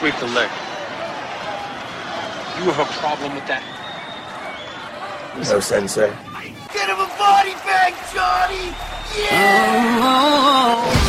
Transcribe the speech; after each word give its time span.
Sweep 0.00 0.16
the 0.16 0.26
leg. 0.28 0.48
You 2.56 2.70
have 2.70 2.80
a 2.80 2.92
problem 3.00 3.34
with 3.34 3.46
that? 3.48 3.62
No, 5.36 5.60
Sensei. 5.60 6.10
Get 6.72 6.88
him 6.88 6.96
a 6.96 7.06
body 7.18 7.52
bag, 7.68 7.92
Johnny! 8.10 8.74
Yeah! 9.30 9.90
Welcome 10.80 10.92
to 10.92 10.96
Sweet 10.96 10.99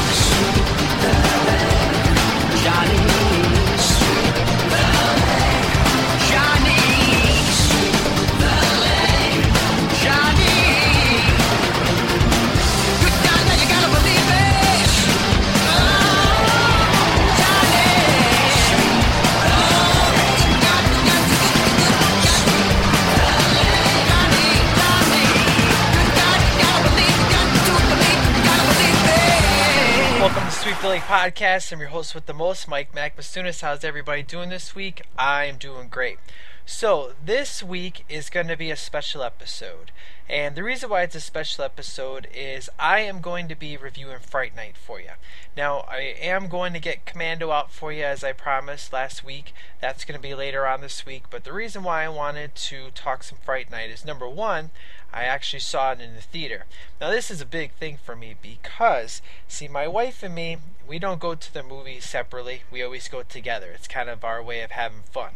Billy 30.81 30.98
Podcast. 30.98 31.71
I'm 31.71 31.80
your 31.80 31.90
host 31.90 32.16
with 32.16 32.26
the 32.26 32.34
most, 32.34 32.67
Mike 32.67 32.95
Mac. 32.95 33.13
How's 33.16 33.84
everybody 33.84 34.23
doing 34.23 34.49
this 34.49 34.73
week? 34.73 35.03
I'm 35.16 35.58
doing 35.58 35.89
great. 35.89 36.17
So, 36.65 37.13
this 37.23 37.63
week 37.63 38.05
is 38.07 38.29
going 38.29 38.47
to 38.47 38.55
be 38.55 38.69
a 38.69 38.75
special 38.75 39.23
episode. 39.23 39.91
And 40.29 40.55
the 40.55 40.63
reason 40.63 40.89
why 40.89 41.02
it's 41.02 41.15
a 41.15 41.19
special 41.19 41.65
episode 41.65 42.27
is 42.33 42.69
I 42.79 42.99
am 42.99 43.19
going 43.19 43.47
to 43.49 43.55
be 43.55 43.75
reviewing 43.75 44.19
Fright 44.19 44.55
Night 44.55 44.77
for 44.77 45.02
you. 45.02 45.11
Now, 45.57 45.79
I 45.89 46.16
am 46.21 46.47
going 46.47 46.71
to 46.73 46.79
get 46.79 47.05
Commando 47.05 47.52
out 47.52 47.71
for 47.71 47.91
you 47.91 48.03
as 48.03 48.23
I 48.23 48.31
promised 48.31 48.93
last 48.93 49.25
week. 49.25 49.53
That's 49.81 50.05
going 50.05 50.17
to 50.17 50.21
be 50.21 50.35
later 50.35 50.66
on 50.67 50.81
this 50.81 51.05
week. 51.05 51.25
But 51.29 51.43
the 51.43 51.52
reason 51.52 51.83
why 51.83 52.03
I 52.03 52.09
wanted 52.09 52.55
to 52.55 52.91
talk 52.91 53.23
some 53.23 53.39
Fright 53.43 53.69
Night 53.69 53.89
is 53.89 54.05
number 54.05 54.30
one, 54.30 54.69
I 55.11 55.23
actually 55.23 55.59
saw 55.59 55.91
it 55.91 55.99
in 55.99 56.16
the 56.16 56.21
theater. 56.21 56.66
Now, 57.02 57.09
this 57.09 57.30
is 57.30 57.41
a 57.41 57.45
big 57.45 57.73
thing 57.73 57.97
for 58.02 58.16
me 58.16 58.36
because, 58.41 59.21
see, 59.47 59.67
my 59.67 59.88
wife 59.88 60.23
and 60.23 60.36
me, 60.36 60.58
we 60.88 60.99
don't 60.99 61.19
go 61.19 61.36
to 61.36 61.53
the 61.53 61.64
movies 61.64 62.05
separately. 62.05 62.61
We 62.71 62.83
always 62.83 63.09
go 63.09 63.23
together. 63.23 63.71
It's 63.71 63.88
kind 63.88 64.09
of 64.09 64.23
our 64.23 64.41
way 64.41 64.61
of 64.61 64.71
having 64.71 65.03
fun. 65.11 65.31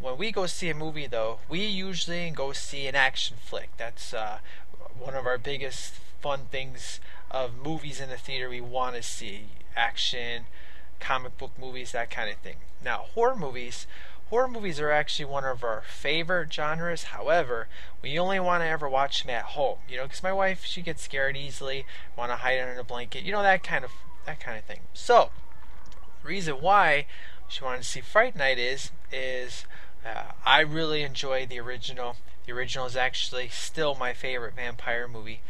When 0.00 0.16
we 0.16 0.30
go 0.30 0.46
see 0.46 0.68
a 0.68 0.74
movie, 0.74 1.06
though, 1.06 1.40
we 1.48 1.64
usually 1.64 2.30
go 2.30 2.52
see 2.52 2.86
an 2.86 2.94
action 2.94 3.36
flick. 3.40 3.70
That's 3.76 4.14
uh, 4.14 4.38
one 4.98 5.14
of 5.14 5.26
our 5.26 5.38
biggest 5.38 5.94
fun 6.20 6.42
things 6.50 7.00
of 7.30 7.56
movies 7.56 8.00
in 8.00 8.08
the 8.08 8.16
theater 8.16 8.48
we 8.48 8.60
want 8.60 8.96
to 8.96 9.02
see 9.02 9.46
action, 9.76 10.44
comic 11.00 11.36
book 11.36 11.52
movies, 11.58 11.92
that 11.92 12.10
kind 12.10 12.30
of 12.30 12.36
thing. 12.36 12.56
Now, 12.82 13.06
horror 13.14 13.36
movies 13.36 13.86
horror 14.30 14.48
movies 14.48 14.78
are 14.78 14.90
actually 14.90 15.24
one 15.24 15.44
of 15.44 15.64
our 15.64 15.82
favorite 15.88 16.52
genres. 16.52 17.04
However, 17.04 17.68
we 18.02 18.18
only 18.18 18.38
want 18.40 18.62
to 18.62 18.66
ever 18.66 18.88
watch 18.88 19.22
them 19.22 19.30
at 19.30 19.44
home. 19.44 19.78
You 19.88 19.98
know, 19.98 20.02
because 20.04 20.22
my 20.22 20.32
wife 20.32 20.64
she 20.64 20.82
gets 20.82 21.02
scared 21.02 21.36
easily, 21.36 21.86
want 22.16 22.30
to 22.30 22.36
hide 22.36 22.60
under 22.60 22.78
a 22.78 22.84
blanket. 22.84 23.24
You 23.24 23.32
know 23.32 23.42
that 23.42 23.62
kind 23.62 23.84
of 23.84 23.90
that 24.26 24.40
kind 24.40 24.58
of 24.58 24.64
thing. 24.64 24.80
So, 24.92 25.30
the 26.22 26.28
reason 26.28 26.56
why 26.56 27.06
she 27.48 27.64
wanted 27.64 27.82
to 27.82 27.88
see 27.88 28.00
Fright 28.00 28.36
Night 28.36 28.58
is 28.58 28.90
is 29.12 29.64
uh, 30.04 30.32
I 30.44 30.60
really 30.60 31.02
enjoy 31.02 31.46
the 31.46 31.60
original. 31.60 32.16
The 32.46 32.52
original 32.52 32.86
is 32.86 32.96
actually 32.96 33.48
still 33.48 33.94
my 33.94 34.12
favorite 34.12 34.54
vampire 34.54 35.08
movie. 35.08 35.40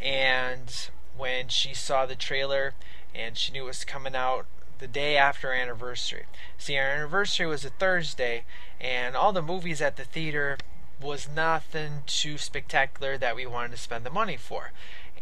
And 0.00 0.90
when 1.16 1.48
she 1.48 1.74
saw 1.74 2.06
the 2.06 2.16
trailer 2.16 2.74
and 3.14 3.36
she 3.36 3.52
knew 3.52 3.64
it 3.64 3.66
was 3.66 3.84
coming 3.84 4.16
out 4.16 4.46
the 4.78 4.88
day 4.88 5.16
after 5.16 5.48
our 5.48 5.54
anniversary. 5.54 6.24
See, 6.58 6.76
our 6.76 6.86
anniversary 6.86 7.46
was 7.46 7.64
a 7.64 7.70
Thursday, 7.70 8.44
and 8.80 9.14
all 9.14 9.32
the 9.32 9.40
movies 9.40 9.80
at 9.80 9.96
the 9.96 10.04
theater 10.04 10.58
was 11.00 11.28
nothing 11.28 12.02
too 12.06 12.36
spectacular 12.36 13.16
that 13.18 13.36
we 13.36 13.46
wanted 13.46 13.70
to 13.72 13.76
spend 13.76 14.04
the 14.04 14.10
money 14.10 14.36
for. 14.36 14.72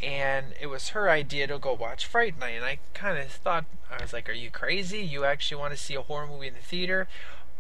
And 0.03 0.55
it 0.59 0.69
was 0.69 0.91
her 0.91 1.11
idea 1.11 1.47
to 1.47 1.59
go 1.59 1.75
watch 1.75 2.07
Fright 2.07 2.39
Night, 2.39 2.57
and 2.57 2.65
I 2.65 2.79
kind 2.95 3.19
of 3.19 3.31
thought, 3.31 3.67
I 3.91 4.01
was 4.01 4.15
like, 4.15 4.31
Are 4.31 4.33
you 4.33 4.51
crazy? 4.51 5.01
You 5.01 5.27
actually 5.27 5.61
want 5.61 5.75
to 5.75 5.77
see 5.77 5.95
a 5.95 6.03
horror 6.03 6.27
movie 6.27 6.49
in 6.49 6.55
the 6.55 6.61
theater? 6.61 7.07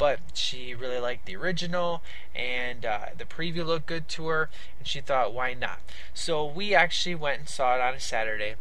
But 0.01 0.19
she 0.35 0.75
really 0.75 0.99
liked 0.99 1.27
the 1.27 1.37
original, 1.37 2.03
and 2.35 2.85
uh, 2.85 3.07
the 3.17 3.25
preview 3.25 3.65
looked 3.65 3.87
good 3.87 4.09
to 4.09 4.27
her, 4.27 4.51
and 4.79 4.89
she 4.89 5.01
thought, 5.01 5.33
Why 5.33 5.55
not? 5.55 5.79
So 6.13 6.45
we 6.45 6.75
actually 6.75 7.15
went 7.15 7.39
and 7.39 7.49
saw 7.49 7.77
it 7.77 7.81
on 7.81 7.95
a 7.95 8.01
Saturday 8.01 8.57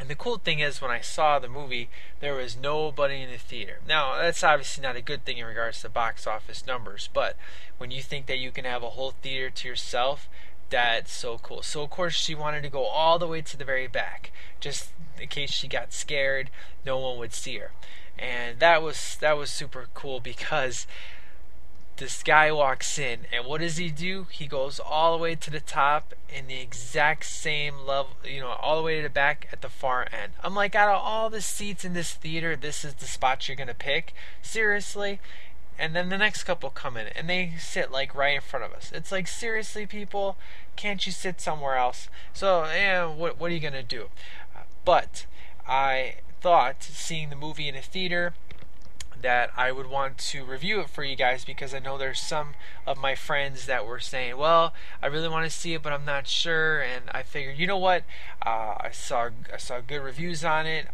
and 0.00 0.08
the 0.08 0.14
cool 0.14 0.38
thing 0.38 0.60
is, 0.60 0.80
when 0.80 0.92
I 0.92 1.00
saw 1.00 1.38
the 1.38 1.48
movie, 1.48 1.88
there 2.20 2.34
was 2.34 2.56
nobody 2.56 3.22
in 3.22 3.30
the 3.30 3.38
theater. 3.38 3.80
Now, 3.86 4.16
that's 4.16 4.44
obviously 4.44 4.82
not 4.82 4.96
a 4.96 5.02
good 5.02 5.24
thing 5.24 5.38
in 5.38 5.44
regards 5.46 5.82
to 5.82 5.88
box 5.88 6.26
office 6.26 6.66
numbers, 6.66 7.08
but 7.12 7.36
when 7.78 7.90
you 7.90 8.00
think 8.00 8.26
that 8.26 8.38
you 8.38 8.52
can 8.52 8.64
have 8.64 8.84
a 8.84 8.90
whole 8.90 9.10
theater 9.10 9.50
to 9.50 9.68
yourself, 9.68 10.28
that's 10.70 11.12
so 11.12 11.38
cool. 11.38 11.62
So, 11.62 11.82
of 11.82 11.90
course, 11.90 12.14
she 12.14 12.34
wanted 12.34 12.62
to 12.62 12.68
go 12.68 12.84
all 12.84 13.18
the 13.18 13.26
way 13.26 13.42
to 13.42 13.56
the 13.56 13.64
very 13.64 13.88
back, 13.88 14.30
just 14.60 14.90
in 15.20 15.26
case 15.28 15.50
she 15.50 15.66
got 15.66 15.92
scared, 15.92 16.50
no 16.86 16.98
one 16.98 17.18
would 17.18 17.34
see 17.34 17.56
her. 17.56 17.72
And 18.18 18.58
that 18.60 18.82
was 18.82 19.16
that 19.20 19.36
was 19.36 19.50
super 19.50 19.86
cool 19.94 20.20
because 20.20 20.86
this 21.98 22.22
guy 22.22 22.52
walks 22.52 22.98
in, 22.98 23.20
and 23.32 23.44
what 23.44 23.60
does 23.60 23.76
he 23.76 23.90
do? 23.90 24.26
He 24.30 24.46
goes 24.46 24.78
all 24.78 25.16
the 25.16 25.22
way 25.22 25.34
to 25.34 25.50
the 25.50 25.60
top 25.60 26.14
in 26.28 26.46
the 26.46 26.60
exact 26.60 27.24
same 27.24 27.80
level, 27.80 28.12
you 28.24 28.40
know, 28.40 28.50
all 28.50 28.76
the 28.76 28.82
way 28.82 28.96
to 28.96 29.02
the 29.02 29.10
back 29.10 29.48
at 29.52 29.62
the 29.62 29.68
far 29.68 30.06
end. 30.12 30.32
I'm 30.44 30.54
like, 30.54 30.74
out 30.76 30.88
of 30.88 31.02
all 31.02 31.28
the 31.28 31.40
seats 31.40 31.84
in 31.84 31.94
this 31.94 32.12
theater, 32.14 32.54
this 32.54 32.84
is 32.84 32.94
the 32.94 33.06
spot 33.06 33.48
you're 33.48 33.56
gonna 33.56 33.74
pick? 33.74 34.14
Seriously? 34.42 35.20
And 35.76 35.94
then 35.94 36.08
the 36.08 36.18
next 36.18 36.44
couple 36.44 36.70
come 36.70 36.96
in, 36.96 37.08
and 37.08 37.28
they 37.28 37.52
sit 37.58 37.90
like 37.90 38.14
right 38.14 38.36
in 38.36 38.40
front 38.40 38.64
of 38.64 38.72
us. 38.72 38.92
It's 38.94 39.12
like, 39.12 39.26
seriously, 39.28 39.86
people, 39.86 40.36
can't 40.76 41.04
you 41.04 41.12
sit 41.12 41.40
somewhere 41.40 41.76
else? 41.76 42.08
So, 42.32 42.64
yeah, 42.64 43.06
what 43.06 43.40
what 43.40 43.50
are 43.50 43.54
you 43.54 43.60
gonna 43.60 43.82
do? 43.82 44.08
but 44.88 45.26
I 45.66 46.14
thought 46.40 46.82
seeing 46.82 47.30
the 47.30 47.36
movie 47.36 47.68
in 47.68 47.76
a 47.76 47.82
theater 47.82 48.34
that 49.20 49.50
I 49.56 49.72
would 49.72 49.88
want 49.88 50.18
to 50.18 50.44
review 50.44 50.80
it 50.80 50.90
for 50.90 51.02
you 51.02 51.16
guys 51.16 51.44
because 51.44 51.74
I 51.74 51.80
know 51.80 51.98
there's 51.98 52.20
some 52.20 52.54
of 52.86 52.98
my 52.98 53.14
friends 53.14 53.66
that 53.66 53.84
were 53.84 53.98
saying, 53.98 54.36
"Well, 54.36 54.72
I 55.02 55.06
really 55.06 55.28
want 55.28 55.44
to 55.44 55.50
see 55.50 55.74
it, 55.74 55.82
but 55.82 55.92
I'm 55.92 56.04
not 56.04 56.28
sure." 56.28 56.80
And 56.80 57.10
I 57.10 57.22
figured, 57.22 57.58
you 57.58 57.66
know 57.66 57.78
what? 57.78 58.04
Uh, 58.44 58.76
I 58.78 58.90
saw 58.92 59.30
I 59.52 59.56
saw 59.56 59.80
good 59.80 60.00
reviews 60.02 60.44
on 60.44 60.66
it. 60.66 60.88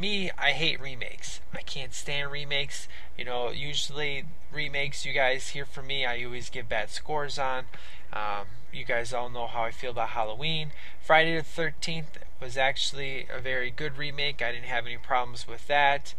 Me, 0.00 0.30
I 0.38 0.50
hate 0.50 0.80
remakes. 0.80 1.40
I 1.52 1.62
can't 1.62 1.94
stand 1.94 2.30
remakes. 2.30 2.88
You 3.16 3.24
know, 3.24 3.50
usually 3.50 4.24
remakes, 4.52 5.04
you 5.04 5.12
guys 5.12 5.48
hear 5.48 5.64
from 5.64 5.86
me, 5.86 6.04
I 6.04 6.24
always 6.24 6.50
give 6.50 6.68
bad 6.68 6.90
scores 6.90 7.38
on. 7.38 7.64
Um, 8.12 8.46
you 8.72 8.84
guys 8.84 9.12
all 9.12 9.30
know 9.30 9.46
how 9.46 9.62
I 9.64 9.70
feel 9.70 9.92
about 9.92 10.10
Halloween. 10.10 10.72
Friday 11.00 11.36
the 11.36 11.42
13th 11.42 12.20
was 12.40 12.56
actually 12.56 13.26
a 13.34 13.40
very 13.40 13.70
good 13.70 13.96
remake. 13.96 14.42
I 14.42 14.52
didn't 14.52 14.66
have 14.66 14.86
any 14.86 14.96
problems 14.96 15.46
with 15.48 15.66
that 15.68 16.14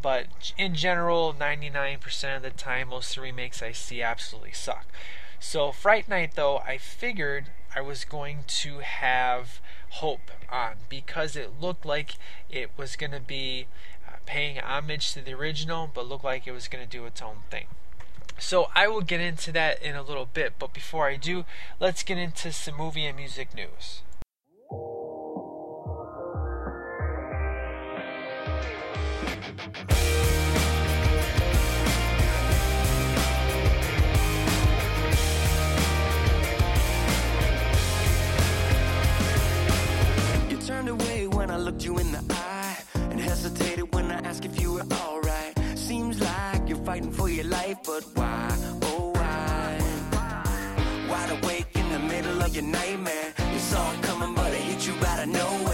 but 0.00 0.52
in 0.56 0.74
general, 0.74 1.34
99% 1.34 2.36
of 2.36 2.42
the 2.42 2.50
time, 2.50 2.88
most 2.88 3.10
of 3.10 3.16
the 3.16 3.22
remakes 3.22 3.62
I 3.62 3.72
see 3.72 4.02
absolutely 4.02 4.52
suck. 4.52 4.86
So, 5.40 5.72
Fright 5.72 6.08
Night, 6.08 6.32
though, 6.34 6.58
I 6.58 6.78
figured 6.78 7.46
I 7.74 7.80
was 7.80 8.04
going 8.04 8.44
to 8.46 8.78
have 8.78 9.60
hope 9.90 10.30
on 10.50 10.74
because 10.88 11.36
it 11.36 11.60
looked 11.60 11.84
like 11.84 12.16
it 12.50 12.70
was 12.76 12.96
going 12.96 13.12
to 13.12 13.20
be 13.20 13.66
uh, 14.06 14.16
paying 14.26 14.58
homage 14.58 15.12
to 15.14 15.20
the 15.20 15.34
original, 15.34 15.90
but 15.92 16.08
looked 16.08 16.24
like 16.24 16.46
it 16.46 16.52
was 16.52 16.68
going 16.68 16.84
to 16.84 16.90
do 16.90 17.06
its 17.06 17.22
own 17.22 17.42
thing. 17.50 17.66
So, 18.40 18.68
I 18.74 18.86
will 18.86 19.00
get 19.00 19.20
into 19.20 19.50
that 19.52 19.82
in 19.82 19.96
a 19.96 20.02
little 20.02 20.26
bit, 20.26 20.54
but 20.60 20.72
before 20.72 21.08
I 21.08 21.16
do, 21.16 21.44
let's 21.80 22.04
get 22.04 22.18
into 22.18 22.52
some 22.52 22.76
movie 22.76 23.04
and 23.04 23.16
music 23.16 23.52
news. 23.52 24.02
When 41.48 41.56
I 41.56 41.60
looked 41.60 41.82
you 41.82 41.96
in 41.98 42.12
the 42.12 42.22
eye 42.30 42.76
and 43.10 43.18
hesitated 43.18 43.94
when 43.94 44.10
I 44.10 44.18
asked 44.28 44.44
if 44.44 44.60
you 44.60 44.74
were 44.74 44.86
alright. 44.92 45.54
Seems 45.76 46.20
like 46.20 46.68
you're 46.68 46.84
fighting 46.84 47.10
for 47.10 47.30
your 47.30 47.46
life, 47.46 47.78
but 47.86 48.04
why? 48.14 48.48
Oh, 48.82 49.12
why? 49.14 49.78
Wide 51.08 51.42
awake 51.42 51.68
in 51.74 51.88
the 51.90 52.00
middle 52.00 52.42
of 52.42 52.54
your 52.54 52.64
nightmare. 52.64 53.32
You 53.52 53.58
saw 53.60 53.92
it 53.92 54.02
coming, 54.02 54.34
but 54.34 54.52
it 54.52 54.60
hit 54.60 54.86
you 54.86 54.94
out 55.06 55.20
of 55.22 55.28
nowhere. 55.28 55.67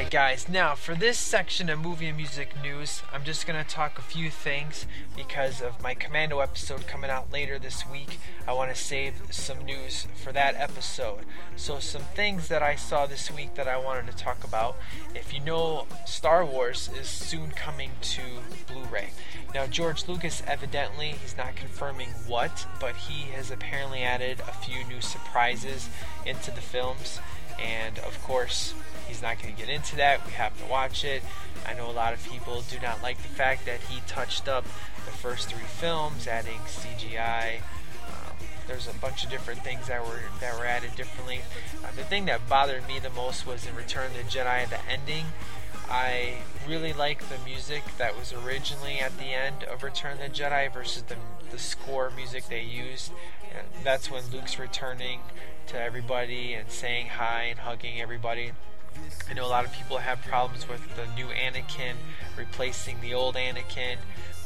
Alright, 0.00 0.10
guys, 0.10 0.48
now 0.48 0.74
for 0.74 0.94
this 0.94 1.18
section 1.18 1.68
of 1.68 1.78
movie 1.78 2.06
and 2.06 2.16
music 2.16 2.54
news, 2.62 3.02
I'm 3.12 3.22
just 3.22 3.46
going 3.46 3.62
to 3.62 3.70
talk 3.70 3.98
a 3.98 4.02
few 4.02 4.30
things 4.30 4.86
because 5.14 5.60
of 5.60 5.82
my 5.82 5.92
Commando 5.92 6.38
episode 6.38 6.86
coming 6.86 7.10
out 7.10 7.30
later 7.30 7.58
this 7.58 7.86
week. 7.86 8.18
I 8.48 8.54
want 8.54 8.74
to 8.74 8.82
save 8.82 9.20
some 9.28 9.62
news 9.62 10.06
for 10.14 10.32
that 10.32 10.54
episode. 10.56 11.26
So, 11.54 11.80
some 11.80 12.00
things 12.00 12.48
that 12.48 12.62
I 12.62 12.76
saw 12.76 13.04
this 13.04 13.30
week 13.30 13.56
that 13.56 13.68
I 13.68 13.76
wanted 13.76 14.06
to 14.06 14.16
talk 14.16 14.42
about. 14.42 14.78
If 15.14 15.34
you 15.34 15.40
know, 15.40 15.86
Star 16.06 16.46
Wars 16.46 16.88
is 16.98 17.06
soon 17.06 17.50
coming 17.50 17.90
to 18.00 18.22
Blu 18.72 18.84
ray. 18.84 19.10
Now, 19.54 19.66
George 19.66 20.08
Lucas 20.08 20.42
evidently, 20.46 21.16
he's 21.20 21.36
not 21.36 21.56
confirming 21.56 22.08
what, 22.26 22.66
but 22.80 22.96
he 22.96 23.32
has 23.32 23.50
apparently 23.50 24.02
added 24.02 24.40
a 24.48 24.52
few 24.52 24.82
new 24.84 25.02
surprises 25.02 25.90
into 26.24 26.50
the 26.50 26.62
films. 26.62 27.20
And 27.60 27.98
of 28.00 28.22
course, 28.22 28.74
He's 29.10 29.22
not 29.22 29.42
going 29.42 29.52
to 29.52 29.60
get 29.60 29.68
into 29.68 29.96
that. 29.96 30.24
We 30.24 30.32
have 30.34 30.56
to 30.60 30.70
watch 30.70 31.04
it. 31.04 31.24
I 31.66 31.74
know 31.74 31.90
a 31.90 31.92
lot 31.92 32.12
of 32.12 32.24
people 32.30 32.62
do 32.70 32.78
not 32.78 33.02
like 33.02 33.16
the 33.16 33.28
fact 33.28 33.66
that 33.66 33.80
he 33.80 34.00
touched 34.06 34.46
up 34.46 34.64
the 35.04 35.10
first 35.10 35.48
three 35.48 35.66
films, 35.66 36.28
adding 36.28 36.60
CGI. 36.60 37.56
Um, 38.06 38.36
there's 38.68 38.86
a 38.86 38.94
bunch 38.94 39.24
of 39.24 39.30
different 39.30 39.64
things 39.64 39.88
that 39.88 40.06
were 40.06 40.20
that 40.38 40.56
were 40.56 40.64
added 40.64 40.94
differently. 40.94 41.40
Uh, 41.82 41.88
the 41.96 42.04
thing 42.04 42.26
that 42.26 42.48
bothered 42.48 42.86
me 42.86 43.00
the 43.00 43.10
most 43.10 43.48
was 43.48 43.66
in 43.66 43.74
Return 43.74 44.06
of 44.06 44.16
the 44.16 44.22
Jedi, 44.22 44.70
the 44.70 44.78
ending. 44.88 45.26
I 45.90 46.34
really 46.68 46.92
like 46.92 47.28
the 47.28 47.38
music 47.44 47.82
that 47.98 48.16
was 48.16 48.32
originally 48.32 49.00
at 49.00 49.16
the 49.18 49.24
end 49.24 49.64
of 49.64 49.82
Return 49.82 50.12
of 50.12 50.18
the 50.20 50.28
Jedi 50.28 50.72
versus 50.72 51.02
the, 51.02 51.16
the 51.50 51.58
score 51.58 52.10
music 52.10 52.44
they 52.48 52.62
used. 52.62 53.10
And 53.52 53.66
that's 53.84 54.08
when 54.08 54.22
Luke's 54.30 54.58
returning 54.58 55.20
to 55.66 55.80
everybody 55.80 56.54
and 56.54 56.70
saying 56.70 57.08
hi 57.08 57.42
and 57.42 57.58
hugging 57.58 58.00
everybody. 58.00 58.52
I 59.28 59.34
know 59.34 59.44
a 59.44 59.48
lot 59.48 59.64
of 59.64 59.72
people 59.72 59.98
have 59.98 60.22
problems 60.22 60.68
with 60.68 60.94
the 60.94 61.06
new 61.16 61.26
Anakin 61.26 61.94
replacing 62.36 63.00
the 63.00 63.14
old 63.14 63.34
Anakin, 63.34 63.96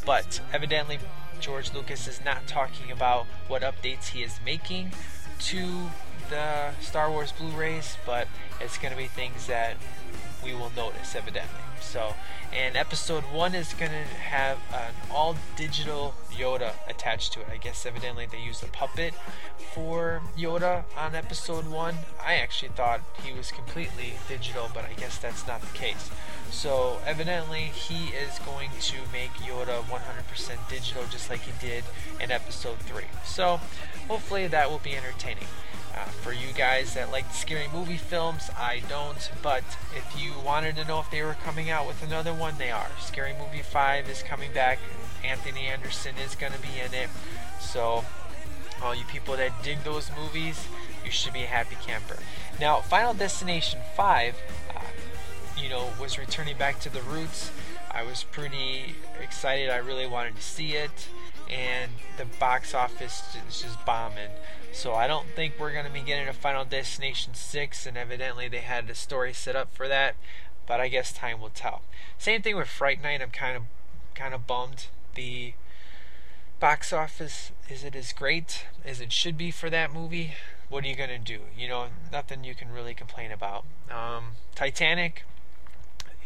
but 0.06 0.40
evidently 0.52 0.99
George 1.40 1.75
Lucas 1.75 2.08
is 2.08 2.25
not 2.25 2.47
talking 2.47 2.90
about 2.90 3.26
what 3.49 3.62
updates 3.62 4.08
he 4.08 4.23
is 4.23 4.38
making 4.44 4.93
to 5.40 5.90
the 6.31 6.73
Star 6.81 7.11
Wars 7.11 7.32
Blu-rays, 7.32 7.97
but 8.06 8.29
it's 8.61 8.79
going 8.79 8.93
to 8.93 8.99
be 8.99 9.08
things 9.08 9.47
that 9.47 9.76
we 10.44 10.55
will 10.55 10.73
notice 10.76 11.14
evidently. 11.14 11.61
So, 11.81 12.14
and 12.52 12.76
episode 12.76 13.25
one 13.25 13.55
is 13.55 13.73
going 13.75 13.91
to 13.91 14.17
have 14.20 14.58
an 14.73 14.94
all 15.11 15.37
digital 15.56 16.14
Yoda 16.32 16.73
attached 16.88 17.32
to 17.35 17.41
it. 17.41 17.46
I 17.52 17.56
guess 17.56 17.87
evidently 17.87 18.26
they 18.31 18.41
used 18.41 18.62
a 18.62 18.67
puppet 18.67 19.14
for 19.75 20.23
Yoda 20.37 20.85
on 20.96 21.14
episode 21.14 21.67
one. 21.69 21.96
I 22.25 22.35
actually 22.35 22.70
thought 22.70 23.00
he 23.23 23.32
was 23.32 23.50
completely 23.50 24.14
digital, 24.29 24.70
but 24.73 24.85
I 24.85 24.93
guess 24.94 25.19
that's 25.19 25.46
not 25.46 25.61
the 25.61 25.79
case. 25.79 26.11
So, 26.50 27.00
evidently, 27.05 27.73
he 27.75 28.14
is 28.14 28.38
going 28.40 28.70
to 28.81 28.97
make 29.12 29.31
Yoda 29.32 29.82
100% 29.82 30.69
digital 30.69 31.02
just 31.11 31.29
like 31.29 31.40
he 31.40 31.52
did 31.61 31.85
in 32.20 32.31
episode 32.31 32.79
3. 32.79 33.05
So, 33.25 33.61
hopefully, 34.06 34.47
that 34.47 34.70
will 34.70 34.79
be 34.79 34.97
entertaining. 34.97 35.47
Uh, 35.96 36.05
for 36.06 36.32
you 36.32 36.52
guys 36.56 36.94
that 36.94 37.12
like 37.12 37.25
scary 37.32 37.69
movie 37.73 37.96
films, 37.96 38.50
I 38.58 38.82
don't. 38.88 39.31
But 39.43 39.62
if 39.94 40.20
you 40.20 40.32
wanted 40.44 40.75
to 40.76 40.85
know 40.85 40.99
if 40.99 41.11
they 41.11 41.23
were 41.23 41.37
coming 41.44 41.70
out 41.70 41.87
with 41.87 42.02
another 42.02 42.35
one, 42.35 42.58
they 42.58 42.70
are. 42.70 42.88
Scary 43.00 43.32
Movie 43.38 43.62
5 43.62 44.08
is 44.08 44.23
coming 44.23 44.52
back. 44.52 44.79
Anthony 45.25 45.67
Anderson 45.67 46.17
is 46.25 46.35
going 46.35 46.52
to 46.52 46.61
be 46.61 46.81
in 46.85 46.93
it. 46.94 47.08
So, 47.61 48.05
all 48.82 48.94
you 48.94 49.05
people 49.05 49.37
that 49.37 49.62
dig 49.62 49.85
those 49.85 50.11
movies, 50.19 50.67
you 51.05 51.11
should 51.11 51.32
be 51.32 51.44
a 51.44 51.46
happy 51.46 51.76
camper. 51.87 52.19
Now, 52.61 52.81
Final 52.81 53.14
Destination 53.14 53.81
5, 53.97 54.35
uh, 54.75 54.81
you 55.56 55.69
know, 55.69 55.90
was 56.00 56.19
returning 56.19 56.56
back 56.56 56.81
to 56.81 56.93
the 56.93 57.02
roots. 57.02 57.52
I 57.90 58.02
was 58.02 58.25
pretty 58.25 58.97
excited. 59.23 59.70
I 59.70 59.76
really 59.76 60.06
wanted 60.06 60.35
to 60.37 60.43
see 60.43 60.73
it. 60.73 61.08
And 61.50 61.93
the 62.17 62.25
box 62.25 62.75
office 62.75 63.37
is 63.49 63.62
just 63.62 63.85
bombing. 63.85 64.31
So 64.73 64.94
I 64.94 65.06
don't 65.06 65.29
think 65.37 65.55
we're 65.58 65.73
going 65.73 65.87
to 65.87 65.93
be 65.93 66.00
getting 66.00 66.26
a 66.26 66.32
Final 66.32 66.64
Destination 66.64 67.35
6, 67.35 67.87
and 67.87 67.96
evidently 67.96 68.49
they 68.49 68.58
had 68.58 68.91
a 68.91 68.94
story 68.94 69.32
set 69.32 69.55
up 69.55 69.73
for 69.73 69.87
that, 69.87 70.17
but 70.67 70.81
I 70.81 70.88
guess 70.88 71.12
time 71.12 71.41
will 71.41 71.50
tell. 71.50 71.82
Same 72.19 72.43
thing 72.43 72.56
with 72.56 72.69
Fright 72.69 73.00
Night. 73.00 73.23
I'm 73.23 73.31
kind 73.31 73.56
of 73.56 73.62
kind 74.14 74.35
of 74.35 74.46
bummed. 74.46 74.87
The 75.14 75.55
box 76.58 76.93
office 76.93 77.52
is 77.69 77.85
it 77.85 77.94
as 77.94 78.12
great 78.12 78.67
as 78.85 79.00
it 79.00 79.12
should 79.12 79.37
be 79.37 79.50
for 79.50 79.70
that 79.70 79.93
movie? 79.93 80.35
What 80.69 80.85
are 80.85 80.88
you 80.88 80.97
going 80.97 81.11
to 81.11 81.19
do? 81.19 81.43
You 81.56 81.69
know, 81.69 81.87
nothing 82.11 82.43
you 82.43 82.55
can 82.55 82.73
really 82.73 82.94
complain 82.94 83.31
about. 83.31 83.64
Um, 83.90 84.32
Titanic, 84.55 85.25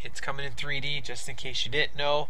it's 0.02 0.20
coming 0.20 0.46
in 0.46 0.52
3D, 0.52 1.02
just 1.02 1.28
in 1.28 1.34
case 1.36 1.64
you 1.64 1.70
didn't 1.70 1.96
know. 1.96 2.28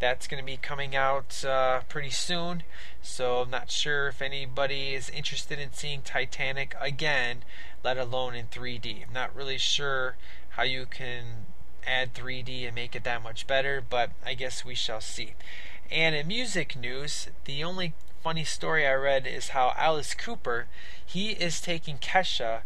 That's 0.00 0.26
going 0.26 0.42
to 0.42 0.46
be 0.46 0.56
coming 0.56 0.96
out 0.96 1.44
uh, 1.44 1.80
pretty 1.88 2.10
soon. 2.10 2.62
So 3.02 3.42
I'm 3.42 3.50
not 3.50 3.70
sure 3.70 4.08
if 4.08 4.22
anybody 4.22 4.94
is 4.94 5.10
interested 5.10 5.58
in 5.58 5.72
seeing 5.72 6.02
Titanic 6.02 6.74
again, 6.80 7.44
let 7.84 7.98
alone 7.98 8.34
in 8.34 8.46
3D. 8.46 9.06
I'm 9.06 9.12
not 9.12 9.34
really 9.34 9.58
sure 9.58 10.16
how 10.50 10.62
you 10.62 10.86
can 10.86 11.46
add 11.86 12.14
3D 12.14 12.66
and 12.66 12.74
make 12.74 12.96
it 12.96 13.04
that 13.04 13.22
much 13.22 13.46
better, 13.46 13.82
but 13.86 14.10
I 14.24 14.34
guess 14.34 14.64
we 14.64 14.74
shall 14.74 15.00
see. 15.00 15.34
And 15.90 16.14
in 16.14 16.28
music 16.28 16.76
news, 16.76 17.28
the 17.44 17.62
only 17.64 17.94
funny 18.22 18.44
story 18.44 18.86
I 18.86 18.94
read 18.94 19.26
is 19.26 19.48
how 19.48 19.72
Alice 19.76 20.14
Cooper, 20.14 20.68
he 21.04 21.30
is 21.30 21.60
taking 21.60 21.98
Kesha 21.98 22.60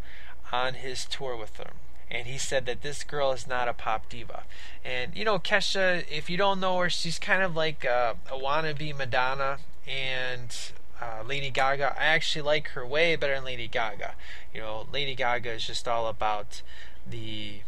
on 0.53 0.75
his 0.75 1.05
tour 1.05 1.37
with 1.37 1.55
them 1.55 1.75
and 2.11 2.27
he 2.27 2.39
said 2.39 2.67
that 2.67 2.83
this 2.83 3.03
girl 3.05 3.33
is 3.33 3.47
not 3.47 3.69
a 3.69 3.73
pop 3.73 4.09
diva. 4.09 4.45
And 4.85 5.17
you 5.17 5.25
know, 5.25 5.39
Kesha, 5.39 6.05
if 6.11 6.29
you 6.29 6.37
don't 6.37 6.61
know 6.61 6.79
her, 6.79 6.91
she's 6.91 7.19
kind 7.19 7.43
of 7.43 7.57
like 7.57 7.85
a, 7.85 8.17
a 8.31 8.39
wannabe 8.39 8.97
Madonna 8.97 9.59
and 9.87 10.57
uh, 11.01 11.23
Lady 11.27 11.51
Gaga. 11.51 11.95
I 11.99 12.05
actually 12.05 12.43
like 12.43 12.69
her 12.69 12.87
way 12.87 13.17
better 13.17 13.35
than 13.35 13.45
Lady 13.45 13.69
Gaga. 13.69 14.15
You 14.53 14.61
know, 14.61 14.87
Lady 14.93 15.15
Gaga 15.15 15.53
is 15.53 15.67
just 15.67 15.89
all 15.89 16.07
about 16.09 16.63
the 17.09 17.61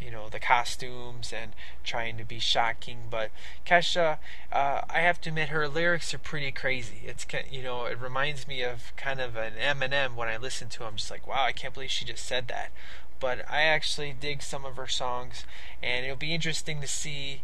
you 0.00 0.10
know 0.10 0.28
the 0.28 0.38
costumes 0.38 1.32
and 1.32 1.52
trying 1.82 2.16
to 2.16 2.24
be 2.24 2.38
shocking 2.38 2.98
but 3.10 3.30
kesha 3.66 4.18
uh, 4.52 4.82
i 4.88 5.00
have 5.00 5.20
to 5.20 5.30
admit 5.30 5.48
her 5.48 5.68
lyrics 5.68 6.14
are 6.14 6.18
pretty 6.18 6.52
crazy 6.52 7.02
it's 7.04 7.26
you 7.50 7.62
know 7.62 7.84
it 7.84 8.00
reminds 8.00 8.46
me 8.46 8.62
of 8.62 8.92
kind 8.96 9.20
of 9.20 9.36
an 9.36 9.54
eminem 9.60 10.14
when 10.14 10.28
i 10.28 10.36
listen 10.36 10.68
to 10.68 10.82
him 10.82 10.88
I'm 10.88 10.96
just 10.96 11.10
like 11.10 11.26
wow 11.26 11.44
i 11.44 11.52
can't 11.52 11.74
believe 11.74 11.90
she 11.90 12.04
just 12.04 12.24
said 12.24 12.48
that 12.48 12.70
but 13.20 13.44
I 13.50 13.62
actually 13.62 14.14
dig 14.18 14.42
some 14.42 14.64
of 14.64 14.76
her 14.76 14.86
songs, 14.86 15.44
and 15.82 16.04
it'll 16.04 16.16
be 16.16 16.34
interesting 16.34 16.80
to 16.80 16.86
see 16.86 17.42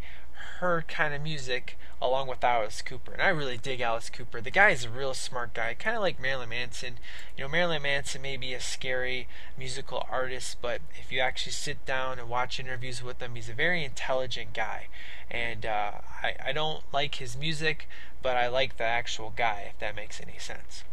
her 0.60 0.84
kind 0.86 1.14
of 1.14 1.22
music 1.22 1.78
along 2.00 2.28
with 2.28 2.44
Alice 2.44 2.82
Cooper. 2.82 3.12
And 3.12 3.22
I 3.22 3.28
really 3.28 3.56
dig 3.56 3.80
Alice 3.80 4.10
Cooper. 4.10 4.40
The 4.40 4.50
guy 4.50 4.70
is 4.70 4.84
a 4.84 4.90
real 4.90 5.14
smart 5.14 5.54
guy, 5.54 5.74
kind 5.74 5.96
of 5.96 6.02
like 6.02 6.20
Marilyn 6.20 6.50
Manson. 6.50 6.98
You 7.36 7.44
know, 7.44 7.48
Marilyn 7.48 7.82
Manson 7.82 8.22
may 8.22 8.36
be 8.36 8.52
a 8.54 8.60
scary 8.60 9.26
musical 9.58 10.06
artist, 10.10 10.58
but 10.60 10.80
if 10.94 11.10
you 11.10 11.20
actually 11.20 11.52
sit 11.52 11.84
down 11.86 12.18
and 12.18 12.28
watch 12.28 12.60
interviews 12.60 13.02
with 13.02 13.20
him, 13.20 13.34
he's 13.34 13.48
a 13.48 13.54
very 13.54 13.84
intelligent 13.84 14.52
guy. 14.52 14.88
And 15.30 15.66
uh, 15.66 15.92
I, 16.22 16.34
I 16.46 16.52
don't 16.52 16.84
like 16.92 17.16
his 17.16 17.36
music, 17.36 17.88
but 18.22 18.36
I 18.36 18.48
like 18.48 18.76
the 18.76 18.84
actual 18.84 19.32
guy, 19.34 19.70
if 19.70 19.78
that 19.80 19.96
makes 19.96 20.20
any 20.20 20.38
sense. 20.38 20.84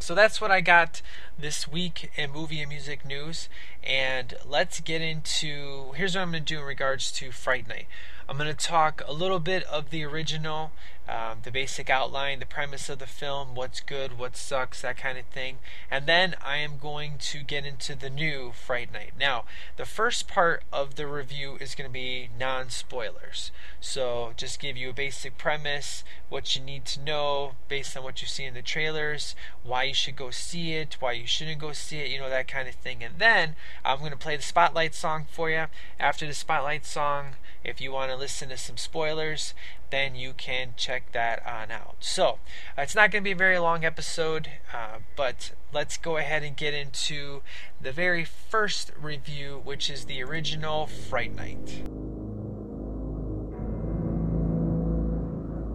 So 0.00 0.14
that's 0.14 0.40
what 0.40 0.50
I 0.50 0.60
got 0.60 1.02
this 1.38 1.68
week 1.68 2.10
in 2.16 2.30
movie 2.30 2.60
and 2.60 2.68
music 2.68 3.04
news. 3.04 3.48
And 3.82 4.34
let's 4.46 4.80
get 4.80 5.02
into 5.02 5.92
here's 5.92 6.14
what 6.14 6.22
I'm 6.22 6.30
going 6.30 6.44
to 6.44 6.54
do 6.54 6.60
in 6.60 6.66
regards 6.66 7.12
to 7.12 7.32
Fright 7.32 7.68
Night. 7.68 7.86
I'm 8.28 8.36
going 8.36 8.54
to 8.54 8.66
talk 8.66 9.02
a 9.06 9.12
little 9.14 9.38
bit 9.38 9.64
of 9.64 9.88
the 9.88 10.04
original, 10.04 10.70
um, 11.08 11.38
the 11.44 11.50
basic 11.50 11.88
outline, 11.88 12.40
the 12.40 12.44
premise 12.44 12.90
of 12.90 12.98
the 12.98 13.06
film, 13.06 13.54
what's 13.54 13.80
good, 13.80 14.18
what 14.18 14.36
sucks, 14.36 14.82
that 14.82 14.98
kind 14.98 15.16
of 15.16 15.24
thing. 15.24 15.60
And 15.90 16.04
then 16.04 16.34
I 16.44 16.58
am 16.58 16.76
going 16.76 17.16
to 17.18 17.38
get 17.38 17.64
into 17.64 17.94
the 17.94 18.10
new 18.10 18.52
Fright 18.52 18.92
Night. 18.92 19.12
Now, 19.18 19.44
the 19.78 19.86
first 19.86 20.28
part 20.28 20.62
of 20.70 20.96
the 20.96 21.06
review 21.06 21.56
is 21.58 21.74
going 21.74 21.88
to 21.88 21.92
be 21.92 22.28
non 22.38 22.68
spoilers. 22.68 23.50
So, 23.80 24.34
just 24.36 24.60
give 24.60 24.76
you 24.76 24.90
a 24.90 24.92
basic 24.92 25.38
premise, 25.38 26.04
what 26.28 26.54
you 26.54 26.60
need 26.60 26.84
to 26.86 27.00
know 27.00 27.52
based 27.66 27.96
on 27.96 28.02
what 28.04 28.20
you 28.20 28.28
see 28.28 28.44
in 28.44 28.52
the 28.52 28.60
trailers, 28.60 29.34
why 29.62 29.84
you 29.84 29.94
should 29.94 30.16
go 30.16 30.28
see 30.30 30.74
it, 30.74 30.98
why 31.00 31.12
you 31.12 31.26
shouldn't 31.26 31.62
go 31.62 31.72
see 31.72 32.00
it, 32.00 32.10
you 32.10 32.18
know, 32.18 32.28
that 32.28 32.46
kind 32.46 32.68
of 32.68 32.74
thing. 32.74 33.02
And 33.02 33.14
then 33.18 33.56
I'm 33.86 34.00
going 34.00 34.10
to 34.10 34.18
play 34.18 34.36
the 34.36 34.42
Spotlight 34.42 34.94
song 34.94 35.24
for 35.30 35.48
you. 35.48 35.64
After 35.98 36.26
the 36.26 36.34
Spotlight 36.34 36.84
song, 36.84 37.36
if 37.68 37.80
you 37.80 37.92
want 37.92 38.10
to 38.10 38.16
listen 38.16 38.48
to 38.48 38.56
some 38.56 38.76
spoilers, 38.78 39.52
then 39.90 40.14
you 40.14 40.32
can 40.32 40.74
check 40.76 41.12
that 41.12 41.46
on 41.46 41.70
out. 41.70 41.96
So, 42.00 42.38
uh, 42.76 42.82
it's 42.82 42.94
not 42.94 43.10
going 43.10 43.22
to 43.22 43.28
be 43.28 43.32
a 43.32 43.36
very 43.36 43.58
long 43.58 43.84
episode, 43.84 44.48
uh, 44.72 44.98
but 45.16 45.52
let's 45.72 45.96
go 45.98 46.16
ahead 46.16 46.42
and 46.42 46.56
get 46.56 46.72
into 46.72 47.42
the 47.80 47.92
very 47.92 48.24
first 48.24 48.90
review, 49.00 49.60
which 49.64 49.90
is 49.90 50.06
the 50.06 50.22
original 50.22 50.86
Fright 50.86 51.34
Night. 51.36 51.82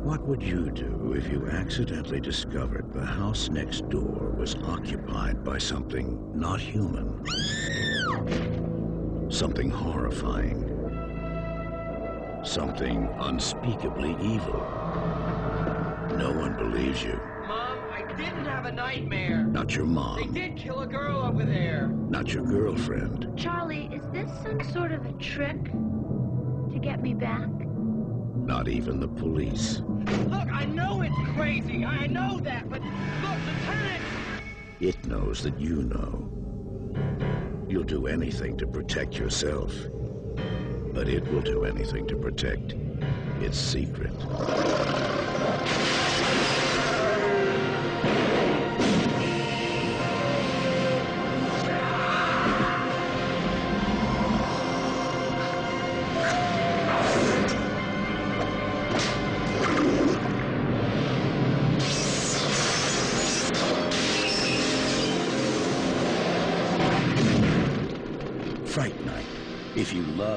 What 0.03 0.21
would 0.27 0.43
you 0.43 0.69
do 0.71 1.13
if 1.15 1.31
you 1.31 1.47
accidentally 1.47 2.19
discovered 2.19 2.91
the 2.91 3.05
house 3.05 3.49
next 3.49 3.87
door 3.89 4.33
was 4.37 4.55
occupied 4.65 5.43
by 5.43 5.57
something 5.59 6.19
not 6.37 6.59
human? 6.59 7.23
Something 9.31 9.69
horrifying. 9.69 10.72
Something 12.43 13.07
unspeakably 13.21 14.11
evil. 14.21 14.59
No 16.17 16.33
one 16.37 16.57
believes 16.57 17.01
you. 17.01 17.17
Mom, 17.47 17.79
I 17.89 18.03
didn't 18.17 18.45
have 18.45 18.65
a 18.65 18.71
nightmare. 18.71 19.45
Not 19.45 19.73
your 19.75 19.85
mom. 19.85 20.17
They 20.17 20.25
mom. 20.25 20.33
did 20.33 20.57
kill 20.57 20.81
a 20.81 20.87
girl 20.87 21.21
over 21.21 21.45
there. 21.45 21.87
Not 21.87 22.33
your 22.33 22.43
girlfriend. 22.43 23.31
Charlie, 23.37 23.89
is 23.93 24.03
this 24.11 24.29
some 24.43 24.61
sort 24.61 24.91
of 24.91 25.05
a 25.05 25.13
trick 25.13 25.63
to 25.63 26.79
get 26.81 27.01
me 27.01 27.13
back? 27.13 27.47
Not 28.35 28.67
even 28.67 28.99
the 28.99 29.07
police. 29.07 29.81
Look, 30.27 30.51
I 30.51 30.65
know 30.65 31.01
it's 31.01 31.15
crazy. 31.35 31.85
I 31.85 32.07
know 32.07 32.41
that, 32.41 32.69
but 32.69 32.81
look, 32.81 33.37
Lieutenant. 33.47 34.03
It 34.81 35.07
knows 35.07 35.43
that 35.43 35.57
you 35.57 35.83
know. 35.83 36.29
You'll 37.69 37.85
do 37.85 38.07
anything 38.07 38.57
to 38.57 38.67
protect 38.67 39.17
yourself. 39.17 39.73
But 40.93 41.09
it 41.09 41.23
will 41.31 41.41
do 41.41 41.65
anything 41.65 42.05
to 42.07 42.15
protect 42.15 42.75
its 43.41 43.57
secret. 43.57 44.13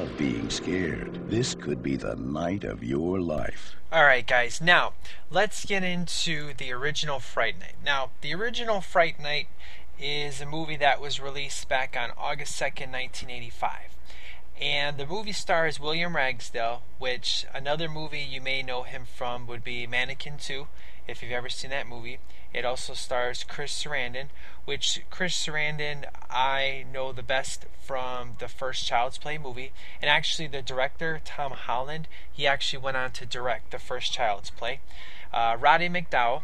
Love 0.01 0.19
being 0.19 0.51
scared, 0.51 1.19
this 1.31 1.55
could 1.55 1.83
be 1.83 1.97
the 1.97 2.15
night 2.17 2.65
of 2.65 2.85
your 2.85 3.19
life. 3.19 3.77
Alright, 3.91 4.27
guys, 4.27 4.61
now 4.61 4.93
let's 5.31 5.65
get 5.65 5.83
into 5.83 6.53
the 6.53 6.71
original 6.71 7.19
Fright 7.19 7.59
Night. 7.59 7.77
Now, 7.83 8.11
the 8.21 8.35
original 8.35 8.83
Fright 8.83 9.19
Night 9.19 9.49
is 9.99 10.39
a 10.43 10.45
movie 10.45 10.77
that 10.77 11.01
was 11.01 11.19
released 11.19 11.71
back 11.71 11.97
on 11.99 12.11
August 12.19 12.61
2nd, 12.61 12.93
1985. 12.93 13.97
And 14.61 14.99
the 14.99 15.07
movie 15.07 15.33
stars 15.33 15.81
William 15.81 16.15
Ragsdale, 16.15 16.83
which 16.99 17.47
another 17.55 17.89
movie 17.89 18.21
you 18.21 18.43
may 18.43 18.63
know 18.63 18.83
him 18.83 19.05
from 19.07 19.47
would 19.47 19.65
be 19.65 19.87
Mannequin 19.87 20.37
2, 20.37 20.67
if 21.07 21.23
you've 21.23 21.33
ever 21.33 21.49
seen 21.49 21.71
that 21.71 21.87
movie. 21.87 22.19
It 22.53 22.65
also 22.65 22.95
stars 22.95 23.45
Chris 23.45 23.73
Sarandon, 23.73 24.27
which 24.65 25.03
Chris 25.11 25.35
Sarandon 25.35 26.05
I 26.31 26.85
know 26.93 27.13
the 27.13 27.23
best 27.23 27.67
from 27.83 28.37
the 28.39 28.49
first 28.49 28.87
Child's 28.87 29.19
Play 29.19 29.39
movie. 29.39 29.73
And 30.01 30.11
actually, 30.11 30.49
the 30.49 30.63
director, 30.63 31.21
Tom 31.25 31.53
Holland, 31.53 32.09
he 32.33 32.47
actually 32.47 32.83
went 32.83 32.97
on 32.97 33.13
to 33.13 33.27
direct 33.27 33.71
the 33.71 33.79
first 33.79 34.13
Child's 34.13 34.51
Play. 34.51 34.81
Uh, 35.33 35.57
Roddy 35.61 35.89
McDowall, 35.89 36.43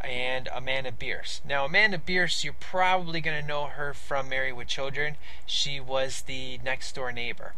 and 0.00 0.48
Amanda 0.54 0.92
Bearse. 0.92 1.40
Now, 1.44 1.64
Amanda 1.64 1.98
Bearse, 1.98 2.44
you're 2.44 2.52
probably 2.52 3.20
going 3.20 3.40
to 3.40 3.46
know 3.46 3.66
her 3.66 3.94
from 3.94 4.28
Married 4.28 4.52
with 4.52 4.68
Children. 4.68 5.16
She 5.46 5.80
was 5.80 6.22
the 6.22 6.58
next 6.58 6.94
door 6.94 7.12
neighbor. 7.12 7.54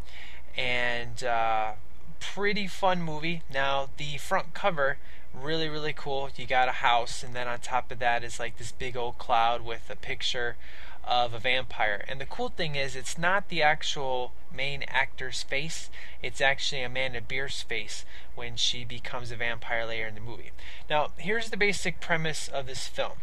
And 0.56 1.22
uh, 1.24 1.72
pretty 2.20 2.66
fun 2.66 3.02
movie. 3.02 3.42
Now, 3.52 3.88
the 3.96 4.16
front 4.18 4.54
cover, 4.54 4.98
really, 5.42 5.68
really 5.68 5.92
cool. 5.92 6.30
You 6.36 6.46
got 6.46 6.68
a 6.68 6.72
house, 6.72 7.22
and 7.22 7.34
then 7.34 7.48
on 7.48 7.58
top 7.60 7.90
of 7.90 7.98
that 7.98 8.24
is 8.24 8.38
like 8.38 8.58
this 8.58 8.72
big 8.72 8.96
old 8.96 9.18
cloud 9.18 9.64
with 9.64 9.88
a 9.90 9.96
picture 9.96 10.56
of 11.04 11.32
a 11.32 11.38
vampire. 11.38 12.04
And 12.06 12.20
the 12.20 12.26
cool 12.26 12.50
thing 12.50 12.74
is, 12.74 12.94
it's 12.94 13.16
not 13.18 13.48
the 13.48 13.62
actual 13.62 14.32
main 14.54 14.84
actor's 14.86 15.42
face, 15.42 15.88
it's 16.22 16.40
actually 16.40 16.82
Amanda 16.82 17.20
Bearse's 17.20 17.62
face 17.62 18.04
when 18.34 18.56
she 18.56 18.84
becomes 18.84 19.30
a 19.30 19.36
vampire 19.36 19.86
later 19.86 20.06
in 20.06 20.14
the 20.14 20.20
movie. 20.20 20.52
Now, 20.88 21.08
here's 21.16 21.50
the 21.50 21.56
basic 21.56 22.00
premise 22.00 22.48
of 22.48 22.66
this 22.66 22.86
film. 22.86 23.18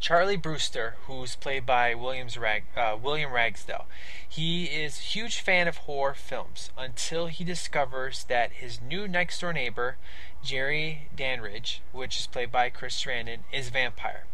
Charlie 0.00 0.36
Brewster, 0.36 0.94
who's 1.06 1.36
played 1.36 1.66
by 1.66 1.94
Williams 1.94 2.38
Rag, 2.38 2.64
uh, 2.74 2.96
William 3.00 3.32
Ragsdale, 3.32 3.84
he 4.26 4.64
is 4.64 4.96
a 4.96 5.02
huge 5.02 5.40
fan 5.40 5.68
of 5.68 5.76
horror 5.78 6.14
films 6.14 6.70
until 6.78 7.26
he 7.26 7.44
discovers 7.44 8.24
that 8.24 8.52
his 8.52 8.80
new 8.80 9.06
next 9.06 9.40
door 9.40 9.52
neighbor, 9.52 9.98
Jerry 10.42 11.08
Dandrige, 11.16 11.80
which 11.92 12.18
is 12.18 12.26
played 12.26 12.50
by 12.50 12.70
Chris 12.70 13.02
Sarandon, 13.02 13.40
is 13.52 13.68
a 13.68 13.72
vampire. 13.72 14.24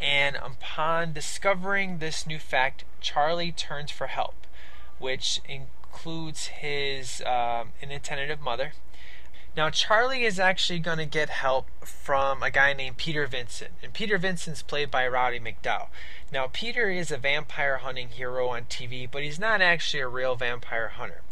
And 0.00 0.36
upon 0.36 1.12
discovering 1.12 1.98
this 1.98 2.26
new 2.26 2.38
fact, 2.38 2.84
Charlie 3.00 3.52
turns 3.52 3.90
for 3.90 4.08
help, 4.08 4.46
which 4.98 5.40
includes 5.48 6.46
his 6.46 7.22
um, 7.22 7.70
inattentive 7.80 8.40
mother. 8.40 8.72
Now, 9.56 9.70
Charlie 9.70 10.24
is 10.24 10.38
actually 10.38 10.80
going 10.80 10.98
to 10.98 11.06
get 11.06 11.30
help 11.30 11.66
from 11.82 12.42
a 12.42 12.50
guy 12.50 12.74
named 12.74 12.98
Peter 12.98 13.26
Vincent, 13.26 13.70
and 13.82 13.94
Peter 13.94 14.18
Vincent's 14.18 14.62
played 14.62 14.90
by 14.90 15.08
Roddy 15.08 15.40
McDowall. 15.40 15.88
Now, 16.30 16.50
Peter 16.52 16.90
is 16.90 17.10
a 17.10 17.16
vampire 17.16 17.78
hunting 17.78 18.10
hero 18.10 18.48
on 18.48 18.64
TV, 18.64 19.10
but 19.10 19.22
he's 19.22 19.38
not 19.38 19.62
actually 19.62 20.02
a 20.02 20.08
real 20.08 20.36
vampire 20.36 20.88
hunter. 20.88 21.22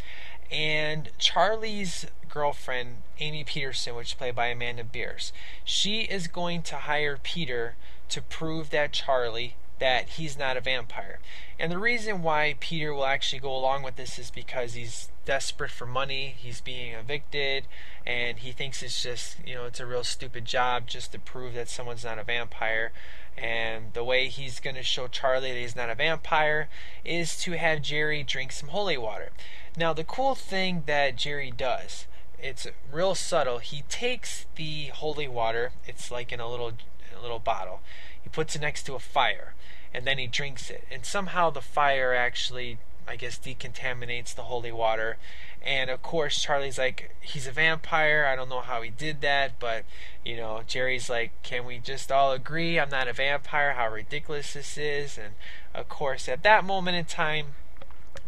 And 0.50 1.10
Charlie's 1.18 2.06
girlfriend, 2.34 2.96
Amy 3.20 3.44
Peterson, 3.44 3.94
which 3.94 4.08
is 4.08 4.14
played 4.14 4.34
by 4.34 4.48
Amanda 4.48 4.82
Bearse, 4.84 5.32
she 5.64 6.00
is 6.00 6.26
going 6.26 6.62
to 6.62 6.76
hire 6.76 7.16
Peter 7.22 7.76
to 8.08 8.20
prove 8.20 8.70
that 8.70 8.92
Charlie 8.92 9.54
that 9.78 10.10
he's 10.10 10.38
not 10.38 10.56
a 10.56 10.60
vampire. 10.60 11.18
And 11.58 11.70
the 11.70 11.78
reason 11.78 12.22
why 12.22 12.56
Peter 12.60 12.92
will 12.92 13.06
actually 13.06 13.40
go 13.40 13.54
along 13.54 13.82
with 13.82 13.96
this 13.96 14.18
is 14.18 14.30
because 14.30 14.74
he's 14.74 15.10
desperate 15.24 15.70
for 15.70 15.86
money, 15.86 16.34
he's 16.36 16.60
being 16.60 16.92
evicted, 16.92 17.64
and 18.06 18.38
he 18.38 18.52
thinks 18.52 18.82
it's 18.82 19.02
just, 19.02 19.36
you 19.46 19.54
know, 19.54 19.64
it's 19.64 19.80
a 19.80 19.86
real 19.86 20.04
stupid 20.04 20.44
job 20.44 20.86
just 20.86 21.12
to 21.12 21.18
prove 21.18 21.54
that 21.54 21.68
someone's 21.68 22.04
not 22.04 22.18
a 22.18 22.24
vampire. 22.24 22.92
And 23.36 23.92
the 23.94 24.04
way 24.04 24.28
he's 24.28 24.60
going 24.60 24.76
to 24.76 24.82
show 24.82 25.08
Charlie 25.08 25.50
that 25.52 25.58
he's 25.58 25.76
not 25.76 25.90
a 25.90 25.94
vampire 25.94 26.68
is 27.04 27.36
to 27.40 27.52
have 27.52 27.82
Jerry 27.82 28.22
drink 28.22 28.52
some 28.52 28.68
holy 28.68 28.96
water. 28.96 29.30
Now, 29.76 29.92
the 29.92 30.04
cool 30.04 30.36
thing 30.36 30.84
that 30.86 31.16
Jerry 31.16 31.50
does, 31.50 32.06
it's 32.44 32.66
real 32.92 33.14
subtle. 33.14 33.58
He 33.58 33.84
takes 33.88 34.44
the 34.56 34.88
holy 34.88 35.26
water, 35.26 35.72
it's 35.86 36.10
like 36.10 36.30
in 36.30 36.40
a 36.40 36.48
little 36.48 36.72
a 37.16 37.22
little 37.22 37.38
bottle. 37.38 37.80
He 38.22 38.28
puts 38.28 38.54
it 38.54 38.60
next 38.60 38.82
to 38.84 38.94
a 38.94 38.98
fire 38.98 39.54
and 39.94 40.06
then 40.06 40.18
he 40.18 40.26
drinks 40.26 40.68
it. 40.68 40.84
And 40.90 41.06
somehow 41.06 41.48
the 41.48 41.62
fire 41.62 42.14
actually 42.14 42.78
I 43.08 43.16
guess 43.16 43.38
decontaminates 43.38 44.34
the 44.34 44.42
holy 44.42 44.72
water. 44.72 45.16
And 45.62 45.88
of 45.88 46.02
course 46.02 46.42
Charlie's 46.42 46.76
like 46.76 47.14
he's 47.22 47.46
a 47.46 47.50
vampire. 47.50 48.26
I 48.30 48.36
don't 48.36 48.50
know 48.50 48.60
how 48.60 48.82
he 48.82 48.90
did 48.90 49.22
that, 49.22 49.58
but 49.58 49.84
you 50.22 50.36
know, 50.36 50.62
Jerry's 50.66 51.08
like, 51.08 51.30
"Can 51.42 51.64
we 51.64 51.78
just 51.78 52.12
all 52.12 52.32
agree 52.32 52.78
I'm 52.78 52.90
not 52.90 53.08
a 53.08 53.14
vampire? 53.14 53.72
How 53.72 53.88
ridiculous 53.88 54.52
this 54.52 54.76
is." 54.76 55.16
And 55.16 55.34
of 55.74 55.88
course, 55.88 56.28
at 56.28 56.42
that 56.42 56.64
moment 56.64 56.96
in 56.98 57.06
time, 57.06 57.54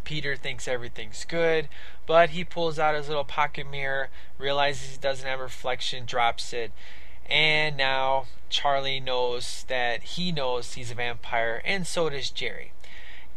Peter 0.07 0.37
thinks 0.37 0.69
everything's 0.69 1.25
good, 1.25 1.67
but 2.05 2.29
he 2.29 2.45
pulls 2.45 2.79
out 2.79 2.95
his 2.95 3.09
little 3.09 3.25
pocket 3.25 3.69
mirror, 3.69 4.07
realizes 4.37 4.91
he 4.91 4.97
doesn't 4.97 5.27
have 5.27 5.41
reflection, 5.41 6.05
drops 6.05 6.53
it, 6.53 6.71
and 7.29 7.75
now 7.75 8.23
Charlie 8.49 9.01
knows 9.01 9.65
that 9.67 10.03
he 10.03 10.31
knows 10.31 10.75
he's 10.75 10.91
a 10.91 10.95
vampire, 10.95 11.61
and 11.65 11.85
so 11.85 12.09
does 12.09 12.29
Jerry. 12.29 12.71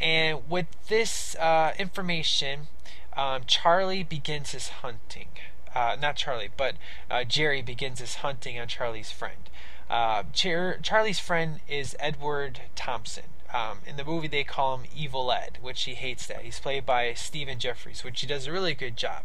And 0.01 0.49
with 0.49 0.69
this 0.87 1.35
uh, 1.41 1.73
information, 1.77 2.69
um, 3.17 3.43
Charlie 3.49 4.05
begins 4.05 4.53
his 4.53 4.69
hunting. 4.69 5.31
Uh, 5.75 5.97
not 6.01 6.15
Charlie, 6.15 6.51
but 6.57 6.77
uh, 7.11 7.25
Jerry 7.25 7.63
begins 7.63 7.99
his 7.99 8.15
hunting 8.17 8.61
on 8.61 8.69
Charlie's 8.69 9.11
friend. 9.11 9.51
Uh, 9.91 10.23
Char- 10.33 10.79
Charlie's 10.81 11.19
friend 11.19 11.59
is 11.69 11.97
Edward 11.99 12.61
Thompson. 12.77 13.25
Um, 13.53 13.79
in 13.87 13.97
the 13.97 14.05
movie, 14.05 14.29
they 14.29 14.45
call 14.45 14.77
him 14.77 14.87
Evil 14.95 15.33
Ed, 15.33 15.59
which 15.61 15.83
he 15.83 15.95
hates 15.95 16.27
that. 16.27 16.43
He's 16.43 16.61
played 16.61 16.87
by 16.87 17.15
Stephen 17.15 17.59
Geoffreys, 17.59 18.05
which 18.05 18.21
he 18.21 18.27
does 18.27 18.47
a 18.47 18.53
really 18.53 18.75
good 18.75 18.97
job. 18.97 19.23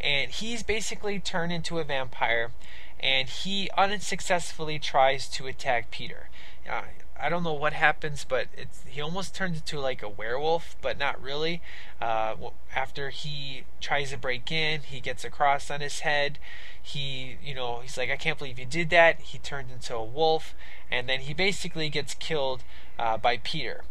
And 0.00 0.30
he's 0.30 0.62
basically 0.62 1.20
turned 1.20 1.52
into 1.52 1.78
a 1.78 1.84
vampire, 1.84 2.50
and 2.98 3.28
he 3.28 3.70
unsuccessfully 3.76 4.78
tries 4.78 5.28
to 5.28 5.46
attack 5.46 5.90
Peter. 5.90 6.30
Uh, 6.68 6.82
I 7.20 7.28
don't 7.28 7.42
know 7.42 7.52
what 7.52 7.72
happens, 7.72 8.24
but 8.28 8.48
it's, 8.56 8.82
he 8.86 9.00
almost 9.00 9.34
turns 9.34 9.58
into 9.58 9.78
like 9.78 10.02
a 10.02 10.08
werewolf, 10.08 10.76
but 10.80 10.98
not 10.98 11.22
really. 11.22 11.60
Uh, 12.00 12.34
after 12.74 13.10
he 13.10 13.64
tries 13.80 14.10
to 14.10 14.18
break 14.18 14.50
in, 14.50 14.80
he 14.82 15.00
gets 15.00 15.24
a 15.24 15.30
cross 15.30 15.70
on 15.70 15.80
his 15.80 16.00
head. 16.00 16.38
He, 16.82 17.36
you 17.44 17.54
know, 17.54 17.80
he's 17.80 17.98
like, 17.98 18.10
I 18.10 18.16
can't 18.16 18.38
believe 18.38 18.58
you 18.58 18.64
did 18.64 18.90
that. 18.90 19.20
He 19.20 19.38
turns 19.38 19.70
into 19.70 19.94
a 19.94 20.04
wolf, 20.04 20.54
and 20.90 21.08
then 21.08 21.20
he 21.20 21.34
basically 21.34 21.88
gets 21.90 22.14
killed 22.14 22.62
uh, 22.98 23.18
by 23.18 23.36
Peter. 23.36 23.82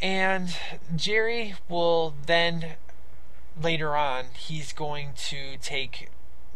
And 0.00 0.56
Jerry 0.96 1.54
will 1.68 2.14
then, 2.26 2.74
later 3.60 3.96
on, 3.96 4.26
he's 4.34 4.72
going 4.72 5.10
to 5.28 5.56
take 5.60 6.08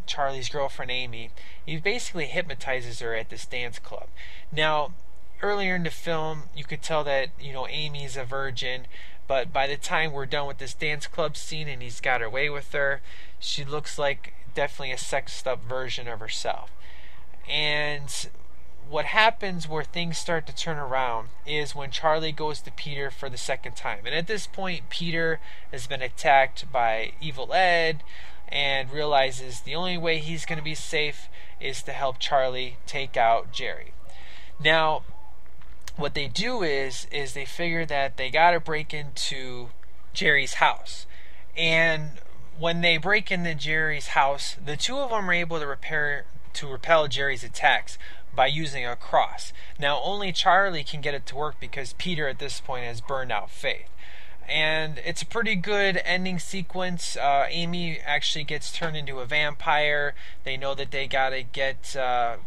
Charlie's 0.05 0.49
girlfriend 0.49 0.91
Amy. 0.91 1.29
He 1.65 1.77
basically 1.77 2.25
hypnotizes 2.25 2.99
her 2.99 3.15
at 3.15 3.29
this 3.29 3.45
dance 3.45 3.79
club. 3.79 4.07
Now, 4.51 4.93
earlier 5.41 5.75
in 5.75 5.83
the 5.83 5.91
film, 5.91 6.43
you 6.55 6.63
could 6.63 6.81
tell 6.81 7.03
that 7.05 7.29
you 7.39 7.53
know 7.53 7.67
Amy's 7.67 8.17
a 8.17 8.23
virgin, 8.23 8.85
but 9.27 9.53
by 9.53 9.67
the 9.67 9.77
time 9.77 10.11
we're 10.11 10.25
done 10.25 10.47
with 10.47 10.57
this 10.57 10.73
dance 10.73 11.07
club 11.07 11.37
scene 11.37 11.67
and 11.67 11.81
he's 11.81 12.01
got 12.01 12.21
away 12.21 12.49
with 12.49 12.71
her, 12.73 13.01
she 13.39 13.63
looks 13.63 13.97
like 13.97 14.33
definitely 14.53 14.91
a 14.91 14.97
sexed 14.97 15.47
up 15.47 15.63
version 15.63 16.07
of 16.07 16.19
herself. 16.19 16.71
And 17.47 18.29
what 18.89 19.05
happens 19.05 19.67
where 19.67 19.83
things 19.83 20.17
start 20.17 20.47
to 20.47 20.55
turn 20.55 20.77
around 20.77 21.29
is 21.45 21.75
when 21.75 21.91
Charlie 21.91 22.31
goes 22.31 22.59
to 22.61 22.71
Peter 22.71 23.11
for 23.11 23.29
the 23.29 23.37
second 23.37 23.75
time. 23.75 23.99
And 24.05 24.15
at 24.15 24.27
this 24.27 24.47
point, 24.47 24.89
Peter 24.89 25.39
has 25.71 25.85
been 25.85 26.01
attacked 26.01 26.71
by 26.71 27.13
Evil 27.21 27.53
Ed 27.53 28.03
and 28.47 28.91
realizes 28.91 29.61
the 29.61 29.75
only 29.75 29.97
way 29.97 30.17
he's 30.17 30.45
going 30.45 30.57
to 30.57 30.63
be 30.63 30.75
safe 30.75 31.29
is 31.59 31.83
to 31.83 31.91
help 31.91 32.17
Charlie 32.17 32.77
take 32.87 33.15
out 33.15 33.51
Jerry. 33.51 33.93
Now, 34.59 35.03
what 35.99 36.13
they 36.13 36.27
do 36.27 36.63
is 36.63 37.07
is 37.11 37.33
they 37.33 37.45
figure 37.45 37.85
that 37.85 38.17
they 38.17 38.29
got 38.29 38.51
to 38.51 38.59
break 38.59 38.93
into 38.93 39.69
Jerry's 40.13 40.55
house. 40.55 41.05
And 41.57 42.11
when 42.57 42.81
they 42.81 42.97
break 42.97 43.31
into 43.31 43.53
Jerry's 43.55 44.09
house, 44.09 44.55
the 44.63 44.77
two 44.77 44.97
of 44.97 45.09
them 45.09 45.29
are 45.29 45.33
able 45.33 45.59
to 45.59 45.67
repair 45.67 46.25
to 46.53 46.67
repel 46.67 47.07
Jerry's 47.07 47.43
attacks 47.43 47.97
by 48.35 48.47
using 48.47 48.85
a 48.85 48.95
cross. 48.95 49.53
Now, 49.79 50.01
only 50.03 50.31
Charlie 50.31 50.83
can 50.83 51.01
get 51.01 51.13
it 51.13 51.25
to 51.27 51.35
work 51.35 51.55
because 51.59 51.93
Peter 51.93 52.27
at 52.27 52.39
this 52.39 52.59
point 52.59 52.85
has 52.85 53.01
burned 53.01 53.31
out 53.31 53.49
Faith. 53.49 53.89
And 54.47 54.99
it's 55.05 55.21
a 55.21 55.27
pretty 55.27 55.55
good 55.55 56.01
ending 56.03 56.39
sequence. 56.39 57.15
Uh, 57.15 57.45
Amy 57.49 57.99
actually 57.99 58.43
gets 58.43 58.71
turned 58.71 58.97
into 58.97 59.19
a 59.19 59.25
vampire. 59.25 60.15
They 60.43 60.57
know 60.57 60.73
that 60.73 60.91
they 60.91 61.07
gotta 61.07 61.43
get, 61.43 61.95
uh, 61.95 62.37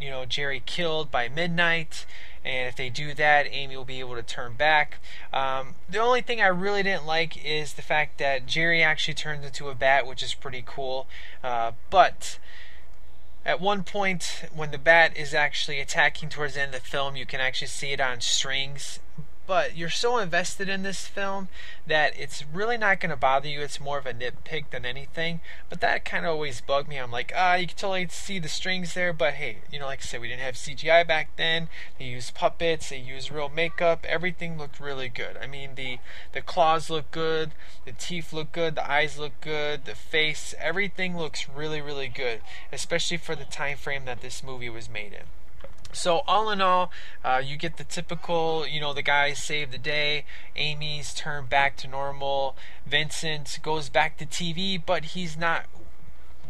you 0.00 0.10
know, 0.10 0.24
Jerry 0.24 0.60
killed 0.64 1.10
by 1.10 1.28
midnight. 1.28 2.04
And 2.46 2.68
if 2.68 2.76
they 2.76 2.88
do 2.88 3.12
that, 3.14 3.48
Amy 3.50 3.76
will 3.76 3.84
be 3.84 3.98
able 3.98 4.14
to 4.14 4.22
turn 4.22 4.52
back. 4.52 4.98
Um, 5.32 5.74
the 5.90 5.98
only 5.98 6.22
thing 6.22 6.40
I 6.40 6.46
really 6.46 6.84
didn't 6.84 7.04
like 7.04 7.44
is 7.44 7.74
the 7.74 7.82
fact 7.82 8.18
that 8.18 8.46
Jerry 8.46 8.84
actually 8.84 9.14
turns 9.14 9.44
into 9.44 9.68
a 9.68 9.74
bat, 9.74 10.06
which 10.06 10.22
is 10.22 10.32
pretty 10.32 10.62
cool. 10.64 11.08
Uh, 11.42 11.72
but 11.90 12.38
at 13.44 13.60
one 13.60 13.82
point, 13.82 14.44
when 14.54 14.70
the 14.70 14.78
bat 14.78 15.16
is 15.16 15.34
actually 15.34 15.80
attacking 15.80 16.28
towards 16.28 16.54
the 16.54 16.62
end 16.62 16.74
of 16.74 16.82
the 16.84 16.88
film, 16.88 17.16
you 17.16 17.26
can 17.26 17.40
actually 17.40 17.66
see 17.66 17.92
it 17.92 18.00
on 18.00 18.20
strings 18.20 19.00
but 19.46 19.76
you're 19.76 19.88
so 19.88 20.18
invested 20.18 20.68
in 20.68 20.82
this 20.82 21.06
film 21.06 21.48
that 21.86 22.18
it's 22.18 22.44
really 22.52 22.76
not 22.76 23.00
going 23.00 23.10
to 23.10 23.16
bother 23.16 23.48
you. 23.48 23.60
It's 23.60 23.80
more 23.80 23.98
of 23.98 24.06
a 24.06 24.12
nitpick 24.12 24.70
than 24.70 24.84
anything. 24.84 25.40
But 25.68 25.80
that 25.80 26.04
kind 26.04 26.26
of 26.26 26.32
always 26.32 26.60
bugged 26.60 26.88
me. 26.88 26.96
I'm 26.96 27.10
like, 27.10 27.32
ah, 27.36 27.54
you 27.54 27.66
can 27.66 27.76
totally 27.76 28.08
see 28.08 28.38
the 28.38 28.48
strings 28.48 28.94
there, 28.94 29.12
but 29.12 29.34
hey, 29.34 29.58
you 29.72 29.78
know, 29.78 29.86
like 29.86 30.00
I 30.00 30.02
said, 30.02 30.20
we 30.20 30.28
didn't 30.28 30.42
have 30.42 30.54
CGI 30.54 31.06
back 31.06 31.30
then. 31.36 31.68
They 31.98 32.06
used 32.06 32.34
puppets, 32.34 32.90
they 32.90 32.98
used 32.98 33.30
real 33.30 33.48
makeup. 33.48 34.04
Everything 34.08 34.58
looked 34.58 34.80
really 34.80 35.08
good. 35.08 35.36
I 35.40 35.46
mean, 35.46 35.76
the 35.76 35.98
the 36.32 36.42
claws 36.42 36.90
look 36.90 37.10
good, 37.10 37.52
the 37.84 37.92
teeth 37.92 38.32
look 38.32 38.52
good, 38.52 38.74
the 38.74 38.90
eyes 38.90 39.18
look 39.18 39.40
good, 39.40 39.84
the 39.84 39.94
face, 39.94 40.54
everything 40.58 41.16
looks 41.16 41.48
really, 41.48 41.80
really 41.80 42.08
good, 42.08 42.40
especially 42.72 43.16
for 43.16 43.36
the 43.36 43.44
time 43.44 43.76
frame 43.76 44.04
that 44.06 44.20
this 44.20 44.42
movie 44.42 44.70
was 44.70 44.88
made 44.88 45.12
in. 45.12 45.26
So 45.92 46.22
all 46.26 46.50
in 46.50 46.60
all, 46.60 46.90
uh, 47.24 47.40
you 47.44 47.56
get 47.56 47.78
the 47.78 47.84
typical, 47.84 48.66
you 48.66 48.80
know, 48.80 48.92
the 48.92 49.02
guys 49.02 49.38
save 49.38 49.72
the 49.72 49.78
day. 49.78 50.24
Amy's 50.54 51.14
turned 51.14 51.48
back 51.48 51.76
to 51.78 51.88
normal. 51.88 52.56
Vincent 52.86 53.58
goes 53.62 53.88
back 53.88 54.18
to 54.18 54.26
TV, 54.26 54.80
but 54.84 55.06
he's 55.06 55.36
not 55.36 55.66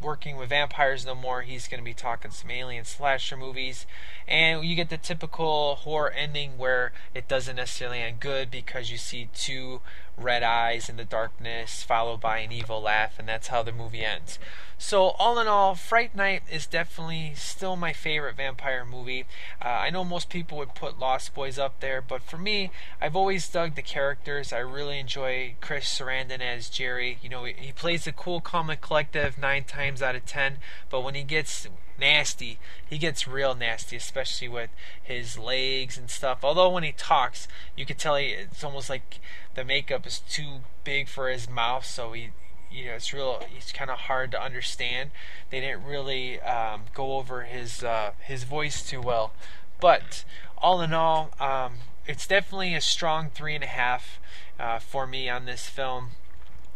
working 0.02 0.36
with 0.36 0.50
vampires 0.50 1.06
no 1.06 1.14
more. 1.14 1.42
He's 1.42 1.68
going 1.68 1.80
to 1.80 1.84
be 1.84 1.94
talking 1.94 2.30
some 2.30 2.50
alien 2.50 2.84
slasher 2.84 3.36
movies. 3.36 3.86
And 4.26 4.64
you 4.64 4.74
get 4.74 4.90
the 4.90 4.98
typical 4.98 5.76
horror 5.76 6.10
ending 6.10 6.58
where 6.58 6.92
it 7.14 7.28
doesn't 7.28 7.56
necessarily 7.56 8.00
end 8.00 8.20
good 8.20 8.50
because 8.50 8.90
you 8.90 8.98
see 8.98 9.28
two 9.34 9.80
red 10.16 10.42
eyes 10.42 10.88
in 10.88 10.96
the 10.96 11.04
darkness 11.04 11.82
followed 11.82 12.20
by 12.20 12.38
an 12.38 12.52
evil 12.52 12.80
laugh, 12.80 13.18
and 13.18 13.28
that's 13.28 13.48
how 13.48 13.62
the 13.62 13.72
movie 13.72 14.04
ends. 14.04 14.38
So, 14.78 15.10
all 15.18 15.38
in 15.38 15.46
all, 15.48 15.74
Fright 15.74 16.14
Night 16.14 16.42
is 16.50 16.66
definitely 16.66 17.32
still 17.34 17.76
my 17.76 17.94
favorite 17.94 18.36
vampire 18.36 18.84
movie. 18.84 19.24
Uh, 19.64 19.68
I 19.68 19.90
know 19.90 20.04
most 20.04 20.28
people 20.28 20.58
would 20.58 20.74
put 20.74 20.98
Lost 20.98 21.34
Boys 21.34 21.58
up 21.58 21.80
there, 21.80 22.02
but 22.02 22.22
for 22.22 22.36
me, 22.36 22.70
I've 23.00 23.16
always 23.16 23.48
dug 23.48 23.74
the 23.74 23.82
characters. 23.82 24.52
I 24.52 24.58
really 24.58 24.98
enjoy 24.98 25.54
Chris 25.62 25.86
Sarandon 25.86 26.40
as 26.40 26.68
Jerry. 26.68 27.18
You 27.22 27.30
know, 27.30 27.44
he 27.44 27.72
plays 27.72 28.04
the 28.04 28.12
cool, 28.12 28.42
calm, 28.42 28.68
and 28.68 28.80
collective 28.80 29.38
nine 29.38 29.64
times 29.64 30.02
out 30.02 30.14
of 30.14 30.26
ten, 30.26 30.58
but 30.90 31.00
when 31.00 31.14
he 31.14 31.22
gets 31.22 31.66
nasty. 31.98 32.58
He 32.88 32.98
gets 32.98 33.28
real 33.28 33.54
nasty, 33.54 33.96
especially 33.96 34.48
with 34.48 34.70
his 35.02 35.38
legs 35.38 35.98
and 35.98 36.10
stuff. 36.10 36.38
Although 36.42 36.70
when 36.70 36.82
he 36.82 36.92
talks, 36.92 37.48
you 37.76 37.86
can 37.86 37.96
tell 37.96 38.16
he, 38.16 38.26
it's 38.26 38.64
almost 38.64 38.90
like 38.90 39.20
the 39.54 39.64
makeup 39.64 40.06
is 40.06 40.20
too 40.20 40.60
big 40.84 41.08
for 41.08 41.28
his 41.28 41.48
mouth, 41.48 41.84
so 41.84 42.12
he 42.12 42.30
you 42.70 42.86
know 42.86 42.94
it's 42.94 43.12
real 43.12 43.42
it's 43.56 43.72
kind 43.72 43.90
of 43.90 43.98
hard 44.00 44.30
to 44.30 44.42
understand 44.42 45.10
they 45.50 45.60
didn't 45.60 45.84
really 45.84 46.40
um, 46.40 46.82
go 46.94 47.16
over 47.16 47.42
his 47.42 47.82
uh, 47.82 48.12
his 48.20 48.44
voice 48.44 48.82
too 48.82 49.00
well 49.00 49.32
but 49.80 50.24
all 50.58 50.80
in 50.80 50.92
all 50.92 51.30
um, 51.40 51.74
it's 52.06 52.26
definitely 52.26 52.74
a 52.74 52.80
strong 52.80 53.30
three 53.30 53.54
and 53.54 53.64
a 53.64 53.68
half 53.68 54.20
uh, 54.58 54.78
for 54.78 55.06
me 55.06 55.28
on 55.28 55.44
this 55.44 55.68
film 55.68 56.10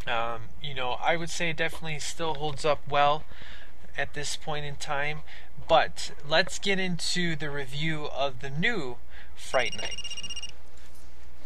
um, 0.06 0.42
you 0.62 0.74
know 0.74 0.96
i 1.02 1.16
would 1.16 1.30
say 1.30 1.50
it 1.50 1.56
definitely 1.56 1.98
still 1.98 2.35
holds 2.35 2.64
up 2.64 2.80
well 2.88 3.24
at 3.96 4.14
this 4.14 4.37
point 4.37 4.64
in 4.64 4.76
time 4.76 5.20
but 5.68 6.12
let's 6.29 6.59
get 6.59 6.79
into 6.79 7.37
the 7.37 7.50
review 7.50 8.09
of 8.14 8.40
the 8.40 8.50
new 8.50 8.96
fright 9.37 9.74
night 9.76 9.96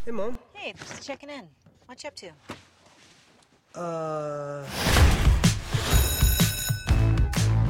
hey 0.05 0.11
mom 0.11 0.39
hey 0.53 0.73
just 0.79 1.07
checking 1.07 1.31
in 1.31 1.49
what 1.87 2.03
you 2.03 2.09
up 2.09 2.17
to 2.17 2.31
uh. 3.77 4.65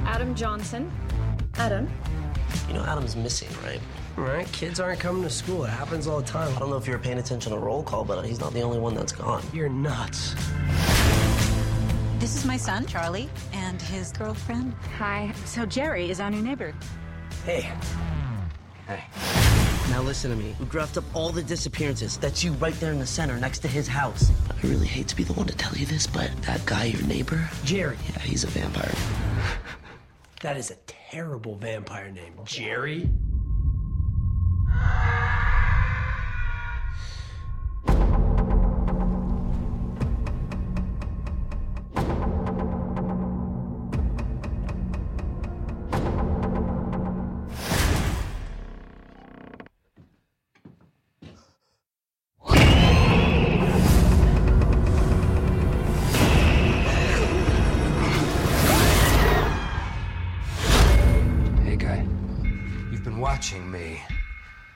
Adam 0.06 0.34
Johnson. 0.34 0.92
Adam. 1.56 1.90
You 2.68 2.74
know 2.74 2.84
Adam's 2.84 3.16
missing, 3.16 3.48
right? 3.64 3.80
Right. 4.16 4.50
Kids 4.52 4.78
aren't 4.78 5.00
coming 5.00 5.22
to 5.22 5.30
school. 5.30 5.64
It 5.64 5.70
happens 5.70 6.06
all 6.06 6.20
the 6.20 6.26
time. 6.26 6.54
I 6.54 6.58
don't 6.60 6.70
know 6.70 6.76
if 6.76 6.86
you 6.86 6.92
were 6.92 6.98
paying 6.98 7.18
attention 7.18 7.52
to 7.52 7.58
roll 7.58 7.82
call, 7.82 8.04
but 8.04 8.24
he's 8.24 8.38
not 8.38 8.52
the 8.52 8.60
only 8.62 8.78
one 8.78 8.94
that's 8.94 9.12
gone. 9.12 9.42
You're 9.52 9.68
nuts. 9.68 10.34
This 12.24 12.36
is 12.36 12.46
my 12.46 12.56
son, 12.56 12.86
Charlie, 12.86 13.28
and 13.52 13.82
his 13.82 14.10
girlfriend. 14.10 14.72
Hi. 14.96 15.30
So 15.44 15.66
Jerry 15.66 16.08
is 16.08 16.20
our 16.20 16.30
new 16.30 16.40
neighbor. 16.40 16.72
Hey. 17.44 17.70
Hey. 18.86 19.04
Now 19.90 20.00
listen 20.00 20.30
to 20.30 20.36
me. 20.38 20.56
We 20.58 20.64
graphed 20.64 20.96
up 20.96 21.04
all 21.12 21.28
the 21.32 21.42
disappearances. 21.42 22.16
That's 22.16 22.42
you 22.42 22.52
right 22.52 22.72
there 22.80 22.92
in 22.92 22.98
the 22.98 23.04
center 23.04 23.38
next 23.38 23.58
to 23.58 23.68
his 23.68 23.86
house. 23.86 24.30
I 24.50 24.66
really 24.66 24.86
hate 24.86 25.06
to 25.08 25.16
be 25.16 25.22
the 25.22 25.34
one 25.34 25.46
to 25.48 25.54
tell 25.54 25.74
you 25.74 25.84
this, 25.84 26.06
but 26.06 26.30
that 26.44 26.64
guy, 26.64 26.84
your 26.84 27.02
neighbor? 27.02 27.46
Jerry. 27.62 27.98
Yeah, 28.08 28.20
he's 28.20 28.42
a 28.42 28.46
vampire. 28.46 28.94
that 30.40 30.56
is 30.56 30.70
a 30.70 30.76
terrible 30.86 31.56
vampire 31.56 32.10
name. 32.10 32.32
Jerry? 32.46 33.06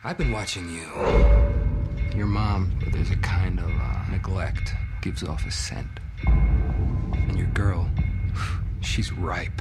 I've 0.08 0.16
been 0.16 0.32
watching 0.32 0.70
you. 0.70 0.86
Your 2.16 2.26
mom, 2.26 2.72
there's 2.92 3.10
a 3.10 3.16
kind 3.16 3.58
of 3.58 3.68
uh, 3.68 4.10
neglect, 4.10 4.72
gives 5.02 5.22
off 5.22 5.46
a 5.46 5.50
scent. 5.50 5.86
And 6.26 7.36
your 7.36 7.48
girl, 7.48 7.90
she's 8.80 9.12
ripe. 9.12 9.60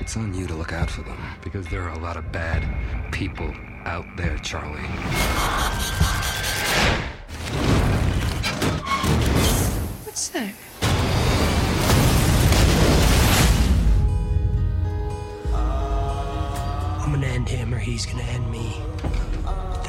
It's 0.00 0.18
on 0.18 0.34
you 0.34 0.46
to 0.48 0.52
look 0.52 0.74
out 0.74 0.90
for 0.90 1.00
them 1.00 1.16
because 1.42 1.66
there 1.68 1.80
are 1.80 1.94
a 1.94 1.98
lot 1.98 2.18
of 2.18 2.30
bad 2.30 2.62
people 3.10 3.50
out 3.86 4.04
there, 4.18 4.36
Charlie. 4.36 4.82
What's 10.04 10.28
that? 10.28 10.52
I'm 17.00 17.14
gonna 17.14 17.26
end 17.28 17.48
him 17.48 17.72
or 17.72 17.78
he's 17.78 18.04
gonna 18.04 18.24
end 18.24 18.50
me. 18.50 18.82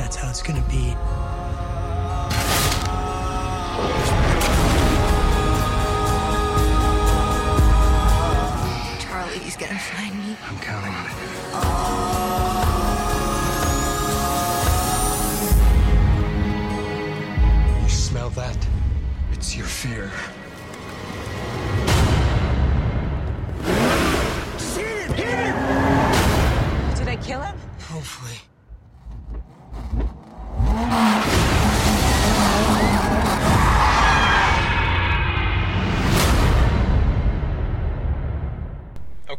That's 0.09 0.21
how 0.23 0.29
it's 0.31 0.41
gonna 0.41 0.61
be. 0.61 0.95
Charlie, 8.99 9.37
he's 9.37 9.55
gonna 9.55 9.77
find 9.77 10.15
me. 10.17 10.35
I'm 10.47 10.57
counting 10.57 10.95
on 10.95 11.05
it. 11.05 11.11
Oh. 11.53 11.93
You 17.83 17.89
smell 17.89 18.31
that? 18.31 18.57
It's 19.31 19.55
your 19.55 19.67
fear. 19.67 20.11
Him! 25.13 25.55
Did 26.97 27.07
I 27.07 27.15
kill 27.21 27.41
him? 27.43 27.55
Hopefully. 27.81 28.48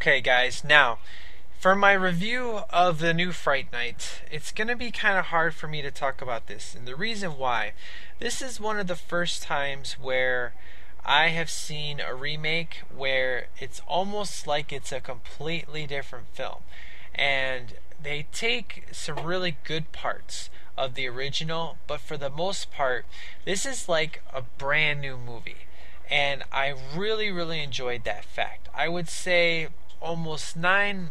Okay, 0.00 0.22
guys, 0.22 0.64
now 0.64 0.96
for 1.58 1.76
my 1.76 1.92
review 1.92 2.62
of 2.70 3.00
the 3.00 3.12
new 3.12 3.32
Fright 3.32 3.70
Night, 3.70 4.22
it's 4.32 4.50
going 4.50 4.68
to 4.68 4.74
be 4.74 4.90
kind 4.90 5.18
of 5.18 5.26
hard 5.26 5.54
for 5.54 5.68
me 5.68 5.82
to 5.82 5.90
talk 5.90 6.22
about 6.22 6.46
this. 6.46 6.74
And 6.74 6.88
the 6.88 6.96
reason 6.96 7.36
why, 7.36 7.74
this 8.18 8.40
is 8.40 8.58
one 8.58 8.80
of 8.80 8.86
the 8.86 8.96
first 8.96 9.42
times 9.42 9.98
where 10.00 10.54
I 11.04 11.28
have 11.28 11.50
seen 11.50 12.00
a 12.00 12.14
remake 12.14 12.80
where 12.96 13.48
it's 13.58 13.82
almost 13.86 14.46
like 14.46 14.72
it's 14.72 14.90
a 14.90 15.00
completely 15.00 15.86
different 15.86 16.28
film. 16.32 16.62
And 17.14 17.74
they 18.02 18.24
take 18.32 18.86
some 18.92 19.22
really 19.22 19.58
good 19.64 19.92
parts 19.92 20.48
of 20.78 20.94
the 20.94 21.08
original, 21.08 21.76
but 21.86 22.00
for 22.00 22.16
the 22.16 22.30
most 22.30 22.72
part, 22.72 23.04
this 23.44 23.66
is 23.66 23.86
like 23.86 24.22
a 24.32 24.40
brand 24.56 25.02
new 25.02 25.18
movie. 25.18 25.66
And 26.08 26.42
I 26.50 26.72
really, 26.96 27.30
really 27.30 27.62
enjoyed 27.62 28.04
that 28.04 28.24
fact. 28.24 28.70
I 28.74 28.88
would 28.88 29.10
say 29.10 29.68
almost 30.00 30.56
nine 30.56 31.10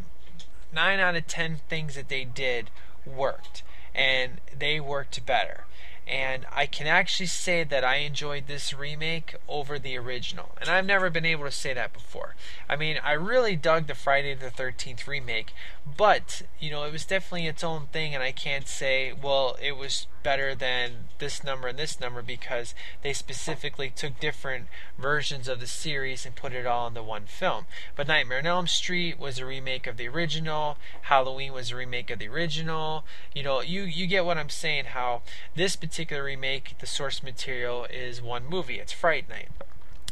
nine 0.73 0.99
out 0.99 1.15
of 1.15 1.27
ten 1.27 1.59
things 1.69 1.95
that 1.95 2.09
they 2.09 2.23
did 2.23 2.69
worked 3.05 3.63
and 3.95 4.39
they 4.57 4.79
worked 4.79 5.25
better 5.25 5.65
and 6.09 6.47
I 6.51 6.65
can 6.65 6.87
actually 6.87 7.27
say 7.27 7.63
that 7.63 7.83
I 7.83 7.97
enjoyed 7.97 8.47
this 8.47 8.73
remake 8.73 9.35
over 9.47 9.77
the 9.77 9.95
original. 9.95 10.55
And 10.59 10.67
I've 10.67 10.85
never 10.85 11.11
been 11.11 11.25
able 11.25 11.45
to 11.45 11.51
say 11.51 11.71
that 11.75 11.93
before. 11.93 12.33
I 12.67 12.75
mean, 12.75 12.97
I 13.03 13.11
really 13.11 13.55
dug 13.55 13.85
the 13.85 13.93
Friday 13.93 14.33
the 14.33 14.49
13th 14.49 15.05
remake, 15.05 15.53
but, 15.85 16.41
you 16.59 16.71
know, 16.71 16.83
it 16.83 16.91
was 16.91 17.05
definitely 17.05 17.45
its 17.45 17.63
own 17.63 17.87
thing, 17.91 18.15
and 18.15 18.23
I 18.23 18.31
can't 18.31 18.67
say, 18.67 19.13
well, 19.13 19.55
it 19.61 19.77
was 19.77 20.07
better 20.23 20.55
than 20.55 21.09
this 21.19 21.43
number 21.43 21.67
and 21.67 21.77
this 21.77 21.99
number 21.99 22.21
because 22.21 22.73
they 23.03 23.13
specifically 23.13 23.89
took 23.89 24.19
different 24.19 24.67
versions 24.97 25.47
of 25.47 25.59
the 25.59 25.67
series 25.67 26.25
and 26.25 26.35
put 26.35 26.53
it 26.53 26.65
all 26.65 26.87
into 26.87 27.03
one 27.03 27.25
film. 27.25 27.65
But 27.95 28.07
Nightmare 28.07 28.39
on 28.39 28.45
Elm 28.45 28.67
Street 28.67 29.19
was 29.19 29.39
a 29.39 29.45
remake 29.45 29.87
of 29.87 29.97
the 29.97 30.07
original, 30.07 30.77
Halloween 31.03 31.53
was 31.53 31.71
a 31.71 31.75
remake 31.75 32.09
of 32.09 32.19
the 32.19 32.27
original. 32.27 33.03
You 33.33 33.43
know, 33.43 33.61
you 33.61 33.83
you 33.83 34.07
get 34.07 34.25
what 34.25 34.37
I'm 34.37 34.49
saying 34.49 34.85
how 34.85 35.21
this 35.55 35.75
particular 35.75 36.23
remake, 36.23 36.75
the 36.79 36.87
source 36.87 37.23
material 37.23 37.85
is 37.85 38.21
one 38.21 38.45
movie. 38.47 38.79
It's 38.79 38.93
Fright 38.93 39.29
Night. 39.29 39.49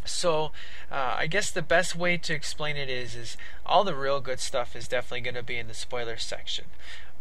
So, 0.07 0.51
uh, 0.91 1.15
I 1.17 1.27
guess 1.27 1.51
the 1.51 1.61
best 1.61 1.95
way 1.95 2.17
to 2.17 2.33
explain 2.33 2.77
it 2.77 2.89
is, 2.89 3.15
is 3.15 3.37
all 3.65 3.83
the 3.83 3.95
real 3.95 4.19
good 4.19 4.39
stuff 4.39 4.75
is 4.75 4.87
definitely 4.87 5.21
going 5.21 5.35
to 5.35 5.43
be 5.43 5.57
in 5.57 5.67
the 5.67 5.73
spoiler 5.73 6.17
section 6.17 6.65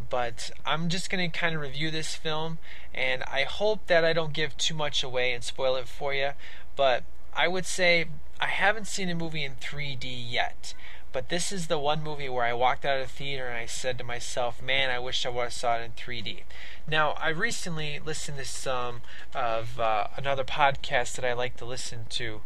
but 0.09 0.51
I'm 0.65 0.89
just 0.89 1.09
going 1.09 1.29
to 1.29 1.37
kind 1.37 1.55
of 1.55 1.61
review 1.61 1.91
this 1.91 2.15
film, 2.15 2.59
and 2.93 3.23
I 3.23 3.43
hope 3.43 3.87
that 3.87 4.05
I 4.05 4.13
don't 4.13 4.33
give 4.33 4.55
too 4.57 4.73
much 4.73 5.03
away 5.03 5.33
and 5.33 5.43
spoil 5.43 5.75
it 5.75 5.87
for 5.87 6.13
you. 6.13 6.31
But 6.75 7.03
I 7.33 7.47
would 7.47 7.65
say 7.65 8.05
I 8.39 8.47
haven't 8.47 8.87
seen 8.87 9.09
a 9.09 9.15
movie 9.15 9.43
in 9.43 9.55
3D 9.55 10.03
yet, 10.05 10.73
but 11.13 11.29
this 11.29 11.51
is 11.51 11.67
the 11.67 11.79
one 11.79 12.03
movie 12.03 12.29
where 12.29 12.45
I 12.45 12.53
walked 12.53 12.85
out 12.85 12.99
of 12.99 13.07
the 13.07 13.13
theater 13.13 13.47
and 13.47 13.57
I 13.57 13.65
said 13.65 13.97
to 13.97 14.03
myself, 14.03 14.61
"Man, 14.61 14.89
I 14.89 14.99
wish 14.99 15.25
I 15.25 15.29
would 15.29 15.43
have 15.43 15.53
saw 15.53 15.77
it 15.77 15.83
in 15.83 15.91
3D." 15.91 16.43
Now, 16.87 17.11
I 17.11 17.29
recently 17.29 17.99
listened 17.99 18.37
to 18.37 18.45
some 18.45 19.01
of 19.33 19.79
uh, 19.79 20.07
another 20.15 20.43
podcast 20.43 21.15
that 21.15 21.25
I 21.25 21.33
like 21.33 21.57
to 21.57 21.65
listen 21.65 22.05
to. 22.09 22.41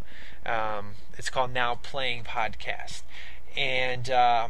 Um, 0.46 0.94
it's 1.18 1.30
called 1.30 1.54
Now 1.54 1.76
Playing 1.76 2.24
Podcast, 2.24 3.04
and 3.56 4.10
uh, 4.10 4.48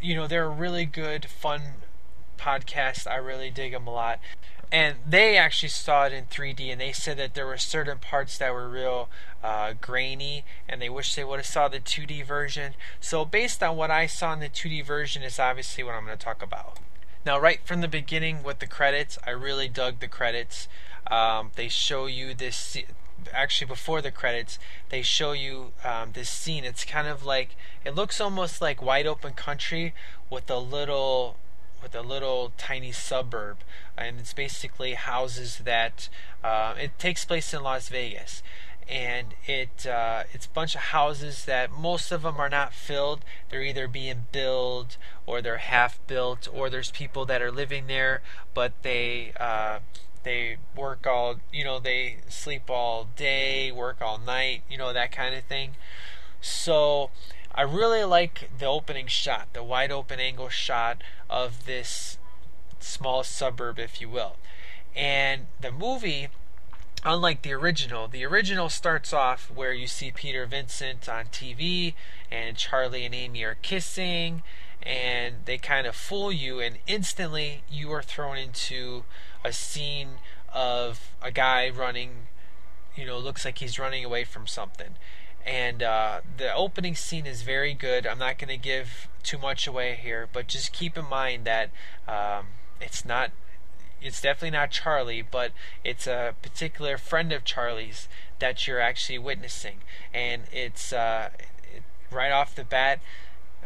you 0.00 0.14
know 0.14 0.26
they're 0.26 0.46
a 0.46 0.50
really 0.50 0.84
good, 0.84 1.26
fun 1.26 1.62
podcast. 2.38 3.06
I 3.06 3.16
really 3.16 3.50
dig 3.50 3.72
them 3.72 3.86
a 3.86 3.92
lot. 3.92 4.18
And 4.70 4.96
they 5.06 5.38
actually 5.38 5.70
saw 5.70 6.04
it 6.04 6.12
in 6.12 6.26
3D, 6.26 6.70
and 6.70 6.80
they 6.80 6.92
said 6.92 7.16
that 7.16 7.34
there 7.34 7.46
were 7.46 7.56
certain 7.56 7.98
parts 7.98 8.36
that 8.36 8.52
were 8.52 8.68
real 8.68 9.08
uh, 9.42 9.72
grainy, 9.80 10.44
and 10.68 10.82
they 10.82 10.90
wish 10.90 11.14
they 11.14 11.24
would 11.24 11.38
have 11.38 11.46
saw 11.46 11.68
the 11.68 11.80
2D 11.80 12.26
version. 12.26 12.74
So, 13.00 13.24
based 13.24 13.62
on 13.62 13.76
what 13.76 13.90
I 13.90 14.06
saw 14.06 14.34
in 14.34 14.40
the 14.40 14.48
2D 14.50 14.84
version, 14.84 15.22
is 15.22 15.38
obviously 15.38 15.84
what 15.84 15.94
I'm 15.94 16.04
going 16.04 16.18
to 16.18 16.22
talk 16.22 16.42
about. 16.42 16.78
Now, 17.24 17.38
right 17.38 17.60
from 17.64 17.80
the 17.80 17.88
beginning 17.88 18.42
with 18.42 18.58
the 18.58 18.66
credits, 18.66 19.18
I 19.26 19.30
really 19.30 19.68
dug 19.68 20.00
the 20.00 20.08
credits. 20.08 20.68
Um, 21.10 21.50
they 21.56 21.68
show 21.68 22.06
you 22.06 22.34
this. 22.34 22.76
Actually, 23.32 23.66
before 23.66 24.00
the 24.00 24.10
credits, 24.10 24.58
they 24.90 25.02
show 25.02 25.32
you 25.32 25.72
um, 25.84 26.12
this 26.12 26.30
scene. 26.30 26.64
It's 26.64 26.84
kind 26.84 27.08
of 27.08 27.24
like 27.24 27.56
it 27.84 27.94
looks 27.94 28.20
almost 28.20 28.60
like 28.60 28.80
wide 28.80 29.06
open 29.06 29.32
country 29.32 29.94
with 30.30 30.50
a 30.50 30.58
little 30.58 31.36
with 31.82 31.94
a 31.94 32.02
little 32.02 32.52
tiny 32.56 32.92
suburb, 32.92 33.58
and 33.96 34.18
it's 34.18 34.32
basically 34.32 34.94
houses 34.94 35.58
that 35.64 36.08
uh, 36.42 36.74
it 36.80 36.98
takes 36.98 37.24
place 37.24 37.52
in 37.54 37.62
Las 37.62 37.88
Vegas, 37.88 38.42
and 38.88 39.34
it 39.46 39.86
uh, 39.86 40.24
it's 40.32 40.46
a 40.46 40.50
bunch 40.50 40.74
of 40.74 40.80
houses 40.80 41.44
that 41.44 41.70
most 41.70 42.10
of 42.10 42.22
them 42.22 42.36
are 42.38 42.48
not 42.48 42.72
filled. 42.72 43.24
They're 43.50 43.62
either 43.62 43.86
being 43.86 44.26
built 44.32 44.96
or 45.26 45.42
they're 45.42 45.58
half 45.58 45.98
built, 46.06 46.48
or 46.52 46.70
there's 46.70 46.90
people 46.90 47.24
that 47.26 47.42
are 47.42 47.52
living 47.52 47.86
there, 47.86 48.22
but 48.54 48.72
they 48.82 49.32
uh, 49.38 49.80
they 50.22 50.56
work 50.76 51.06
all 51.06 51.36
you 51.52 51.64
know 51.64 51.78
they 51.78 52.18
sleep 52.28 52.70
all 52.70 53.08
day, 53.16 53.70
work 53.70 53.98
all 54.00 54.18
night, 54.18 54.62
you 54.70 54.78
know 54.78 54.92
that 54.92 55.12
kind 55.12 55.34
of 55.34 55.44
thing. 55.44 55.72
So 56.40 57.10
I 57.58 57.62
really 57.62 58.04
like 58.04 58.50
the 58.56 58.66
opening 58.66 59.08
shot, 59.08 59.48
the 59.52 59.64
wide 59.64 59.90
open 59.90 60.20
angle 60.20 60.48
shot 60.48 61.02
of 61.28 61.66
this 61.66 62.16
small 62.78 63.24
suburb, 63.24 63.80
if 63.80 64.00
you 64.00 64.08
will. 64.08 64.36
And 64.94 65.46
the 65.60 65.72
movie, 65.72 66.28
unlike 67.04 67.42
the 67.42 67.52
original, 67.54 68.06
the 68.06 68.24
original 68.24 68.68
starts 68.68 69.12
off 69.12 69.50
where 69.52 69.72
you 69.72 69.88
see 69.88 70.12
Peter 70.12 70.46
Vincent 70.46 71.08
on 71.08 71.24
TV 71.24 71.94
and 72.30 72.56
Charlie 72.56 73.04
and 73.04 73.12
Amy 73.12 73.42
are 73.42 73.56
kissing 73.60 74.44
and 74.80 75.38
they 75.44 75.58
kind 75.58 75.84
of 75.84 75.96
fool 75.96 76.30
you 76.30 76.60
and 76.60 76.78
instantly 76.86 77.64
you 77.68 77.90
are 77.90 78.04
thrown 78.04 78.38
into 78.38 79.02
a 79.44 79.52
scene 79.52 80.20
of 80.54 81.10
a 81.20 81.32
guy 81.32 81.68
running 81.68 82.28
you 82.94 83.04
know 83.04 83.18
looks 83.18 83.44
like 83.44 83.58
he's 83.58 83.80
running 83.80 84.04
away 84.04 84.22
from 84.22 84.46
something 84.46 84.94
and 85.48 85.82
uh, 85.82 86.20
the 86.36 86.54
opening 86.54 86.94
scene 86.94 87.24
is 87.24 87.40
very 87.40 87.72
good. 87.72 88.06
I'm 88.06 88.18
not 88.18 88.36
going 88.38 88.48
to 88.48 88.58
give 88.58 89.08
too 89.22 89.38
much 89.38 89.66
away 89.66 89.98
here, 90.00 90.28
but 90.30 90.46
just 90.46 90.72
keep 90.74 90.98
in 90.98 91.08
mind 91.08 91.46
that 91.46 91.70
um, 92.06 92.46
it's 92.80 93.04
not. 93.04 93.30
It's 94.00 94.20
definitely 94.20 94.50
not 94.50 94.70
Charlie, 94.70 95.22
but 95.22 95.52
it's 95.82 96.06
a 96.06 96.34
particular 96.42 96.98
friend 96.98 97.32
of 97.32 97.44
Charlie's 97.44 98.08
that 98.38 98.66
you're 98.66 98.78
actually 98.78 99.18
witnessing, 99.18 99.78
and 100.12 100.42
it's 100.52 100.92
uh, 100.92 101.30
right 102.12 102.30
off 102.30 102.54
the 102.54 102.62
bat. 102.62 103.00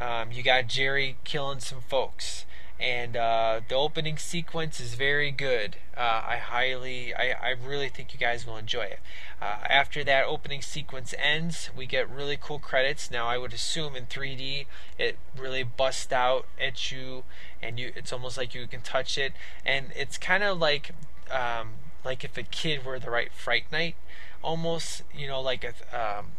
Um, 0.00 0.32
you 0.32 0.42
got 0.42 0.68
Jerry 0.68 1.16
killing 1.24 1.60
some 1.60 1.80
folks, 1.80 2.46
and 2.82 3.16
uh, 3.16 3.60
the 3.68 3.76
opening 3.76 4.18
sequence 4.18 4.80
is 4.80 4.94
very 4.94 5.30
good. 5.30 5.76
Uh, 5.96 6.22
I 6.26 6.36
highly, 6.38 7.14
I, 7.14 7.30
I 7.30 7.50
really 7.50 7.88
think 7.88 8.12
you 8.12 8.18
guys 8.18 8.44
will 8.44 8.56
enjoy 8.56 8.82
it. 8.82 8.98
Uh, 9.40 9.58
after 9.70 10.02
that 10.02 10.24
opening 10.24 10.62
sequence 10.62 11.14
ends, 11.16 11.70
we 11.76 11.86
get 11.86 12.10
really 12.10 12.36
cool 12.40 12.58
credits. 12.58 13.08
Now, 13.08 13.28
I 13.28 13.38
would 13.38 13.52
assume 13.52 13.94
in 13.94 14.06
3D, 14.06 14.66
it 14.98 15.16
really 15.38 15.62
busts 15.62 16.12
out 16.12 16.46
at 16.60 16.90
you, 16.90 17.22
and 17.62 17.78
you, 17.78 17.92
it's 17.94 18.12
almost 18.12 18.36
like 18.36 18.52
you 18.52 18.66
can 18.66 18.80
touch 18.80 19.16
it, 19.16 19.32
and 19.64 19.92
it's 19.94 20.18
kind 20.18 20.42
of 20.42 20.58
like, 20.58 20.90
um, 21.30 21.74
like 22.04 22.24
if 22.24 22.36
a 22.36 22.42
kid 22.42 22.84
were 22.84 22.98
the 22.98 23.12
right 23.12 23.32
Fright 23.32 23.70
Night, 23.70 23.94
almost, 24.42 25.04
you 25.14 25.28
know, 25.28 25.40
like 25.40 25.64
a. 25.64 26.18
Um, 26.18 26.32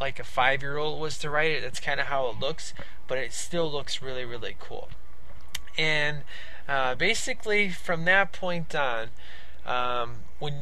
like 0.00 0.18
a 0.18 0.24
five 0.24 0.62
year 0.62 0.78
old 0.78 0.98
was 0.98 1.18
to 1.18 1.28
write 1.28 1.50
it. 1.50 1.60
That's 1.60 1.78
kind 1.78 2.00
of 2.00 2.06
how 2.06 2.26
it 2.28 2.40
looks, 2.40 2.72
but 3.06 3.18
it 3.18 3.34
still 3.34 3.70
looks 3.70 4.00
really, 4.00 4.24
really 4.24 4.56
cool. 4.58 4.88
And 5.78 6.22
uh, 6.68 6.94
basically, 6.94 7.70
from 7.70 8.04
that 8.04 8.32
point 8.32 8.74
on, 8.74 9.08
um, 9.66 10.16
when 10.38 10.54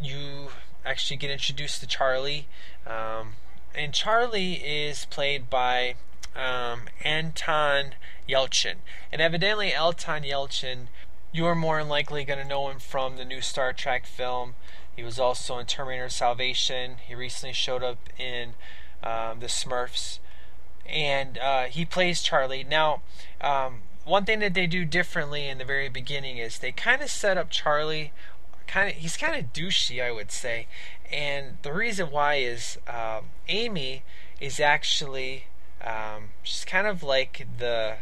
you 0.00 0.48
actually 0.84 1.16
get 1.16 1.30
introduced 1.30 1.80
to 1.80 1.86
Charlie, 1.86 2.46
um, 2.86 3.34
and 3.74 3.92
Charlie 3.92 4.54
is 4.54 5.04
played 5.06 5.50
by 5.50 5.96
um, 6.34 6.82
Anton 7.04 7.94
Yelchin. 8.28 8.76
And 9.12 9.20
evidently, 9.20 9.72
Anton 9.72 10.22
Yelchin, 10.22 10.88
you 11.32 11.46
are 11.46 11.54
more 11.54 11.78
than 11.78 11.88
likely 11.88 12.24
going 12.24 12.38
to 12.38 12.48
know 12.48 12.68
him 12.68 12.78
from 12.78 13.16
the 13.16 13.24
new 13.24 13.40
Star 13.40 13.72
Trek 13.72 14.06
film. 14.06 14.54
He 14.94 15.02
was 15.02 15.18
also 15.18 15.58
in 15.58 15.66
Terminator 15.66 16.08
Salvation. 16.08 16.96
He 17.06 17.14
recently 17.14 17.52
showed 17.52 17.82
up 17.82 17.98
in 18.18 18.54
um, 19.02 19.40
The 19.40 19.46
Smurfs. 19.46 20.18
And 20.86 21.36
uh, 21.38 21.64
he 21.64 21.84
plays 21.84 22.22
Charlie. 22.22 22.64
Now, 22.64 23.02
um, 23.40 23.82
one 24.06 24.24
thing 24.24 24.38
that 24.38 24.54
they 24.54 24.66
do 24.66 24.84
differently 24.84 25.48
in 25.48 25.58
the 25.58 25.64
very 25.64 25.88
beginning 25.88 26.38
is 26.38 26.58
they 26.58 26.72
kind 26.72 27.02
of 27.02 27.10
set 27.10 27.36
up 27.36 27.50
Charlie 27.50 28.12
kind 28.66 28.90
of 28.90 28.96
he's 28.96 29.16
kind 29.16 29.34
of 29.36 29.52
douchey, 29.52 30.02
I 30.02 30.12
would 30.12 30.30
say. 30.30 30.66
And 31.12 31.58
the 31.62 31.72
reason 31.72 32.10
why 32.10 32.36
is 32.36 32.78
um, 32.88 33.26
Amy 33.48 34.02
is 34.40 34.60
actually 34.60 35.46
um, 35.84 36.30
she's 36.42 36.64
kind 36.64 36.86
of 36.86 37.02
like 37.02 37.46
the 37.58 37.96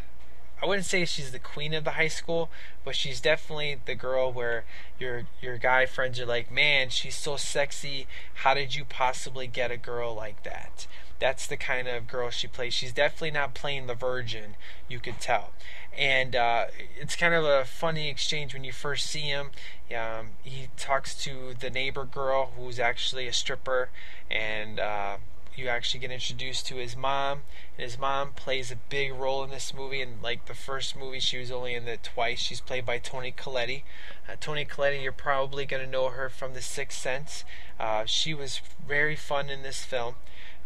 I 0.62 0.66
wouldn't 0.66 0.86
say 0.86 1.04
she's 1.04 1.32
the 1.32 1.38
queen 1.38 1.74
of 1.74 1.84
the 1.84 1.92
high 1.92 2.08
school, 2.08 2.48
but 2.84 2.96
she's 2.96 3.20
definitely 3.20 3.78
the 3.84 3.94
girl 3.94 4.32
where 4.32 4.64
your 4.98 5.24
your 5.42 5.58
guy 5.58 5.84
friends 5.86 6.20
are 6.20 6.26
like, 6.26 6.50
"Man, 6.50 6.90
she's 6.90 7.16
so 7.16 7.36
sexy. 7.36 8.06
How 8.36 8.54
did 8.54 8.74
you 8.74 8.84
possibly 8.84 9.46
get 9.46 9.70
a 9.70 9.76
girl 9.76 10.14
like 10.14 10.42
that?" 10.44 10.86
That's 11.20 11.46
the 11.46 11.56
kind 11.56 11.88
of 11.88 12.08
girl 12.08 12.30
she 12.30 12.48
plays. 12.48 12.74
She's 12.74 12.92
definitely 12.92 13.30
not 13.30 13.54
playing 13.54 13.86
the 13.86 13.94
virgin, 13.94 14.56
you 14.88 14.98
could 14.98 15.20
tell. 15.20 15.52
And 15.96 16.34
uh, 16.34 16.66
it's 17.00 17.14
kind 17.14 17.34
of 17.34 17.44
a 17.44 17.64
funny 17.64 18.10
exchange 18.10 18.52
when 18.52 18.64
you 18.64 18.72
first 18.72 19.06
see 19.06 19.20
him. 19.20 19.50
Um, 19.96 20.30
he 20.42 20.68
talks 20.76 21.14
to 21.24 21.54
the 21.58 21.70
neighbor 21.70 22.04
girl 22.04 22.52
who's 22.56 22.80
actually 22.80 23.28
a 23.28 23.32
stripper, 23.32 23.90
and 24.28 24.80
uh, 24.80 25.18
you 25.56 25.68
actually 25.68 26.00
get 26.00 26.10
introduced 26.10 26.66
to 26.66 26.76
his 26.76 26.96
mom, 26.96 27.42
and 27.78 27.84
his 27.84 27.98
mom 27.98 28.32
plays 28.32 28.72
a 28.72 28.76
big 28.76 29.12
role 29.12 29.44
in 29.44 29.50
this 29.50 29.72
movie. 29.72 30.02
And 30.02 30.20
like 30.20 30.46
the 30.46 30.54
first 30.54 30.96
movie, 30.96 31.20
she 31.20 31.38
was 31.38 31.52
only 31.52 31.74
in 31.74 31.86
it 31.86 32.02
twice. 32.02 32.40
She's 32.40 32.60
played 32.60 32.84
by 32.84 32.98
Toni 32.98 33.30
Collette. 33.30 33.82
Uh, 34.28 34.34
Toni 34.40 34.64
Collette, 34.64 35.00
you're 35.00 35.12
probably 35.12 35.64
going 35.64 35.84
to 35.84 35.90
know 35.90 36.08
her 36.08 36.28
from 36.28 36.54
The 36.54 36.62
Sixth 36.62 37.00
Sense. 37.00 37.44
Uh, 37.78 38.04
she 38.04 38.34
was 38.34 38.60
very 38.86 39.16
fun 39.16 39.48
in 39.48 39.62
this 39.62 39.84
film. 39.84 40.16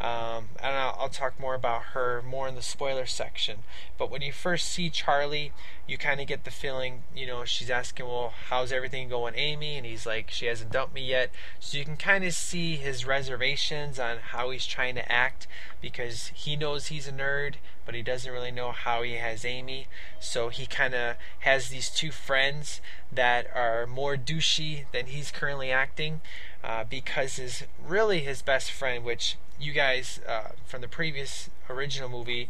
Um, 0.01 0.51
and 0.63 0.77
I'll, 0.77 0.97
I'll, 0.97 1.09
talk 1.09 1.41
more 1.41 1.57
about 1.57 1.87
her 1.93 2.23
more 2.23 2.47
in 2.47 2.55
the 2.55 2.63
spoiler 2.63 3.05
section. 3.05 3.65
But 3.99 4.13
when 4.13 4.23
you 4.23 4.31
first 4.31 4.69
see 4.69 4.91
Charlie, 4.91 5.51
you 5.89 5.99
kind 5.99 6.21
of 6.21 6.29
get 6.29 6.45
the 6.45 6.53
feeling, 6.53 7.03
you 7.17 7.27
know, 7.27 7.45
she's 7.45 7.69
asking, 7.69 8.07
well, 8.07 8.33
how's 8.49 8.71
everything 8.71 9.09
going, 9.09 9.35
Amy? 9.37 9.77
And 9.77 9.85
he's 9.85 10.07
like, 10.07 10.31
she 10.31 10.47
hasn't 10.47 10.71
dumped 10.71 10.95
me 10.95 11.05
yet. 11.05 11.33
So 11.59 11.79
you 11.79 11.85
can 11.85 11.97
kind 11.97 12.25
of 12.25 12.33
see 12.33 12.77
his 12.77 13.07
reservations 13.07 13.99
on 13.99 14.19
how 14.19 14.51
he's 14.51 14.67
trying 14.67 14.95
to 14.95 15.11
act 15.11 15.49
because 15.81 16.31
he 16.33 16.55
knows 16.55 16.87
he's 16.87 17.09
a 17.09 17.13
nerd, 17.13 17.55
but 17.85 17.97
he 17.97 18.03
doesn't 18.03 18.33
really 18.33 18.53
know 18.53 18.71
how 18.71 19.03
he 19.03 19.15
has 19.15 19.45
Amy. 19.45 19.89
So 20.21 20.49
he 20.49 20.67
kind 20.67 20.95
of 20.95 21.17
has 21.41 21.71
these 21.71 21.91
two 21.91 22.13
friends 22.13 22.81
that 23.11 23.49
are 23.53 23.85
more 23.85 24.17
douchey 24.17 24.85
than 24.93 25.07
he's 25.07 25.33
currently 25.33 25.73
acting. 25.73 26.21
Uh, 26.63 26.85
because 26.85 27.37
his 27.37 27.65
really 27.85 28.21
his 28.21 28.43
best 28.43 28.71
friend, 28.71 29.05
which 29.05 29.37
you 29.61 29.73
guys 29.73 30.21
uh, 30.29 30.51
from 30.67 30.81
the 30.81 30.89
previous 30.89 31.51
original 31.69 32.09
movie 32.09 32.49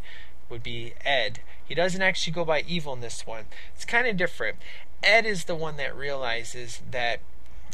would 0.49 0.63
be 0.63 0.93
Ed. 1.05 1.39
He 1.63 1.75
doesn't 1.75 2.01
actually 2.01 2.33
go 2.33 2.45
by 2.45 2.61
evil 2.61 2.93
in 2.93 3.01
this 3.01 3.25
one. 3.27 3.45
It's 3.75 3.85
kind 3.85 4.07
of 4.07 4.17
different. 4.17 4.57
Ed 5.03 5.25
is 5.25 5.45
the 5.45 5.55
one 5.55 5.77
that 5.77 5.95
realizes 5.95 6.81
that 6.89 7.19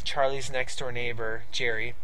Charlie's 0.04 0.50
next 0.50 0.78
door 0.78 0.92
neighbor, 0.92 1.44
Jerry, 1.50 1.94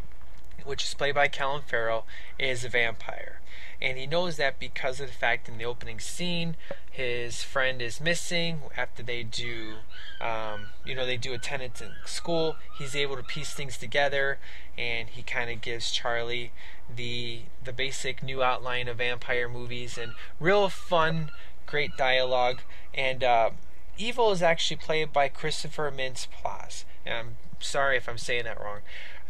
which 0.64 0.84
is 0.84 0.94
played 0.94 1.14
by 1.14 1.28
Colin 1.28 1.62
Farrell, 1.62 2.06
is 2.38 2.64
a 2.64 2.68
vampire. 2.68 3.40
And 3.82 3.98
he 3.98 4.06
knows 4.06 4.36
that 4.36 4.60
because 4.60 5.00
of 5.00 5.08
the 5.08 5.12
fact 5.12 5.48
in 5.48 5.58
the 5.58 5.64
opening 5.64 5.98
scene, 5.98 6.54
his 6.88 7.42
friend 7.42 7.82
is 7.82 8.00
missing 8.00 8.60
after 8.76 9.02
they 9.02 9.24
do, 9.24 9.78
um, 10.20 10.66
you 10.86 10.94
know, 10.94 11.04
they 11.04 11.16
do 11.16 11.34
attendance 11.34 11.80
in 11.80 11.90
school. 12.04 12.54
He's 12.78 12.94
able 12.94 13.16
to 13.16 13.24
piece 13.24 13.52
things 13.52 13.76
together, 13.76 14.38
and 14.78 15.08
he 15.08 15.22
kind 15.22 15.50
of 15.50 15.60
gives 15.60 15.90
Charlie 15.90 16.52
the 16.94 17.40
the 17.64 17.72
basic 17.72 18.22
new 18.22 18.40
outline 18.42 18.86
of 18.86 18.98
vampire 18.98 19.48
movies 19.48 19.98
and 19.98 20.12
real 20.38 20.68
fun, 20.68 21.32
great 21.66 21.96
dialogue. 21.96 22.60
And 22.94 23.24
uh, 23.24 23.50
Evil 23.98 24.32
is 24.32 24.42
actually 24.42 24.78
played 24.78 25.12
by 25.12 25.28
Christopher 25.28 25.90
Mintz-Plasse. 25.90 26.84
I'm 27.06 27.36
sorry 27.60 27.96
if 27.96 28.08
I'm 28.08 28.18
saying 28.18 28.44
that 28.44 28.60
wrong. 28.60 28.80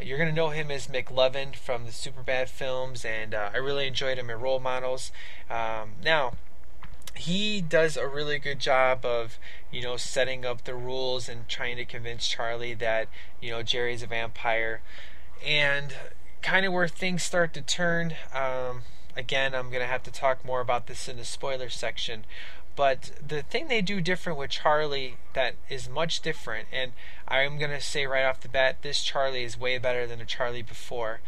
You're 0.01 0.19
going 0.19 0.31
to 0.31 0.35
know 0.35 0.51
him 0.51 0.71
as 0.71 0.87
McLovin 0.87 1.55
from 1.55 1.85
the 1.85 1.91
Superbad 1.91 2.49
films, 2.49 3.05
and 3.05 3.35
uh, 3.35 3.51
I 3.53 3.59
really 3.59 3.87
enjoyed 3.87 4.19
him 4.19 4.31
in 4.31 4.41
Role 4.41 4.61
Models. 4.61 5.13
Um, 5.51 5.93
now, 6.03 6.33
he 7.15 7.61
does 7.61 7.97
a 7.97 8.09
really 8.09 8.39
good 8.39 8.59
job 8.59 9.05
of, 9.05 9.39
you 9.71 9.83
know, 9.83 9.97
setting 9.97 10.45
up 10.47 10.65
the 10.65 10.75
rules 10.75 11.29
and 11.29 11.49
trying 11.49 11.77
to 11.77 11.85
convince 11.85 12.27
Charlie 12.27 12.75
that, 12.75 13.09
you 13.41 13.51
know, 13.51 13.63
Jerry's 13.63 14.03
a 14.03 14.07
vampire. 14.07 14.81
And 15.45 15.95
kind 16.41 16.65
of 16.65 16.73
where 16.73 16.89
things 16.89 17.23
start 17.23 17.53
to 17.55 17.61
turn, 17.61 18.15
um, 18.35 18.83
again, 19.17 19.55
I'm 19.55 19.69
going 19.69 19.83
to 19.83 19.87
have 19.87 20.03
to 20.05 20.11
talk 20.11 20.45
more 20.45 20.61
about 20.61 20.87
this 20.87 21.09
in 21.09 21.17
the 21.17 21.25
spoiler 21.25 21.69
section. 21.69 22.25
But 22.75 23.13
the 23.27 23.43
thing 23.43 23.69
they 23.69 23.83
do 23.83 24.01
different 24.01 24.39
with 24.39 24.51
Charlie 24.51 25.17
that 25.35 25.55
is 25.69 25.89
much 25.89 26.21
different, 26.21 26.69
and 26.73 26.93
I'm 27.29 27.59
going 27.59 27.71
to 27.71 27.81
say 27.81 28.07
right 28.07 28.25
off 28.25 28.41
the 28.41 28.49
bat, 28.49 28.79
this 28.83 29.03
Charlie 29.03 29.45
is 29.45 29.59
way 29.59 29.79
better 29.79 30.07
than 30.07 30.21
the 30.21 30.25
Charlie 30.25 30.63
before, 30.63 31.21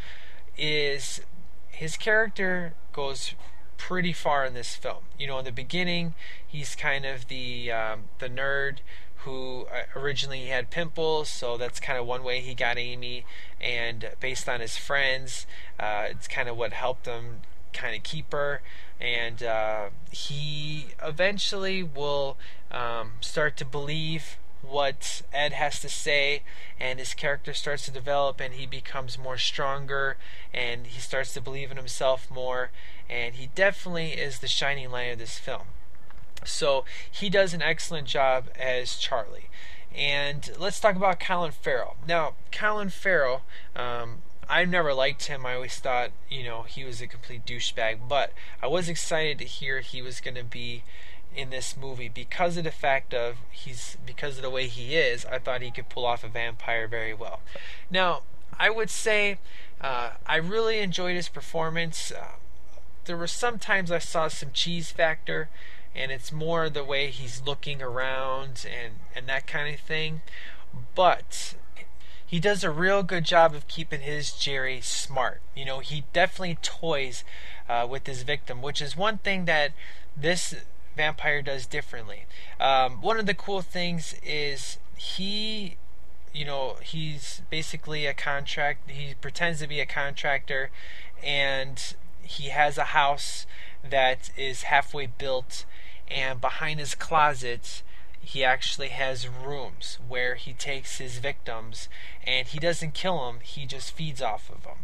is 0.56 1.20
his 1.68 1.96
character 1.96 2.74
goes 2.92 3.34
pretty 3.76 4.12
far 4.12 4.44
in 4.46 4.54
this 4.54 4.74
film. 4.74 5.04
You 5.18 5.26
know, 5.26 5.38
in 5.38 5.44
the 5.44 5.52
beginning, 5.52 6.14
he's 6.46 6.74
kind 6.74 7.04
of 7.04 7.28
the 7.28 7.70
um, 7.70 8.04
the 8.18 8.28
nerd 8.28 8.78
who 9.24 9.66
uh, 9.72 9.98
originally 9.98 10.46
had 10.46 10.70
pimples, 10.70 11.28
so 11.28 11.56
that's 11.56 11.80
kind 11.80 11.98
of 11.98 12.06
one 12.06 12.22
way 12.22 12.40
he 12.40 12.54
got 12.54 12.78
Amy. 12.78 13.24
And 13.60 14.10
based 14.20 14.48
on 14.48 14.60
his 14.60 14.76
friends, 14.76 15.46
uh, 15.78 16.06
it's 16.08 16.28
kind 16.28 16.48
of 16.48 16.56
what 16.56 16.72
helped 16.72 17.06
him 17.06 17.40
kind 17.74 17.94
of 17.94 18.02
keeper, 18.02 18.62
and 19.00 19.42
uh, 19.42 19.86
he 20.10 20.86
eventually 21.02 21.82
will 21.82 22.38
um, 22.70 23.12
start 23.20 23.56
to 23.58 23.64
believe 23.64 24.38
what 24.62 25.22
Ed 25.32 25.52
has 25.52 25.80
to 25.80 25.88
say, 25.88 26.42
and 26.80 26.98
his 26.98 27.12
character 27.12 27.52
starts 27.52 27.84
to 27.84 27.90
develop, 27.90 28.40
and 28.40 28.54
he 28.54 28.66
becomes 28.66 29.18
more 29.18 29.36
stronger, 29.36 30.16
and 30.52 30.86
he 30.86 31.00
starts 31.00 31.34
to 31.34 31.40
believe 31.40 31.70
in 31.70 31.76
himself 31.76 32.30
more, 32.30 32.70
and 33.10 33.34
he 33.34 33.50
definitely 33.54 34.12
is 34.12 34.38
the 34.38 34.48
shining 34.48 34.90
light 34.90 35.12
of 35.12 35.18
this 35.18 35.38
film. 35.38 35.66
So 36.44 36.84
he 37.10 37.28
does 37.28 37.54
an 37.54 37.62
excellent 37.62 38.06
job 38.06 38.48
as 38.58 38.96
Charlie. 38.96 39.48
And 39.94 40.50
let's 40.58 40.80
talk 40.80 40.96
about 40.96 41.20
Colin 41.20 41.52
Farrell. 41.52 41.96
Now, 42.06 42.34
Colin 42.50 42.90
Farrell, 42.90 43.42
um, 43.76 44.22
I 44.48 44.64
never 44.64 44.94
liked 44.94 45.26
him. 45.26 45.46
I 45.46 45.54
always 45.54 45.78
thought, 45.78 46.10
you 46.28 46.44
know, 46.44 46.62
he 46.62 46.84
was 46.84 47.00
a 47.00 47.06
complete 47.06 47.46
douchebag. 47.46 48.08
But 48.08 48.32
I 48.62 48.66
was 48.66 48.88
excited 48.88 49.38
to 49.38 49.44
hear 49.44 49.80
he 49.80 50.02
was 50.02 50.20
going 50.20 50.36
to 50.36 50.44
be 50.44 50.82
in 51.36 51.50
this 51.50 51.76
movie 51.76 52.08
because 52.08 52.56
of 52.56 52.64
the 52.64 52.70
fact 52.70 53.12
of 53.12 53.36
he's 53.50 53.96
because 54.06 54.36
of 54.36 54.42
the 54.42 54.50
way 54.50 54.66
he 54.66 54.94
is. 54.94 55.24
I 55.26 55.38
thought 55.38 55.62
he 55.62 55.70
could 55.70 55.88
pull 55.88 56.06
off 56.06 56.24
a 56.24 56.28
vampire 56.28 56.86
very 56.86 57.14
well. 57.14 57.40
Now, 57.90 58.22
I 58.58 58.70
would 58.70 58.90
say 58.90 59.38
uh, 59.80 60.10
I 60.26 60.36
really 60.36 60.78
enjoyed 60.78 61.16
his 61.16 61.28
performance. 61.28 62.12
Uh, 62.12 62.36
there 63.04 63.16
were 63.16 63.26
some 63.26 63.58
times 63.58 63.90
I 63.90 63.98
saw 63.98 64.28
some 64.28 64.50
cheese 64.52 64.90
factor, 64.90 65.48
and 65.94 66.10
it's 66.10 66.32
more 66.32 66.70
the 66.70 66.84
way 66.84 67.08
he's 67.08 67.42
looking 67.44 67.82
around 67.82 68.66
and 68.70 68.94
and 69.14 69.28
that 69.28 69.46
kind 69.46 69.74
of 69.74 69.80
thing. 69.80 70.22
But 70.94 71.54
he 72.26 72.40
does 72.40 72.64
a 72.64 72.70
real 72.70 73.02
good 73.02 73.24
job 73.24 73.54
of 73.54 73.68
keeping 73.68 74.00
his 74.00 74.32
Jerry 74.32 74.80
smart. 74.80 75.40
You 75.54 75.64
know, 75.64 75.80
he 75.80 76.04
definitely 76.12 76.58
toys 76.62 77.24
uh, 77.68 77.86
with 77.88 78.06
his 78.06 78.22
victim, 78.22 78.62
which 78.62 78.80
is 78.80 78.96
one 78.96 79.18
thing 79.18 79.44
that 79.44 79.72
this 80.16 80.54
vampire 80.96 81.42
does 81.42 81.66
differently. 81.66 82.26
Um, 82.60 83.00
one 83.02 83.18
of 83.18 83.26
the 83.26 83.34
cool 83.34 83.62
things 83.62 84.14
is 84.22 84.78
he, 84.96 85.76
you 86.32 86.44
know, 86.44 86.76
he's 86.82 87.42
basically 87.50 88.06
a 88.06 88.14
contract. 88.14 88.90
He 88.90 89.14
pretends 89.14 89.60
to 89.60 89.66
be 89.66 89.80
a 89.80 89.86
contractor, 89.86 90.70
and 91.22 91.94
he 92.22 92.48
has 92.48 92.78
a 92.78 92.84
house 92.84 93.46
that 93.88 94.30
is 94.36 94.64
halfway 94.64 95.06
built, 95.06 95.66
and 96.08 96.40
behind 96.40 96.80
his 96.80 96.94
closet 96.94 97.82
he 98.24 98.44
actually 98.44 98.88
has 98.88 99.28
rooms 99.28 99.98
where 100.08 100.34
he 100.34 100.52
takes 100.52 100.98
his 100.98 101.18
victims 101.18 101.88
and 102.26 102.48
he 102.48 102.58
doesn't 102.58 102.94
kill 102.94 103.26
them, 103.26 103.40
he 103.42 103.66
just 103.66 103.92
feeds 103.92 104.22
off 104.22 104.50
of 104.50 104.64
them. 104.64 104.78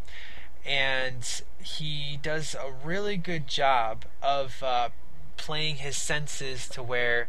And 0.64 1.26
he 1.62 2.18
does 2.20 2.54
a 2.54 2.70
really 2.84 3.16
good 3.16 3.46
job 3.46 4.04
of 4.22 4.62
uh, 4.62 4.90
playing 5.36 5.76
his 5.76 5.96
senses 5.96 6.68
to 6.68 6.82
where 6.82 7.28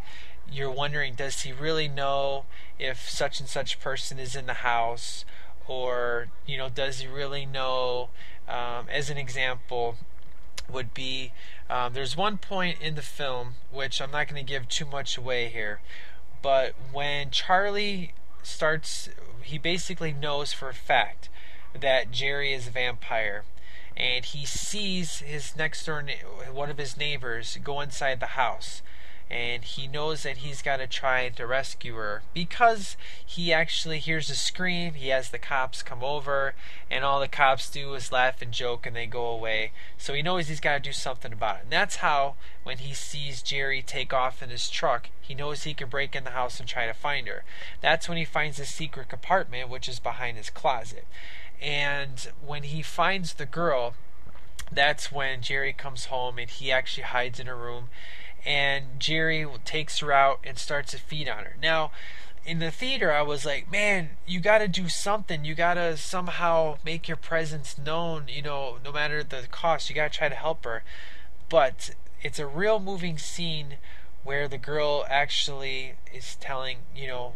you're 0.51 0.71
wondering 0.71 1.13
does 1.13 1.41
he 1.41 1.53
really 1.53 1.87
know 1.87 2.43
if 2.77 3.09
such 3.09 3.39
and 3.39 3.47
such 3.47 3.79
person 3.79 4.19
is 4.19 4.35
in 4.35 4.47
the 4.47 4.55
house 4.55 5.23
or 5.67 6.27
you 6.45 6.57
know 6.57 6.67
does 6.67 6.99
he 6.99 7.07
really 7.07 7.45
know 7.45 8.09
um, 8.49 8.85
as 8.91 9.09
an 9.09 9.17
example 9.17 9.95
would 10.69 10.93
be 10.93 11.31
um, 11.69 11.93
there's 11.93 12.17
one 12.17 12.37
point 12.37 12.81
in 12.81 12.95
the 12.95 13.01
film 13.01 13.55
which 13.71 14.01
I'm 14.01 14.11
not 14.11 14.27
going 14.27 14.45
to 14.45 14.49
give 14.49 14.67
too 14.67 14.85
much 14.85 15.17
away 15.17 15.47
here, 15.47 15.79
but 16.41 16.73
when 16.91 17.29
Charlie 17.29 18.13
starts, 18.43 19.09
he 19.43 19.57
basically 19.57 20.11
knows 20.11 20.53
for 20.53 20.69
a 20.69 20.73
fact 20.73 21.29
that 21.79 22.11
Jerry 22.11 22.53
is 22.53 22.67
a 22.67 22.71
vampire, 22.71 23.43
and 23.95 24.25
he 24.25 24.45
sees 24.45 25.19
his 25.19 25.55
next 25.55 25.85
door 25.85 26.03
one 26.51 26.69
of 26.69 26.77
his 26.77 26.97
neighbors 26.97 27.57
go 27.63 27.79
inside 27.79 28.19
the 28.19 28.27
house, 28.27 28.81
and 29.31 29.63
he 29.63 29.87
knows 29.87 30.23
that 30.23 30.37
he's 30.37 30.61
got 30.61 30.77
to 30.77 30.87
try 30.87 31.29
to 31.29 31.47
rescue 31.47 31.95
her 31.95 32.21
because 32.33 32.97
he 33.25 33.53
actually 33.53 33.99
hears 33.99 34.29
a 34.29 34.35
scream. 34.35 34.95
He 34.95 35.07
has 35.07 35.29
the 35.29 35.39
cops 35.39 35.81
come 35.81 36.03
over, 36.03 36.53
and 36.89 37.05
all 37.05 37.21
the 37.21 37.29
cops 37.29 37.69
do 37.69 37.93
is 37.93 38.11
laugh 38.11 38.41
and 38.41 38.51
joke 38.51 38.85
and 38.85 38.93
they 38.93 39.05
go 39.05 39.25
away. 39.27 39.71
So 39.97 40.13
he 40.13 40.21
knows 40.21 40.49
he's 40.49 40.59
got 40.59 40.73
to 40.73 40.79
do 40.81 40.91
something 40.91 41.31
about 41.31 41.57
it. 41.57 41.63
And 41.63 41.71
that's 41.71 41.97
how, 41.97 42.35
when 42.63 42.79
he 42.79 42.93
sees 42.93 43.41
Jerry 43.41 43.81
take 43.81 44.11
off 44.11 44.43
in 44.43 44.49
his 44.49 44.69
truck, 44.69 45.09
he 45.21 45.33
knows 45.33 45.63
he 45.63 45.73
can 45.73 45.87
break 45.87 46.13
in 46.13 46.25
the 46.25 46.31
house 46.31 46.59
and 46.59 46.67
try 46.67 46.85
to 46.85 46.93
find 46.93 47.29
her. 47.29 47.45
That's 47.79 48.09
when 48.09 48.17
he 48.17 48.25
finds 48.25 48.57
the 48.57 48.65
secret 48.65 49.07
compartment, 49.07 49.69
which 49.69 49.87
is 49.87 49.99
behind 49.99 50.35
his 50.35 50.49
closet. 50.49 51.05
And 51.61 52.27
when 52.45 52.63
he 52.63 52.81
finds 52.81 53.35
the 53.35 53.45
girl, 53.45 53.93
that's 54.69 55.09
when 55.09 55.41
Jerry 55.41 55.71
comes 55.71 56.05
home 56.05 56.37
and 56.37 56.49
he 56.49 56.69
actually 56.69 57.03
hides 57.03 57.39
in 57.39 57.47
a 57.47 57.55
room. 57.55 57.87
And 58.45 58.99
Jerry 58.99 59.45
takes 59.65 59.99
her 59.99 60.11
out 60.11 60.39
and 60.43 60.57
starts 60.57 60.91
to 60.91 60.97
feed 60.97 61.29
on 61.29 61.43
her. 61.43 61.55
Now, 61.61 61.91
in 62.45 62.59
the 62.59 62.71
theater, 62.71 63.11
I 63.11 63.21
was 63.21 63.45
like, 63.45 63.71
man, 63.71 64.11
you 64.25 64.39
got 64.39 64.59
to 64.59 64.67
do 64.67 64.89
something. 64.89 65.45
You 65.45 65.53
got 65.53 65.75
to 65.75 65.95
somehow 65.95 66.77
make 66.83 67.07
your 67.07 67.17
presence 67.17 67.77
known, 67.77 68.25
you 68.27 68.41
know, 68.41 68.77
no 68.83 68.91
matter 68.91 69.23
the 69.23 69.47
cost. 69.51 69.89
You 69.89 69.95
got 69.95 70.11
to 70.11 70.17
try 70.17 70.29
to 70.29 70.35
help 70.35 70.65
her. 70.65 70.83
But 71.49 71.91
it's 72.21 72.39
a 72.39 72.47
real 72.47 72.79
moving 72.79 73.17
scene 73.17 73.75
where 74.23 74.47
the 74.47 74.57
girl 74.57 75.05
actually 75.09 75.93
is 76.13 76.35
telling, 76.35 76.77
you 76.95 77.07
know, 77.07 77.33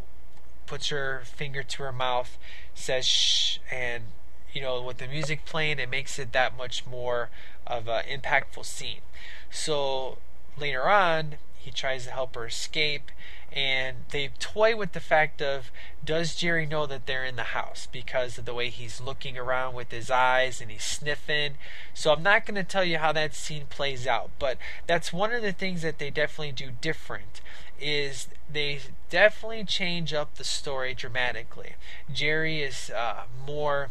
puts 0.66 0.90
her 0.90 1.22
finger 1.26 1.62
to 1.64 1.84
her 1.84 1.92
mouth, 1.92 2.38
says 2.74 3.06
shh, 3.06 3.60
and 3.72 4.06
you 4.56 4.62
know, 4.62 4.82
with 4.82 4.98
the 4.98 5.08
music 5.08 5.44
playing, 5.46 5.80
it 5.80 5.90
makes 5.90 6.18
it 6.18 6.32
that 6.32 6.58
much 6.58 6.88
more 6.88 7.30
of 7.68 7.90
an 7.90 8.06
impactful 8.06 8.64
scene. 8.64 9.02
So 9.52 10.18
later 10.58 10.88
on, 10.88 11.36
he 11.58 11.72
tries 11.72 12.06
to 12.06 12.12
help 12.12 12.36
her 12.36 12.46
escape, 12.46 13.12
and 13.52 13.98
they 14.12 14.30
toy 14.40 14.76
with 14.76 14.92
the 14.92 15.00
fact 15.00 15.42
of 15.42 15.72
does 16.04 16.36
Jerry 16.36 16.66
know 16.66 16.86
that 16.86 17.08
they're 17.08 17.26
in 17.26 17.38
the 17.38 17.44
house 17.44 17.88
because 17.92 18.38
of 18.38 18.46
the 18.46 18.54
way 18.54 18.70
he's 18.70 19.02
looking 19.02 19.38
around 19.38 19.74
with 19.74 19.92
his 19.92 20.12
eyes 20.12 20.62
and 20.62 20.70
he's 20.70 20.84
sniffing. 20.84 21.56
So 21.94 22.12
I'm 22.12 22.22
not 22.22 22.46
going 22.46 22.56
to 22.56 22.64
tell 22.64 22.84
you 22.84 22.98
how 22.98 23.12
that 23.14 23.34
scene 23.34 23.66
plays 23.70 24.06
out, 24.06 24.30
but 24.38 24.58
that's 24.86 25.14
one 25.14 25.32
of 25.32 25.42
the 25.42 25.54
things 25.54 25.82
that 25.82 26.00
they 26.00 26.10
definitely 26.10 26.52
do 26.52 26.72
different 26.82 27.42
is 27.80 28.28
they 28.52 28.80
definitely 29.10 29.64
change 29.64 30.14
up 30.14 30.36
the 30.36 30.44
story 30.44 30.94
dramatically. 30.94 31.76
Jerry 32.14 32.62
is 32.62 32.92
uh, 32.92 33.24
more 33.46 33.90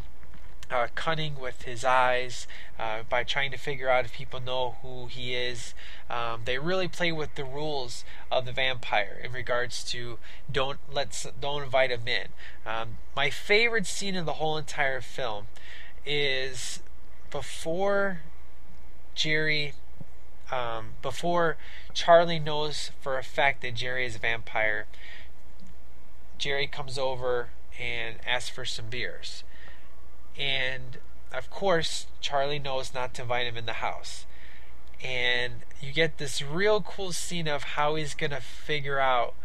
uh, 0.69 0.87
cunning 0.95 1.39
with 1.39 1.63
his 1.63 1.83
eyes 1.83 2.47
uh, 2.79 3.03
by 3.09 3.23
trying 3.23 3.51
to 3.51 3.57
figure 3.57 3.89
out 3.89 4.05
if 4.05 4.13
people 4.13 4.39
know 4.39 4.75
who 4.81 5.07
he 5.07 5.35
is. 5.35 5.73
Um, 6.09 6.41
they 6.45 6.57
really 6.57 6.87
play 6.87 7.11
with 7.11 7.35
the 7.35 7.45
rules 7.45 8.03
of 8.31 8.45
the 8.45 8.51
vampire 8.51 9.19
in 9.23 9.31
regards 9.31 9.83
to 9.91 10.17
don't 10.51 10.79
let's 10.91 11.27
don't 11.39 11.63
invite 11.63 11.91
him 11.91 12.07
in. 12.07 12.27
Um, 12.65 12.97
my 13.15 13.29
favorite 13.29 13.85
scene 13.85 14.15
in 14.15 14.25
the 14.25 14.33
whole 14.33 14.57
entire 14.57 15.01
film 15.01 15.47
is 16.05 16.81
before 17.31 18.21
Jerry, 19.13 19.73
um, 20.51 20.91
before 21.01 21.57
Charlie 21.93 22.39
knows 22.39 22.91
for 23.01 23.17
a 23.17 23.23
fact 23.23 23.61
that 23.61 23.75
Jerry 23.75 24.05
is 24.05 24.15
a 24.15 24.19
vampire. 24.19 24.85
Jerry 26.37 26.67
comes 26.67 26.97
over 26.97 27.49
and 27.79 28.17
asks 28.25 28.49
for 28.49 28.65
some 28.65 28.89
beers 28.89 29.43
and 30.37 30.97
of 31.35 31.49
course, 31.49 32.07
Charlie 32.21 32.59
knows 32.59 32.93
not 32.93 33.13
to 33.15 33.23
invite 33.23 33.47
him 33.47 33.57
in 33.57 33.65
the 33.65 33.73
house. 33.73 34.25
And 35.03 35.53
you 35.81 35.91
get 35.91 36.17
this 36.17 36.41
real 36.41 36.81
cool 36.81 37.11
scene 37.11 37.47
of 37.47 37.63
how 37.63 37.95
he's 37.95 38.15
going 38.15 38.31
to 38.31 38.39
figure 38.39 38.99
out 38.99 39.35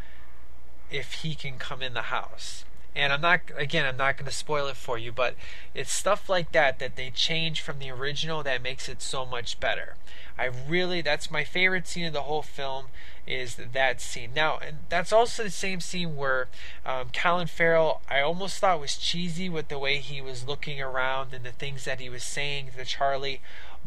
if 0.90 1.14
he 1.14 1.34
can 1.34 1.58
come 1.58 1.82
in 1.82 1.94
the 1.94 2.02
house. 2.02 2.64
And 2.94 3.12
I'm 3.12 3.20
not, 3.20 3.40
again, 3.56 3.86
I'm 3.86 3.96
not 3.96 4.16
going 4.16 4.26
to 4.26 4.32
spoil 4.32 4.66
it 4.66 4.76
for 4.76 4.98
you, 4.98 5.12
but 5.12 5.36
it's 5.74 5.92
stuff 5.92 6.28
like 6.28 6.52
that 6.52 6.78
that 6.80 6.96
they 6.96 7.10
change 7.10 7.60
from 7.60 7.78
the 7.78 7.90
original 7.90 8.42
that 8.42 8.62
makes 8.62 8.88
it 8.88 9.00
so 9.00 9.24
much 9.24 9.60
better. 9.60 9.94
I 10.38 10.46
really, 10.46 11.00
that's 11.00 11.30
my 11.30 11.44
favorite 11.44 11.86
scene 11.86 12.06
of 12.06 12.12
the 12.12 12.22
whole 12.22 12.42
film 12.42 12.86
is 13.30 13.56
that 13.72 14.00
scene. 14.00 14.30
Now, 14.34 14.58
and 14.58 14.78
that's 14.88 15.12
also 15.12 15.44
the 15.44 15.50
same 15.50 15.80
scene 15.80 16.16
where 16.16 16.48
um, 16.84 17.10
Colin 17.12 17.46
Farrell, 17.46 18.02
I 18.10 18.20
almost 18.20 18.58
thought 18.58 18.80
was 18.80 18.96
cheesy 18.96 19.48
with 19.48 19.68
the 19.68 19.78
way 19.78 19.98
he 19.98 20.20
was 20.20 20.46
looking 20.46 20.80
around 20.80 21.32
and 21.32 21.44
the 21.44 21.52
things 21.52 21.84
that 21.84 22.00
he 22.00 22.08
was 22.08 22.24
saying 22.24 22.70
to 22.76 22.84
Charlie. 22.84 23.40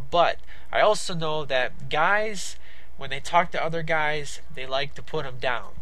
But 0.09 0.39
I 0.71 0.79
also 0.79 1.13
know 1.13 1.45
that 1.45 1.89
guys, 1.89 2.55
when 2.97 3.09
they 3.09 3.19
talk 3.19 3.51
to 3.51 3.63
other 3.63 3.83
guys, 3.83 4.39
they 4.55 4.65
like 4.65 4.95
to 4.95 5.03
put 5.03 5.25
them 5.25 5.37
down 5.39 5.73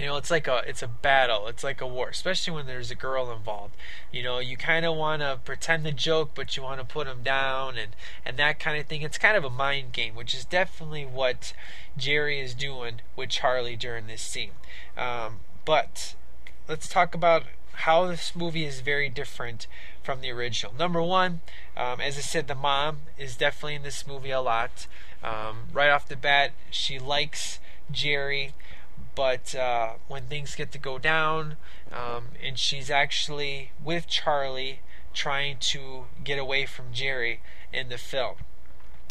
you 0.00 0.06
know 0.06 0.16
it's 0.16 0.30
like 0.30 0.48
a 0.48 0.62
it's 0.66 0.82
a 0.82 0.88
battle. 0.88 1.46
It's 1.46 1.62
like 1.62 1.82
a 1.82 1.86
war 1.86 2.08
especially 2.08 2.54
when 2.54 2.66
there's 2.66 2.90
a 2.90 2.94
girl 2.94 3.30
involved. 3.30 3.76
You 4.10 4.22
know 4.22 4.38
you 4.38 4.56
kind 4.56 4.86
of 4.86 4.96
want 4.96 5.20
to 5.20 5.38
pretend 5.44 5.84
the 5.84 5.92
joke 5.92 6.30
but 6.34 6.56
you 6.56 6.62
want 6.62 6.80
to 6.80 6.86
put 6.86 7.06
them 7.06 7.22
down 7.22 7.76
and 7.76 7.94
and 8.24 8.38
that 8.38 8.58
kind 8.58 8.80
of 8.80 8.86
thing. 8.86 9.02
It's 9.02 9.18
kind 9.18 9.36
of 9.36 9.44
a 9.44 9.50
mind 9.50 9.92
game 9.92 10.14
which 10.14 10.34
is 10.34 10.46
definitely 10.46 11.04
what 11.04 11.52
jerry 11.98 12.40
is 12.40 12.54
doing 12.54 13.02
with 13.14 13.28
charlie 13.28 13.76
during 13.76 14.06
this 14.06 14.22
scene. 14.22 14.52
Um, 14.96 15.40
but 15.66 16.14
let's 16.66 16.88
talk 16.88 17.14
about 17.14 17.42
how 17.72 18.06
this 18.06 18.34
movie 18.34 18.64
is 18.64 18.80
very 18.80 19.10
different 19.10 19.66
from 20.02 20.22
the 20.22 20.30
original. 20.30 20.72
Number 20.74 21.02
one 21.02 21.42
um, 21.76 22.00
as 22.00 22.16
i 22.16 22.22
said 22.22 22.48
the 22.48 22.54
mom 22.54 23.00
is 23.18 23.36
definitely 23.36 23.74
in 23.74 23.82
this 23.82 24.06
movie 24.06 24.30
a 24.30 24.40
lot. 24.40 24.86
Um, 25.22 25.64
right 25.74 25.90
off 25.90 26.08
the 26.08 26.16
bat 26.16 26.52
she 26.70 26.98
likes 26.98 27.58
jerry 27.92 28.54
but 29.14 29.54
uh, 29.54 29.94
when 30.08 30.24
things 30.24 30.54
get 30.54 30.72
to 30.72 30.78
go 30.78 30.98
down, 30.98 31.56
um, 31.92 32.28
and 32.42 32.58
she's 32.58 32.90
actually 32.90 33.72
with 33.82 34.06
Charlie 34.06 34.80
trying 35.12 35.56
to 35.58 36.04
get 36.22 36.38
away 36.38 36.66
from 36.66 36.92
Jerry 36.92 37.40
in 37.72 37.88
the 37.88 37.98
film, 37.98 38.36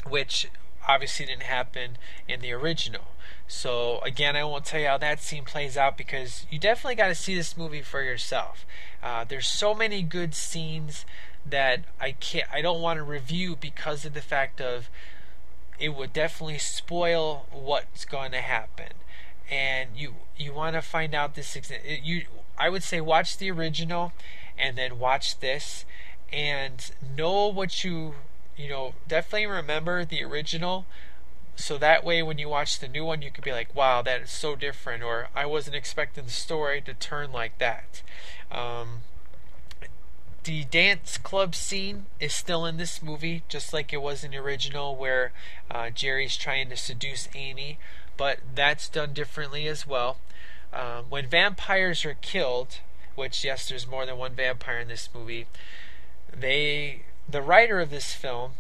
which 0.08 0.50
obviously 0.88 1.26
didn't 1.26 1.44
happen 1.44 1.98
in 2.28 2.42
the 2.42 2.52
original. 2.52 3.10
So 3.48 4.00
again, 4.00 4.36
I 4.36 4.44
won't 4.44 4.66
tell 4.66 4.80
you 4.80 4.88
how 4.88 4.98
that 5.00 5.22
scene 5.22 5.44
plays 5.44 5.76
out 5.76 5.98
because 5.98 6.46
you 6.50 6.60
definitely 6.60 6.96
got 6.96 7.08
to 7.08 7.16
see 7.16 7.36
this 7.36 7.58
movie 7.58 7.82
for 7.82 8.02
yourself. 8.02 8.66
Uh, 9.04 9.24
there's 9.24 9.48
so 9.48 9.74
many 9.74 10.02
good 10.02 10.34
scenes 10.34 11.06
that 11.46 11.84
I 12.00 12.12
can't, 12.14 12.48
I 12.52 12.62
don't 12.62 12.82
want 12.82 12.98
to 12.98 13.04
review 13.04 13.56
because 13.56 14.06
of 14.06 14.14
the 14.14 14.22
fact 14.22 14.62
of 14.62 14.90
it 15.80 15.90
would 15.90 16.14
definitely 16.14 16.58
spoil 16.58 17.48
what's 17.52 18.06
going 18.06 18.32
to 18.32 18.42
happen 18.42 18.90
and 19.50 19.90
you 19.96 20.16
you 20.38 20.54
want 20.54 20.76
to 20.76 20.82
find 20.82 21.14
out 21.14 21.36
this 21.36 21.58
you 22.04 22.24
I 22.58 22.70
would 22.70 22.84
say 22.84 23.02
watch 23.02 23.38
the 23.38 23.52
original 23.52 24.14
and 24.58 24.78
then 24.78 25.00
watch 25.00 25.40
this 25.40 25.86
and 26.32 26.92
know 27.16 27.48
what 27.48 27.84
you 27.84 28.16
you 28.56 28.70
know 28.70 28.94
definitely 29.08 29.48
remember 29.48 30.06
the 30.06 30.24
original. 30.24 30.86
So 31.56 31.78
that 31.78 32.06
way 32.06 32.24
when 32.24 32.38
you 32.38 32.48
watch 32.48 32.80
the 32.80 32.88
new 32.88 33.04
one 33.04 33.22
you 33.22 33.32
could 33.32 33.44
be 33.44 33.52
like 33.52 33.74
wow 33.76 34.02
that 34.02 34.22
is 34.22 34.32
so 34.32 34.56
different 34.56 35.04
or 35.04 35.30
I 35.36 35.46
wasn't 35.46 35.76
expecting 35.76 36.26
the 36.26 36.32
story 36.32 36.82
to 36.82 36.94
turn 36.94 37.32
like 37.32 37.58
that. 37.58 38.02
Um, 38.52 39.02
the 40.44 40.64
dance 40.64 41.18
club 41.18 41.54
scene 41.54 42.06
is 42.20 42.34
still 42.34 42.66
in 42.66 42.78
this 42.78 43.04
movie, 43.04 43.44
just 43.50 43.74
like 43.74 43.92
it 43.94 44.02
was 44.02 44.24
in 44.24 44.32
the 44.32 44.38
original, 44.38 44.96
where 44.96 45.32
uh, 45.70 45.90
Jerry's 45.90 46.38
trying 46.38 46.70
to 46.70 46.78
seduce 46.78 47.28
Amy 47.36 47.78
but 48.20 48.40
that's 48.54 48.90
done 48.90 49.14
differently 49.14 49.66
as 49.66 49.88
well. 49.88 50.18
Um, 50.74 51.06
when 51.10 51.28
vampires 51.28 52.04
are 52.04 52.16
killed, 52.16 52.80
which 53.16 53.46
yes, 53.46 53.70
there's 53.70 53.88
more 53.88 54.06
than 54.06 54.18
one 54.18 54.34
vampire 54.34 54.80
in 54.80 54.90
this 54.90 55.08
movie. 55.16 55.48
They, 56.38 57.04
the 57.30 57.42
writer 57.42 57.80
of 57.80 57.90
this 57.90 58.14
film, 58.14 58.52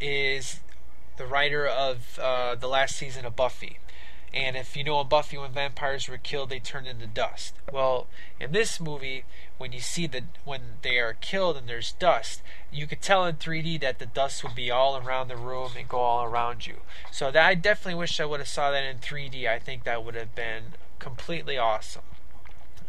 is 0.00 0.60
the 1.16 1.26
writer 1.26 1.66
of 1.66 2.16
uh, 2.22 2.54
the 2.54 2.68
last 2.68 2.94
season 2.94 3.26
of 3.26 3.34
Buffy. 3.34 3.78
And 4.34 4.56
if 4.56 4.76
you 4.76 4.84
know 4.84 5.00
in 5.00 5.08
Buffy, 5.08 5.36
when 5.36 5.52
vampires 5.52 6.08
were 6.08 6.16
killed, 6.16 6.48
they 6.48 6.58
turned 6.58 6.86
into 6.86 7.06
dust. 7.06 7.54
Well, 7.70 8.06
in 8.40 8.52
this 8.52 8.80
movie, 8.80 9.24
when 9.58 9.72
you 9.72 9.80
see 9.80 10.06
that 10.06 10.24
when 10.44 10.78
they 10.80 10.98
are 10.98 11.14
killed 11.20 11.56
and 11.56 11.68
there's 11.68 11.92
dust, 11.92 12.42
you 12.72 12.86
could 12.86 13.02
tell 13.02 13.26
in 13.26 13.36
3D 13.36 13.80
that 13.82 13.98
the 13.98 14.06
dust 14.06 14.42
would 14.42 14.54
be 14.54 14.70
all 14.70 14.96
around 14.96 15.28
the 15.28 15.36
room 15.36 15.72
and 15.76 15.88
go 15.88 15.98
all 15.98 16.24
around 16.24 16.66
you. 16.66 16.76
So 17.10 17.30
that 17.30 17.46
I 17.46 17.54
definitely 17.54 17.98
wish 17.98 18.20
I 18.20 18.24
would 18.24 18.40
have 18.40 18.48
saw 18.48 18.70
that 18.70 18.84
in 18.84 18.98
3D. 18.98 19.46
I 19.46 19.58
think 19.58 19.84
that 19.84 20.02
would 20.02 20.14
have 20.14 20.34
been 20.34 20.74
completely 20.98 21.58
awesome. 21.58 22.02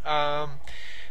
Um, 0.05 0.51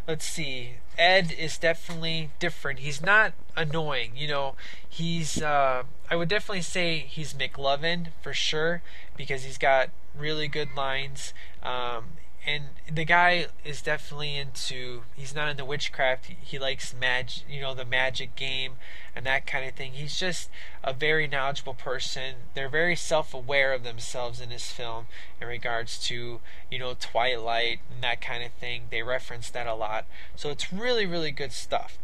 let's 0.09 0.25
see. 0.25 0.77
Ed 0.97 1.35
is 1.39 1.59
definitely 1.59 2.31
different. 2.39 2.79
He's 2.79 3.03
not 3.03 3.33
annoying. 3.55 4.13
You 4.17 4.29
know, 4.29 4.55
he's. 4.89 5.43
Uh, 5.43 5.85
I 6.11 6.17
would 6.17 6.29
definitely 6.29 6.63
say 6.63 6.99
he's 6.99 7.35
McLovin 7.35 8.09
for 8.23 8.33
sure 8.33 8.83
because 9.17 9.45
he's 9.45 9.59
got 9.59 9.91
really 10.17 10.49
good 10.49 10.75
lines. 10.77 11.33
Um, 11.63 12.05
and 12.45 12.65
the 12.93 13.05
guy 13.05 13.47
is 13.65 13.83
definitely 13.83 14.37
into 14.37 15.03
he's 15.15 15.35
not 15.35 15.49
into 15.49 15.65
witchcraft 15.65 16.27
he, 16.43 16.59
likes 16.59 16.93
magic 16.93 17.45
you 17.49 17.61
know 17.61 17.73
the 17.73 17.85
magic 17.85 18.35
game 18.35 18.73
and 19.15 19.25
that 19.27 19.47
kind 19.47 19.69
of 19.69 19.75
thing. 19.75 19.93
He's 19.93 20.19
just 20.19 20.51
a 20.83 20.93
very 20.93 21.29
knowledgeable 21.29 21.75
person. 21.75 22.35
They're 22.55 22.69
very 22.69 22.97
self-aware 22.97 23.73
of 23.73 23.85
themselves 23.85 24.41
in 24.41 24.49
this 24.49 24.73
film 24.73 25.07
in 25.41 25.47
regards 25.47 25.99
to 26.07 26.41
you 26.71 26.79
know 26.79 26.97
twilight 26.99 27.81
and 27.93 28.03
that 28.03 28.21
kind 28.21 28.43
of 28.43 28.53
thing. 28.53 28.85
They 28.91 29.03
reference 29.03 29.49
that 29.51 29.67
a 29.69 29.75
lot. 29.75 30.07
So 30.35 30.51
it's 30.51 30.73
really 30.73 31.07
really 31.07 31.31
good 31.31 31.53
stuff. 31.53 31.99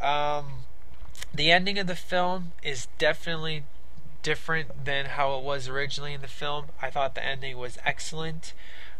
Um, 0.00 0.64
the 1.34 1.50
ending 1.50 1.78
of 1.78 1.88
the 1.88 1.96
film 1.96 2.52
is 2.62 2.86
definitely 2.98 3.64
different 4.22 4.84
than 4.84 5.06
how 5.06 5.36
it 5.38 5.44
was 5.44 5.68
originally 5.68 6.12
in 6.12 6.20
the 6.20 6.28
film 6.28 6.66
i 6.80 6.90
thought 6.90 7.14
the 7.14 7.24
ending 7.24 7.56
was 7.56 7.78
excellent 7.84 8.52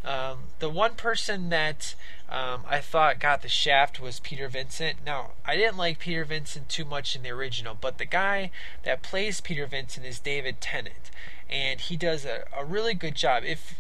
um, 0.04 0.44
the 0.60 0.70
one 0.70 0.94
person 0.94 1.50
that 1.50 1.94
um, 2.28 2.62
I 2.66 2.80
thought 2.80 3.18
got 3.18 3.42
the 3.42 3.48
shaft 3.48 4.00
was 4.00 4.20
Peter 4.20 4.48
Vincent. 4.48 4.98
Now, 5.04 5.32
I 5.44 5.56
didn't 5.56 5.76
like 5.76 5.98
Peter 5.98 6.24
Vincent 6.24 6.68
too 6.68 6.84
much 6.84 7.14
in 7.14 7.22
the 7.22 7.30
original, 7.30 7.76
but 7.78 7.98
the 7.98 8.06
guy 8.06 8.50
that 8.84 9.02
plays 9.02 9.40
Peter 9.40 9.66
Vincent 9.66 10.06
is 10.06 10.18
David 10.18 10.60
Tennant, 10.60 11.10
and 11.50 11.80
he 11.80 11.96
does 11.96 12.24
a, 12.24 12.44
a 12.56 12.64
really 12.64 12.94
good 12.94 13.14
job. 13.14 13.42
If 13.44 13.74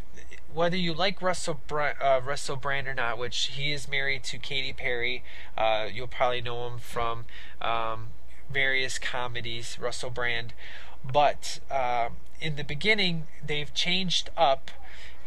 whether 0.52 0.76
you 0.76 0.92
like 0.92 1.22
Russell 1.22 1.60
uh, 1.70 2.20
Russell 2.22 2.56
Brand 2.56 2.88
or 2.88 2.94
not, 2.94 3.18
which 3.18 3.52
he 3.54 3.72
is 3.72 3.88
married 3.88 4.24
to 4.24 4.38
Katy 4.38 4.72
Perry, 4.74 5.22
uh, 5.56 5.86
you'll 5.90 6.08
probably 6.08 6.42
know 6.42 6.66
him 6.66 6.78
from 6.80 7.24
um, 7.62 8.08
various 8.52 8.98
comedies, 8.98 9.78
Russell 9.80 10.10
Brand. 10.10 10.52
But 11.04 11.60
uh, 11.70 12.10
in 12.40 12.56
the 12.56 12.64
beginning, 12.64 13.26
they've 13.44 13.72
changed 13.72 14.30
up 14.36 14.70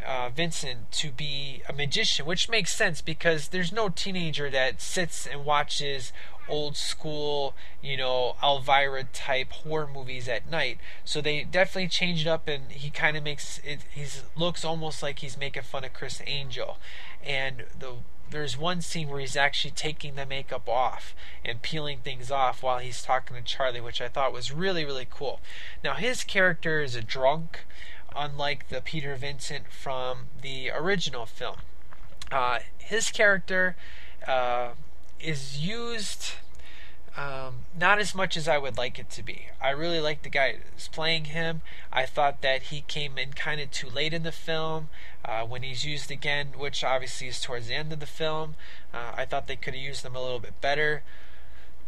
uh, 0.06 0.28
Vincent 0.28 0.92
to 0.92 1.10
be 1.10 1.62
a 1.68 1.72
magician, 1.72 2.26
which 2.26 2.48
makes 2.48 2.74
sense 2.74 3.00
because 3.00 3.48
there's 3.48 3.72
no 3.72 3.88
teenager 3.88 4.50
that 4.50 4.80
sits 4.80 5.26
and 5.26 5.44
watches 5.44 6.12
old 6.48 6.76
school, 6.76 7.54
you 7.82 7.96
know, 7.96 8.36
Elvira 8.42 9.04
type 9.04 9.50
horror 9.50 9.88
movies 9.92 10.28
at 10.28 10.50
night. 10.50 10.78
So 11.04 11.20
they 11.20 11.44
definitely 11.44 11.88
changed 11.88 12.26
up, 12.26 12.48
and 12.48 12.70
he 12.70 12.90
kind 12.90 13.16
of 13.16 13.24
makes 13.24 13.60
it. 13.64 13.80
He 13.90 14.04
looks 14.36 14.64
almost 14.64 15.02
like 15.02 15.20
he's 15.20 15.38
making 15.38 15.62
fun 15.62 15.84
of 15.84 15.94
Criss 15.94 16.20
Angel, 16.26 16.78
and 17.24 17.64
the 17.78 17.94
there's 18.30 18.58
one 18.58 18.80
scene 18.80 19.08
where 19.08 19.20
he's 19.20 19.36
actually 19.36 19.70
taking 19.70 20.14
the 20.14 20.26
makeup 20.26 20.68
off 20.68 21.14
and 21.44 21.62
peeling 21.62 21.98
things 21.98 22.30
off 22.30 22.62
while 22.62 22.78
he's 22.78 23.02
talking 23.02 23.36
to 23.36 23.42
Charlie, 23.42 23.80
which 23.80 24.00
I 24.00 24.08
thought 24.08 24.32
was 24.32 24.52
really, 24.52 24.84
really 24.84 25.06
cool. 25.08 25.40
Now, 25.82 25.94
his 25.94 26.24
character 26.24 26.80
is 26.80 26.94
a 26.94 27.02
drunk 27.02 27.60
unlike 28.16 28.68
the 28.68 28.80
Peter 28.80 29.16
Vincent 29.16 29.70
from 29.70 30.26
the 30.40 30.70
original 30.70 31.26
film. 31.26 31.56
Uh, 32.30 32.60
his 32.78 33.10
character 33.10 33.76
uh, 34.26 34.70
is 35.20 35.58
used 35.58 36.32
um, 37.16 37.60
not 37.78 37.98
as 37.98 38.14
much 38.14 38.36
as 38.36 38.48
I 38.48 38.58
would 38.58 38.76
like 38.76 38.98
it 38.98 39.10
to 39.10 39.22
be. 39.22 39.48
I 39.60 39.70
really 39.70 40.00
like 40.00 40.22
the 40.22 40.28
guy 40.28 40.56
who's 40.72 40.88
playing 40.88 41.26
him. 41.26 41.62
I 41.92 42.06
thought 42.06 42.42
that 42.42 42.64
he 42.64 42.80
came 42.82 43.18
in 43.18 43.32
kind 43.32 43.60
of 43.60 43.70
too 43.70 43.88
late 43.88 44.12
in 44.12 44.24
the 44.24 44.32
film 44.32 44.88
uh, 45.24 45.44
when 45.44 45.62
he's 45.62 45.84
used 45.84 46.10
again, 46.10 46.48
which 46.56 46.82
obviously 46.82 47.28
is 47.28 47.40
towards 47.40 47.68
the 47.68 47.74
end 47.74 47.92
of 47.92 48.00
the 48.00 48.06
film. 48.06 48.56
Uh, 48.92 49.12
I 49.16 49.24
thought 49.24 49.46
they 49.46 49.56
could 49.56 49.74
have 49.74 49.82
used 49.82 50.04
him 50.04 50.16
a 50.16 50.22
little 50.22 50.40
bit 50.40 50.60
better. 50.60 51.02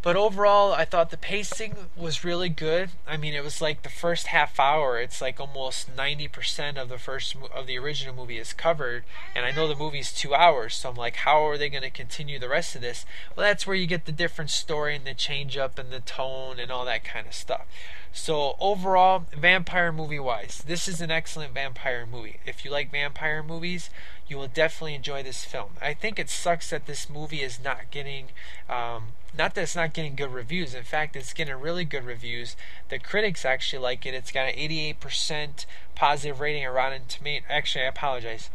But 0.02 0.14
overall, 0.14 0.72
I 0.72 0.84
thought 0.84 1.10
the 1.10 1.16
pacing 1.16 1.74
was 1.96 2.22
really 2.22 2.48
good. 2.48 2.90
I 3.08 3.16
mean, 3.16 3.34
it 3.34 3.42
was 3.42 3.60
like 3.60 3.82
the 3.82 3.88
first 3.88 4.28
half 4.28 4.60
hour. 4.60 5.00
It's 5.00 5.20
like 5.20 5.40
almost 5.40 5.96
ninety 5.96 6.28
percent 6.28 6.78
of 6.78 6.88
the 6.88 6.98
first 6.98 7.34
of 7.52 7.66
the 7.66 7.76
original 7.76 8.14
movie 8.14 8.38
is 8.38 8.52
covered, 8.52 9.02
and 9.34 9.44
I 9.44 9.50
know 9.50 9.66
the 9.66 9.74
movie's 9.74 10.12
two 10.12 10.32
hours, 10.32 10.76
so 10.76 10.90
I'm 10.90 10.96
like, 10.96 11.16
how 11.16 11.44
are 11.48 11.58
they 11.58 11.68
going 11.68 11.82
to 11.82 11.90
continue 11.90 12.38
the 12.38 12.48
rest 12.48 12.76
of 12.76 12.82
this? 12.82 13.04
Well, 13.34 13.46
that's 13.46 13.66
where 13.66 13.74
you 13.74 13.88
get 13.88 14.04
the 14.04 14.12
different 14.12 14.50
story 14.50 14.94
and 14.94 15.04
the 15.04 15.14
change 15.14 15.56
up 15.56 15.76
and 15.76 15.90
the 15.90 16.00
tone 16.00 16.60
and 16.60 16.70
all 16.70 16.84
that 16.84 17.02
kind 17.02 17.26
of 17.26 17.34
stuff. 17.34 17.66
So 18.12 18.56
overall, 18.60 19.26
vampire 19.36 19.92
movie 19.92 20.20
wise, 20.20 20.62
this 20.66 20.86
is 20.88 21.00
an 21.00 21.10
excellent 21.10 21.52
vampire 21.52 22.06
movie. 22.06 22.38
If 22.46 22.64
you 22.64 22.70
like 22.70 22.92
vampire 22.92 23.42
movies, 23.42 23.90
you 24.28 24.38
will 24.38 24.48
definitely 24.48 24.94
enjoy 24.94 25.22
this 25.22 25.44
film. 25.44 25.72
I 25.82 25.94
think 25.94 26.18
it 26.18 26.30
sucks 26.30 26.70
that 26.70 26.86
this 26.86 27.10
movie 27.10 27.42
is 27.42 27.58
not 27.62 27.90
getting. 27.90 28.28
Um, 28.70 29.08
not 29.36 29.54
that 29.54 29.62
it's 29.62 29.76
not 29.76 29.92
getting 29.92 30.14
good 30.14 30.32
reviews. 30.32 30.74
In 30.74 30.84
fact, 30.84 31.16
it's 31.16 31.32
getting 31.32 31.54
really 31.56 31.84
good 31.84 32.04
reviews. 32.04 32.56
The 32.88 32.98
critics 32.98 33.44
actually 33.44 33.82
like 33.82 34.06
it. 34.06 34.14
It's 34.14 34.32
got 34.32 34.48
an 34.48 34.56
88% 34.56 35.66
positive 35.94 36.40
rating 36.40 36.66
on 36.66 36.74
Rotten 36.74 37.02
Tomatoes. 37.08 37.46
Actually, 37.50 37.84
I 37.84 37.88
apologize. 37.88 38.50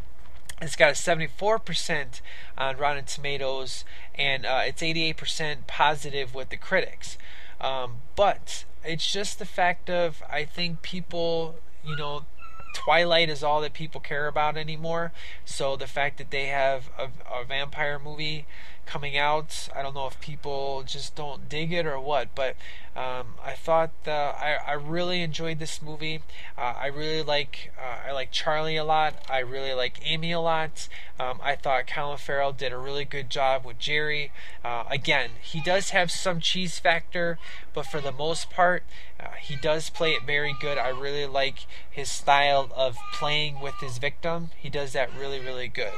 It's 0.60 0.76
got 0.76 0.90
a 0.90 0.92
74% 0.92 2.20
on 2.56 2.76
Rotten 2.76 3.04
Tomatoes, 3.04 3.84
and 4.14 4.46
uh, 4.46 4.62
it's 4.64 4.82
88% 4.82 5.66
positive 5.66 6.34
with 6.34 6.50
the 6.50 6.56
critics. 6.56 7.18
Um, 7.60 7.96
but 8.14 8.64
it's 8.84 9.10
just 9.10 9.38
the 9.38 9.44
fact 9.44 9.90
of 9.90 10.22
I 10.30 10.44
think 10.44 10.82
people, 10.82 11.56
you 11.84 11.96
know, 11.96 12.26
Twilight 12.74 13.28
is 13.28 13.42
all 13.42 13.60
that 13.60 13.74
people 13.74 14.00
care 14.00 14.26
about 14.26 14.56
anymore. 14.56 15.12
So 15.44 15.76
the 15.76 15.86
fact 15.86 16.18
that 16.18 16.30
they 16.30 16.46
have 16.46 16.90
a, 16.98 17.08
a 17.32 17.44
vampire 17.44 17.98
movie 17.98 18.46
coming 18.92 19.16
out. 19.16 19.70
I 19.74 19.80
don't 19.80 19.94
know 19.94 20.06
if 20.06 20.20
people 20.20 20.82
just 20.86 21.16
don't 21.16 21.48
dig 21.48 21.72
it 21.72 21.86
or 21.86 21.98
what, 21.98 22.28
but 22.34 22.56
um, 22.94 23.36
I 23.42 23.54
thought 23.54 23.92
uh, 24.06 24.10
I, 24.10 24.58
I 24.66 24.72
really 24.72 25.22
enjoyed 25.22 25.58
this 25.58 25.80
movie. 25.80 26.20
Uh, 26.58 26.74
I 26.78 26.88
really 26.88 27.22
like 27.22 27.72
uh, 27.80 28.08
I 28.08 28.12
like 28.12 28.30
Charlie 28.32 28.76
a 28.76 28.84
lot. 28.84 29.14
I 29.30 29.38
really 29.38 29.72
like 29.72 29.98
Amy 30.04 30.30
a 30.32 30.40
lot. 30.40 30.88
Um, 31.18 31.40
I 31.42 31.56
thought 31.56 31.86
Colin 31.86 32.18
Farrell 32.18 32.52
did 32.52 32.70
a 32.70 32.76
really 32.76 33.06
good 33.06 33.30
job 33.30 33.64
with 33.64 33.78
Jerry. 33.78 34.30
Uh, 34.62 34.84
again, 34.90 35.30
he 35.40 35.62
does 35.62 35.90
have 35.90 36.10
some 36.10 36.38
cheese 36.38 36.78
factor, 36.78 37.38
but 37.72 37.86
for 37.86 38.02
the 38.02 38.12
most 38.12 38.50
part, 38.50 38.82
uh, 39.18 39.28
he 39.40 39.56
does 39.56 39.88
play 39.88 40.10
it 40.10 40.24
very 40.26 40.54
good. 40.60 40.76
I 40.76 40.90
really 40.90 41.24
like 41.24 41.64
his 41.90 42.10
style 42.10 42.70
of 42.76 42.98
playing 43.14 43.62
with 43.62 43.76
his 43.80 43.96
victim. 43.96 44.50
He 44.58 44.68
does 44.68 44.92
that 44.92 45.08
really 45.18 45.40
really 45.40 45.68
good. 45.68 45.94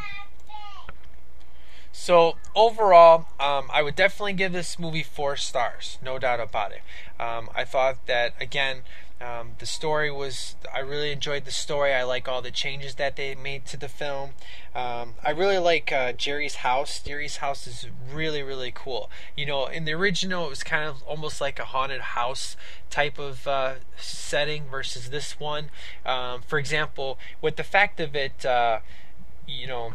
So 1.97 2.36
overall, 2.57 3.28
um, 3.38 3.70
I 3.72 3.80
would 3.80 3.95
definitely 3.95 4.32
give 4.32 4.53
this 4.53 4.80
movie 4.80 5.05
four 5.05 5.36
stars, 5.36 5.97
no 6.03 6.18
doubt 6.18 6.40
about 6.40 6.72
it. 6.72 6.82
Um, 7.20 7.49
I 7.55 7.64
thought 7.64 8.05
that 8.07 8.34
again, 8.40 8.82
um, 9.20 9.53
the 9.61 9.64
story 9.64 10.11
was. 10.11 10.57
I 10.74 10.80
really 10.80 11.12
enjoyed 11.12 11.45
the 11.45 11.53
story. 11.53 11.95
I 11.95 12.03
like 12.03 12.26
all 12.26 12.42
the 12.42 12.51
changes 12.51 12.97
that 12.97 13.14
they 13.14 13.36
made 13.36 13.64
to 13.66 13.76
the 13.76 13.88
film. 13.88 14.30
Um, 14.74 15.14
I 15.24 15.30
really 15.30 15.57
like 15.57 15.92
uh, 15.92 16.12
Jerry's 16.12 16.57
house. 16.57 17.01
Jerry's 17.01 17.36
house 17.36 17.68
is 17.68 17.86
really 18.12 18.42
really 18.42 18.72
cool. 18.74 19.09
You 19.36 19.47
know, 19.47 19.66
in 19.66 19.84
the 19.84 19.92
original, 19.92 20.47
it 20.47 20.51
was 20.51 20.64
kind 20.64 20.88
of 20.88 21.01
almost 21.05 21.40
like 21.40 21.61
a 21.61 21.64
haunted 21.64 22.01
house 22.01 22.57
type 22.90 23.20
of 23.20 23.47
uh, 23.47 23.74
setting 23.97 24.64
versus 24.68 25.11
this 25.11 25.38
one. 25.38 25.70
Um, 26.05 26.42
for 26.42 26.59
example, 26.59 27.18
with 27.40 27.55
the 27.55 27.64
fact 27.64 28.01
of 28.01 28.16
it, 28.16 28.45
uh, 28.45 28.80
you 29.47 29.68
know 29.68 29.95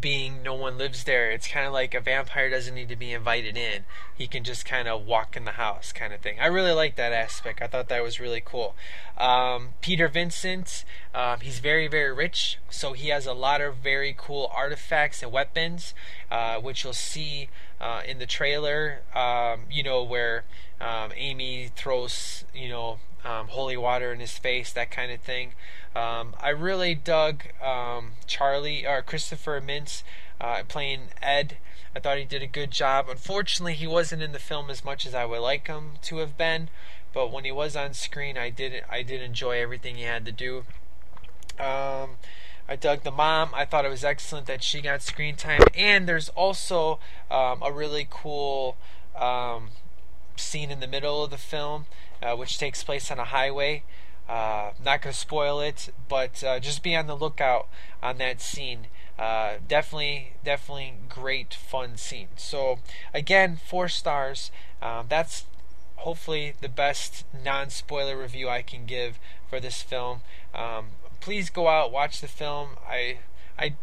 being 0.00 0.42
no 0.42 0.54
one 0.54 0.78
lives 0.78 1.04
there, 1.04 1.30
it's 1.30 1.46
kind 1.46 1.66
of 1.66 1.72
like 1.72 1.94
a 1.94 2.00
vampire 2.00 2.48
doesn't 2.48 2.74
need 2.74 2.88
to 2.88 2.96
be 2.96 3.12
invited 3.12 3.56
in. 3.56 3.84
He 4.14 4.26
can 4.26 4.44
just 4.44 4.64
kind 4.64 4.88
of 4.88 5.06
walk 5.06 5.36
in 5.36 5.44
the 5.44 5.52
house, 5.52 5.92
kind 5.92 6.12
of 6.12 6.20
thing. 6.20 6.38
I 6.40 6.46
really 6.46 6.72
like 6.72 6.96
that 6.96 7.12
aspect. 7.12 7.60
I 7.60 7.66
thought 7.66 7.88
that 7.88 8.02
was 8.02 8.20
really 8.20 8.42
cool. 8.44 8.74
Um, 9.18 9.70
Peter 9.80 10.08
Vincent, 10.08 10.84
um, 11.14 11.40
he's 11.40 11.58
very, 11.58 11.88
very 11.88 12.12
rich, 12.12 12.58
so 12.70 12.92
he 12.92 13.08
has 13.08 13.26
a 13.26 13.34
lot 13.34 13.60
of 13.60 13.76
very 13.76 14.14
cool 14.16 14.50
artifacts 14.54 15.22
and 15.22 15.30
weapons, 15.30 15.94
uh, 16.30 16.56
which 16.56 16.84
you'll 16.84 16.92
see 16.92 17.48
uh, 17.80 18.02
in 18.06 18.18
the 18.18 18.26
trailer. 18.26 19.00
Um, 19.14 19.62
you 19.70 19.82
know, 19.82 20.02
where 20.02 20.44
um, 20.80 21.12
Amy 21.16 21.70
throws, 21.74 22.44
you 22.54 22.68
know, 22.68 22.98
um, 23.24 23.48
holy 23.48 23.76
water 23.76 24.12
in 24.12 24.20
his 24.20 24.38
face, 24.38 24.72
that 24.72 24.90
kind 24.90 25.12
of 25.12 25.20
thing. 25.20 25.52
Um, 25.94 26.34
I 26.40 26.48
really 26.50 26.94
dug 26.94 27.44
um, 27.62 28.12
Charlie 28.26 28.86
or 28.86 29.02
Christopher 29.02 29.60
Mintz 29.60 30.02
uh, 30.40 30.62
playing 30.66 31.08
Ed. 31.20 31.58
I 31.94 32.00
thought 32.00 32.18
he 32.18 32.24
did 32.24 32.42
a 32.42 32.46
good 32.46 32.70
job. 32.70 33.08
Unfortunately, 33.10 33.74
he 33.74 33.86
wasn't 33.86 34.22
in 34.22 34.32
the 34.32 34.38
film 34.38 34.70
as 34.70 34.84
much 34.84 35.06
as 35.06 35.14
I 35.14 35.26
would 35.26 35.40
like 35.40 35.66
him 35.66 35.92
to 36.02 36.18
have 36.18 36.38
been, 36.38 36.68
but 37.12 37.30
when 37.30 37.44
he 37.44 37.52
was 37.52 37.76
on 37.76 37.92
screen, 37.92 38.38
I 38.38 38.48
did 38.48 38.82
I 38.90 39.02
did 39.02 39.20
enjoy 39.20 39.60
everything 39.60 39.96
he 39.96 40.04
had 40.04 40.24
to 40.24 40.32
do. 40.32 40.64
Um, 41.60 42.16
I 42.68 42.76
dug 42.80 43.02
the 43.02 43.10
mom. 43.10 43.50
I 43.54 43.66
thought 43.66 43.84
it 43.84 43.90
was 43.90 44.04
excellent 44.04 44.46
that 44.46 44.62
she 44.62 44.80
got 44.80 45.02
screen 45.02 45.36
time, 45.36 45.62
and 45.76 46.08
there's 46.08 46.30
also 46.30 46.98
um, 47.30 47.62
a 47.62 47.70
really 47.70 48.06
cool 48.08 48.76
um, 49.14 49.68
scene 50.36 50.70
in 50.70 50.80
the 50.80 50.86
middle 50.86 51.22
of 51.22 51.30
the 51.30 51.38
film, 51.38 51.84
uh, 52.22 52.34
which 52.34 52.58
takes 52.58 52.82
place 52.82 53.10
on 53.10 53.18
a 53.18 53.24
highway. 53.24 53.82
Uh, 54.28 54.70
not 54.82 55.02
going 55.02 55.12
to 55.12 55.18
spoil 55.18 55.60
it, 55.60 55.92
but 56.08 56.42
uh, 56.44 56.60
just 56.60 56.82
be 56.82 56.96
on 56.96 57.06
the 57.06 57.16
lookout 57.16 57.68
on 58.02 58.18
that 58.18 58.40
scene. 58.40 58.86
Uh, 59.18 59.54
definitely, 59.68 60.32
definitely 60.44 60.94
great 61.08 61.54
fun 61.54 61.96
scene. 61.96 62.28
So 62.36 62.78
again, 63.12 63.58
four 63.64 63.88
stars. 63.88 64.50
Um, 64.80 65.06
that's 65.08 65.44
hopefully 65.96 66.54
the 66.60 66.68
best 66.68 67.24
non-spoiler 67.44 68.18
review 68.18 68.48
I 68.48 68.62
can 68.62 68.86
give 68.86 69.18
for 69.48 69.60
this 69.60 69.82
film. 69.82 70.22
Um, 70.54 70.86
please 71.20 71.50
go 71.50 71.68
out 71.68 71.92
watch 71.92 72.20
the 72.20 72.28
film. 72.28 72.70
I 72.88 73.18
I 73.58 73.76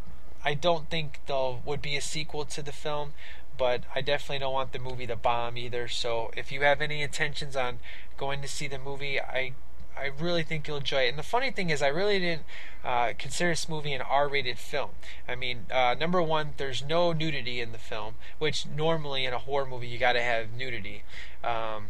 I 0.43 0.53
don't 0.53 0.89
think 0.89 1.19
there 1.27 1.55
would 1.65 1.81
be 1.81 1.95
a 1.95 2.01
sequel 2.01 2.45
to 2.45 2.61
the 2.61 2.71
film, 2.71 3.13
but 3.57 3.83
I 3.95 4.01
definitely 4.01 4.39
don't 4.39 4.53
want 4.53 4.73
the 4.73 4.79
movie 4.79 5.07
to 5.07 5.15
bomb 5.15 5.57
either. 5.57 5.87
So 5.87 6.31
if 6.35 6.51
you 6.51 6.61
have 6.61 6.81
any 6.81 7.01
intentions 7.01 7.55
on 7.55 7.79
going 8.17 8.41
to 8.41 8.47
see 8.47 8.67
the 8.67 8.79
movie, 8.79 9.19
I 9.19 9.53
I 9.99 10.11
really 10.19 10.43
think 10.43 10.67
you'll 10.67 10.77
enjoy 10.77 11.03
it. 11.03 11.09
And 11.09 11.19
the 11.19 11.23
funny 11.23 11.51
thing 11.51 11.69
is, 11.69 11.81
I 11.81 11.87
really 11.87 12.19
didn't 12.19 12.43
uh, 12.83 13.13
consider 13.17 13.49
this 13.51 13.67
movie 13.67 13.93
an 13.93 14.01
R-rated 14.01 14.57
film. 14.57 14.91
I 15.27 15.35
mean, 15.35 15.65
uh, 15.71 15.95
number 15.99 16.21
one, 16.21 16.53
there's 16.57 16.83
no 16.83 17.11
nudity 17.11 17.59
in 17.59 17.71
the 17.71 17.77
film, 17.77 18.15
which 18.37 18.65
normally 18.65 19.25
in 19.25 19.33
a 19.33 19.39
horror 19.39 19.65
movie 19.65 19.87
you 19.87 19.97
got 19.97 20.13
to 20.13 20.21
have 20.21 20.53
nudity, 20.53 21.03
um, 21.43 21.87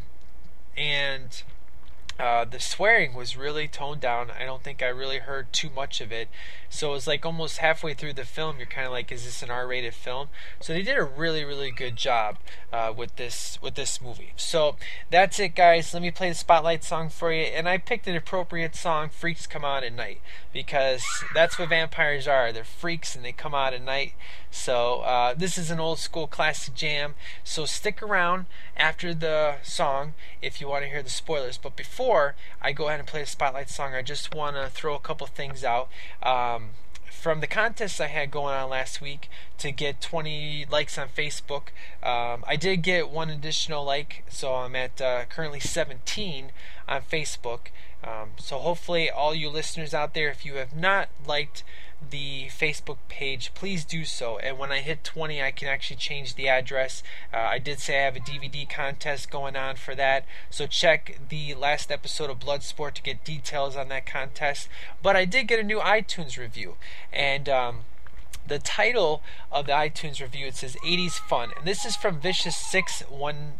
and 0.75 1.43
uh, 2.19 2.43
the 2.43 2.59
swearing 2.59 3.13
was 3.13 3.37
really 3.37 3.67
toned 3.67 4.01
down. 4.01 4.29
I 4.29 4.43
don't 4.43 4.61
think 4.61 4.83
I 4.83 4.87
really 4.87 5.19
heard 5.19 5.53
too 5.53 5.69
much 5.73 6.01
of 6.01 6.11
it. 6.11 6.27
So 6.69 6.89
it 6.89 6.93
was 6.93 7.07
like 7.07 7.25
almost 7.25 7.59
halfway 7.59 7.93
through 7.93 8.13
the 8.13 8.25
film, 8.25 8.57
you're 8.57 8.67
kind 8.67 8.85
of 8.85 8.91
like, 8.91 9.11
is 9.11 9.23
this 9.23 9.41
an 9.41 9.49
R-rated 9.49 9.93
film? 9.93 10.27
So 10.59 10.73
they 10.73 10.81
did 10.81 10.97
a 10.97 11.03
really, 11.03 11.43
really 11.45 11.71
good 11.71 11.95
job 11.95 12.37
uh, 12.71 12.93
with 12.95 13.15
this 13.15 13.57
with 13.61 13.75
this 13.75 14.01
movie. 14.01 14.33
So 14.35 14.75
that's 15.09 15.39
it, 15.39 15.55
guys. 15.55 15.93
Let 15.93 16.03
me 16.03 16.11
play 16.11 16.29
the 16.29 16.35
spotlight 16.35 16.83
song 16.83 17.09
for 17.09 17.31
you, 17.31 17.43
and 17.43 17.67
I 17.67 17.77
picked 17.77 18.07
an 18.07 18.15
appropriate 18.15 18.75
song. 18.75 19.09
Freaks 19.09 19.47
come 19.47 19.63
out 19.63 19.83
at 19.83 19.93
night 19.93 20.21
because 20.53 21.03
that's 21.33 21.57
what 21.57 21.69
vampires 21.69 22.27
are. 22.27 22.51
They're 22.51 22.63
freaks 22.63 23.15
and 23.15 23.23
they 23.23 23.31
come 23.31 23.55
out 23.55 23.73
at 23.73 23.83
night. 23.83 24.13
So 24.51 25.01
uh, 25.01 25.33
this 25.33 25.57
is 25.57 25.71
an 25.71 25.79
old 25.79 25.99
school 25.99 26.27
classic 26.27 26.73
jam. 26.73 27.15
So 27.43 27.65
stick 27.65 28.01
around 28.01 28.45
after 28.75 29.13
the 29.13 29.55
song 29.63 30.13
if 30.41 30.59
you 30.59 30.67
want 30.67 30.83
to 30.83 30.89
hear 30.89 31.03
the 31.03 31.09
spoilers. 31.09 31.57
But 31.57 31.75
before 31.75 32.35
I 32.61 32.71
go 32.71 32.87
ahead 32.87 32.99
and 32.99 33.07
play 33.07 33.21
the 33.21 33.27
spotlight 33.27 33.69
song, 33.69 33.93
I 33.93 34.01
just 34.01 34.33
want 34.33 34.55
to 34.55 34.67
throw 34.69 34.95
a 34.95 34.99
couple 34.99 35.27
things 35.27 35.63
out. 35.63 35.89
Um, 36.23 36.69
from 37.19 37.41
the 37.41 37.47
contest 37.47 37.99
I 37.99 38.07
had 38.07 38.31
going 38.31 38.53
on 38.53 38.69
last 38.69 39.01
week 39.01 39.29
to 39.57 39.71
get 39.71 39.99
20 39.99 40.67
likes 40.71 40.97
on 40.97 41.09
Facebook, 41.09 41.69
um, 42.01 42.45
I 42.47 42.55
did 42.55 42.77
get 42.77 43.09
one 43.09 43.29
additional 43.29 43.83
like, 43.83 44.23
so 44.29 44.55
I'm 44.55 44.75
at 44.75 45.01
uh, 45.01 45.25
currently 45.25 45.59
17 45.59 46.51
on 46.87 47.01
Facebook. 47.01 47.67
Um, 48.03 48.31
so 48.37 48.59
hopefully, 48.59 49.09
all 49.09 49.35
you 49.35 49.49
listeners 49.49 49.93
out 49.93 50.13
there, 50.13 50.29
if 50.29 50.45
you 50.45 50.55
have 50.55 50.73
not 50.73 51.09
liked 51.27 51.63
the 52.07 52.47
Facebook 52.47 52.97
page, 53.07 53.53
please 53.53 53.85
do 53.85 54.05
so. 54.05 54.37
And 54.39 54.57
when 54.57 54.71
I 54.71 54.79
hit 54.79 55.03
20, 55.03 55.41
I 55.41 55.51
can 55.51 55.67
actually 55.67 55.97
change 55.97 56.35
the 56.35 56.47
address. 56.47 57.03
Uh, 57.33 57.37
I 57.37 57.59
did 57.59 57.79
say 57.79 57.99
I 57.99 58.05
have 58.05 58.15
a 58.15 58.19
DVD 58.19 58.69
contest 58.69 59.29
going 59.29 59.55
on 59.55 59.75
for 59.75 59.95
that, 59.95 60.25
so 60.49 60.65
check 60.67 61.19
the 61.29 61.53
last 61.55 61.91
episode 61.91 62.29
of 62.29 62.39
Bloodsport 62.39 62.93
to 62.95 63.01
get 63.01 63.23
details 63.23 63.75
on 63.75 63.89
that 63.89 64.05
contest. 64.05 64.69
But 65.01 65.15
I 65.15 65.25
did 65.25 65.47
get 65.47 65.59
a 65.59 65.63
new 65.63 65.79
iTunes 65.79 66.37
review, 66.37 66.75
and 67.11 67.47
um, 67.49 67.79
the 68.49 68.59
title 68.59 69.21
of 69.51 69.67
the 69.67 69.71
iTunes 69.71 70.19
review 70.19 70.47
it 70.47 70.55
says 70.55 70.75
80s 70.85 71.13
fun, 71.13 71.51
and 71.55 71.65
this 71.65 71.85
is 71.85 71.95
from 71.95 72.19
Vicious 72.19 72.55
610 72.55 73.59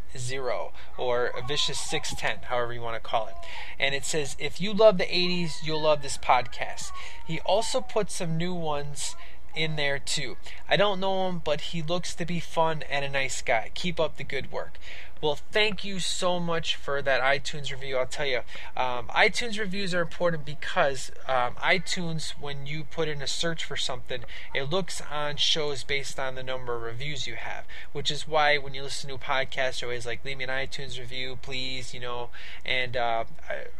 or 0.97 1.31
Vicious 1.47 1.79
610, 1.79 2.49
however 2.49 2.73
you 2.73 2.81
want 2.81 3.01
to 3.01 3.09
call 3.09 3.27
it. 3.27 3.35
And 3.79 3.95
it 3.95 4.03
says 4.03 4.35
if 4.39 4.59
you 4.59 4.73
love 4.73 4.97
the 4.97 5.05
80s, 5.05 5.63
you'll 5.63 5.81
love 5.81 6.01
this 6.01 6.17
podcast. 6.17 6.91
He 7.25 7.39
also 7.41 7.79
put 7.79 8.11
some 8.11 8.37
new 8.37 8.53
ones 8.53 9.15
in 9.55 9.75
there 9.75 9.99
too. 9.99 10.37
I 10.67 10.77
don't 10.77 10.99
know 10.99 11.27
him, 11.27 11.41
but 11.43 11.61
he 11.61 11.81
looks 11.81 12.15
to 12.15 12.25
be 12.25 12.39
fun 12.39 12.83
and 12.89 13.03
a 13.05 13.09
nice 13.09 13.41
guy. 13.41 13.71
Keep 13.73 13.99
up 13.99 14.17
the 14.17 14.23
good 14.23 14.51
work. 14.51 14.77
Well, 15.21 15.37
thank 15.51 15.83
you 15.83 15.99
so 15.99 16.39
much 16.39 16.77
for 16.77 17.01
that 17.01 17.21
iTunes 17.21 17.71
review. 17.71 17.97
I'll 17.97 18.05
tell 18.05 18.25
you, 18.25 18.39
um, 18.77 19.07
iTunes 19.07 19.59
reviews 19.59 19.93
are 19.93 19.99
important 19.99 20.45
because 20.45 21.11
um, 21.27 21.55
iTunes, 21.55 22.31
when 22.39 22.65
you 22.65 22.85
put 22.85 23.09
in 23.09 23.21
a 23.21 23.27
search 23.27 23.65
for 23.65 23.75
something, 23.75 24.23
it 24.55 24.69
looks 24.69 25.01
on 25.11 25.35
shows 25.35 25.83
based 25.83 26.19
on 26.21 26.35
the 26.35 26.43
number 26.43 26.73
of 26.73 26.83
reviews 26.83 27.27
you 27.27 27.35
have, 27.35 27.65
which 27.91 28.09
is 28.09 28.29
why 28.29 28.57
when 28.57 28.73
you 28.73 28.81
listen 28.81 29.09
to 29.09 29.15
a 29.15 29.19
podcast, 29.19 29.81
you're 29.81 29.89
always 29.89 30.05
like, 30.05 30.23
leave 30.23 30.37
me 30.37 30.45
an 30.45 30.49
iTunes 30.49 30.97
review, 30.97 31.37
please, 31.41 31.93
you 31.93 31.99
know. 31.99 32.29
And 32.65 32.95
uh, 32.95 33.25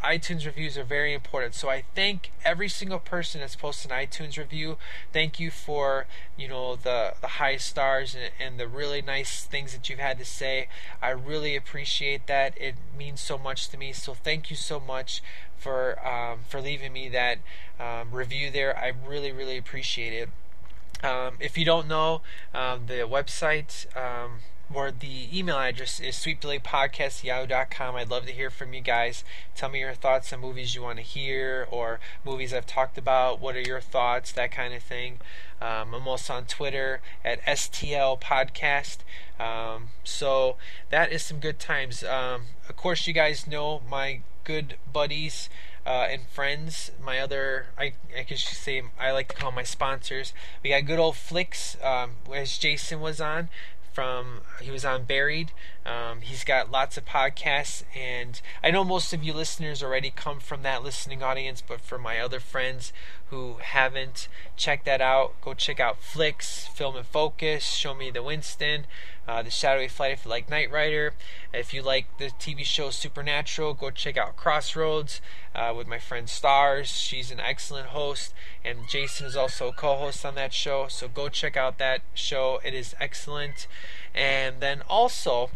iTunes 0.04 0.46
reviews 0.46 0.78
are 0.78 0.84
very 0.84 1.14
important. 1.14 1.54
So 1.56 1.70
I 1.70 1.86
thank 1.96 2.32
every 2.44 2.68
single 2.68 3.00
person 3.00 3.40
that's 3.40 3.56
posted 3.56 3.92
an 3.92 4.06
iTunes 4.06 4.38
review. 4.38 4.76
Thank 5.14 5.40
you 5.40 5.52
for, 5.52 6.06
you 6.38 6.50
know, 6.50 6.76
the, 6.76 7.14
the 7.22 7.28
high 7.28 7.56
stars 7.56 8.14
and, 8.14 8.32
and 8.40 8.60
the 8.60 8.68
really 8.68 9.02
nice 9.02 9.46
things 9.46 9.72
that 9.72 9.90
you've 9.90 10.00
had 10.00 10.20
to 10.20 10.26
say. 10.26 10.68
I 11.02 11.12
appreciate 11.56 12.28
that. 12.28 12.54
It 12.60 12.76
means 12.98 13.22
so 13.22 13.38
much 13.38 13.70
to 13.70 13.78
me. 13.78 13.94
So 13.94 14.14
thank 14.14 14.50
you 14.50 14.56
so 14.56 14.80
much 14.80 15.22
for 15.58 16.06
um, 16.08 16.40
for 16.48 16.62
leaving 16.62 16.94
me 16.94 17.10
that 17.10 17.40
um, 17.80 18.12
review 18.12 18.50
there. 18.52 18.78
I 18.78 18.94
really 19.08 19.32
really 19.32 19.58
appreciate 19.58 20.14
it. 20.14 20.30
Um, 21.04 21.36
if 21.40 21.58
you 21.58 21.66
don't 21.66 21.88
know 21.88 22.22
um, 22.54 22.88
the 22.88 23.08
website 23.08 23.86
or 24.74 24.92
the 24.92 25.28
email 25.38 25.58
address 25.58 26.00
is 26.00 26.16
sweetdelaypodcast.yahoo.com. 26.16 27.96
I'd 27.96 28.10
love 28.10 28.26
to 28.28 28.32
hear 28.32 28.50
from 28.50 28.74
you 28.74 28.82
guys. 28.82 29.24
Tell 29.56 29.70
me 29.70 29.80
your 29.80 29.94
thoughts 29.94 30.32
on 30.32 30.42
movies 30.42 30.76
you 30.76 30.84
want 30.84 30.98
to 30.98 31.04
hear 31.04 31.68
or 31.72 32.00
movies 32.24 32.54
I've 32.54 32.68
talked 32.68 32.98
about. 32.98 33.40
What 33.40 33.56
are 33.56 33.62
your 33.62 33.82
thoughts? 33.82 34.32
That 34.32 34.52
kind 34.52 34.74
of 34.74 34.84
thing. 34.84 35.20
Um, 35.60 35.94
I'm 35.94 36.08
also 36.08 36.34
on 36.34 36.46
Twitter 36.46 37.02
at 37.26 37.42
STL 37.46 38.22
Podcast. 38.22 39.00
Um, 39.44 39.90
so 40.04 40.58
that 40.92 41.12
is 41.12 41.24
some 41.24 41.40
good 41.40 41.60
times. 41.60 42.04
Um, 42.04 42.44
of 42.68 42.76
course, 42.76 43.08
you 43.08 43.14
guys 43.14 43.48
know 43.48 43.82
my 43.90 44.22
good 44.44 44.76
buddies. 44.92 45.50
Uh, 45.86 46.08
and 46.12 46.28
friends, 46.28 46.92
my 47.04 47.18
other, 47.18 47.68
I, 47.76 47.94
I 48.16 48.24
could 48.24 48.38
say, 48.38 48.84
I 49.00 49.12
like 49.12 49.30
to 49.30 49.36
call 49.36 49.52
my 49.52 49.64
sponsors. 49.64 50.34
We 50.62 50.70
got 50.70 50.86
good 50.86 51.00
old 51.00 51.16
Flicks, 51.16 51.78
um, 51.82 52.12
as 52.32 52.60
Jason 52.60 53.00
was 53.00 53.20
on 53.20 53.50
from 54.00 54.40
he 54.62 54.72
was 54.72 54.86
on 54.86 55.04
Buried. 55.04 55.52
Um, 55.90 56.22
he's 56.22 56.44
got 56.44 56.70
lots 56.70 56.98
of 56.98 57.06
podcasts, 57.06 57.84
and 57.96 58.40
I 58.64 58.70
know 58.70 58.84
most 58.84 59.12
of 59.12 59.24
you 59.24 59.34
listeners 59.34 59.82
already 59.82 60.12
come 60.12 60.40
from 60.40 60.62
that 60.62 60.84
listening 60.84 61.24
audience. 61.24 61.64
But 61.68 61.82
for 61.82 61.98
my 61.98 62.20
other 62.20 62.40
friends 62.40 62.94
who 63.32 63.56
haven't 63.60 64.28
checked 64.56 64.86
that 64.86 65.02
out, 65.02 65.42
go 65.42 65.56
check 65.56 65.80
out 65.80 66.04
Flicks, 66.04 66.68
Film 66.68 66.96
and 66.96 67.08
Focus, 67.08 67.64
Show 67.64 67.96
Me 67.96 68.12
the 68.12 68.22
Winston, 68.22 68.86
uh, 69.28 69.42
The 69.42 69.50
Shadowy 69.50 69.88
Flight 69.88 70.12
if 70.12 70.26
you 70.26 70.30
like 70.30 70.48
Knight 70.48 70.72
Rider. 70.72 71.14
If 71.52 71.74
you 71.74 71.82
like 71.82 72.06
the 72.20 72.26
TV 72.26 72.64
show 72.64 72.92
Supernatural, 72.92 73.74
go 73.74 73.90
check 73.90 74.16
out 74.16 74.38
Crossroads 74.38 75.22
uh, 75.56 75.74
with 75.76 75.88
my 75.88 75.98
friend 75.98 76.30
Stars. 76.30 76.90
She's 76.90 77.32
an 77.32 77.40
excellent 77.40 77.88
host, 77.88 78.36
and 78.64 78.88
Jason 78.88 79.26
is 79.26 79.36
also 79.36 79.70
a 79.70 79.74
co-host 79.74 80.24
on 80.24 80.36
that 80.36 80.54
show. 80.54 80.88
So 80.88 81.08
go 81.08 81.30
check 81.30 81.58
out 81.58 81.80
that 81.80 82.02
show; 82.14 82.60
it 82.64 82.76
is 82.76 82.94
excellent. 83.00 83.66
And 84.14 84.60
then 84.60 84.84
also. 84.88 85.50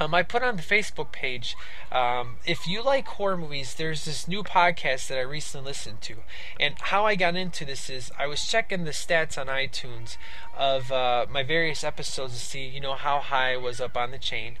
Um, 0.00 0.14
I 0.14 0.22
put 0.22 0.42
on 0.42 0.56
the 0.56 0.62
Facebook 0.62 1.12
page. 1.12 1.54
Um, 1.92 2.36
if 2.46 2.66
you 2.66 2.82
like 2.82 3.06
horror 3.06 3.36
movies, 3.36 3.74
there's 3.74 4.06
this 4.06 4.26
new 4.26 4.42
podcast 4.42 5.08
that 5.08 5.18
I 5.18 5.20
recently 5.20 5.68
listened 5.68 6.00
to. 6.02 6.16
And 6.58 6.74
how 6.80 7.04
I 7.04 7.16
got 7.16 7.36
into 7.36 7.66
this 7.66 7.90
is 7.90 8.10
I 8.18 8.26
was 8.26 8.46
checking 8.46 8.84
the 8.84 8.92
stats 8.92 9.36
on 9.36 9.48
iTunes 9.48 10.16
of 10.56 10.90
uh, 10.90 11.26
my 11.30 11.42
various 11.42 11.84
episodes 11.84 12.32
to 12.32 12.40
see, 12.40 12.66
you 12.66 12.80
know, 12.80 12.94
how 12.94 13.20
high 13.20 13.52
I 13.52 13.58
was 13.58 13.78
up 13.78 13.94
on 13.94 14.10
the 14.10 14.18
chain 14.18 14.56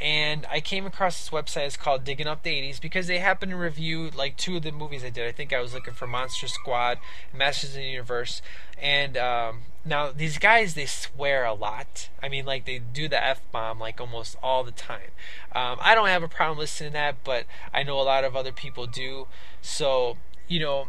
and 0.00 0.44
I 0.50 0.60
came 0.60 0.84
across 0.86 1.18
this 1.18 1.30
website. 1.30 1.66
It's 1.66 1.76
called 1.76 2.04
Digging 2.04 2.26
Up 2.26 2.42
the 2.42 2.50
80s 2.50 2.80
because 2.80 3.06
they 3.06 3.18
happen 3.18 3.50
to 3.50 3.56
review 3.56 4.10
like 4.10 4.36
two 4.36 4.56
of 4.56 4.62
the 4.62 4.72
movies 4.72 5.02
I 5.02 5.10
did. 5.10 5.26
I 5.26 5.32
think 5.32 5.52
I 5.52 5.60
was 5.60 5.72
looking 5.72 5.94
for 5.94 6.06
Monster 6.06 6.48
Squad, 6.48 6.98
Masters 7.34 7.70
of 7.70 7.76
the 7.76 7.84
Universe, 7.84 8.42
and 8.80 9.16
um, 9.16 9.62
now 9.86 10.10
these 10.10 10.38
guys 10.38 10.74
they 10.74 10.86
swear 10.86 11.44
a 11.44 11.54
lot. 11.54 12.08
I 12.22 12.28
mean, 12.28 12.44
like 12.44 12.66
they 12.66 12.78
do 12.78 13.08
the 13.08 13.22
f 13.22 13.40
bomb 13.52 13.78
like 13.78 14.00
almost 14.00 14.36
all 14.42 14.64
the 14.64 14.72
time. 14.72 15.10
Um, 15.52 15.78
I 15.80 15.94
don't 15.94 16.08
have 16.08 16.22
a 16.22 16.28
problem 16.28 16.58
listening 16.58 16.90
to 16.90 16.94
that, 16.94 17.16
but 17.24 17.44
I 17.72 17.82
know 17.82 18.00
a 18.00 18.02
lot 18.02 18.24
of 18.24 18.36
other 18.36 18.52
people 18.52 18.86
do. 18.86 19.28
So 19.62 20.16
you 20.48 20.60
know 20.60 20.88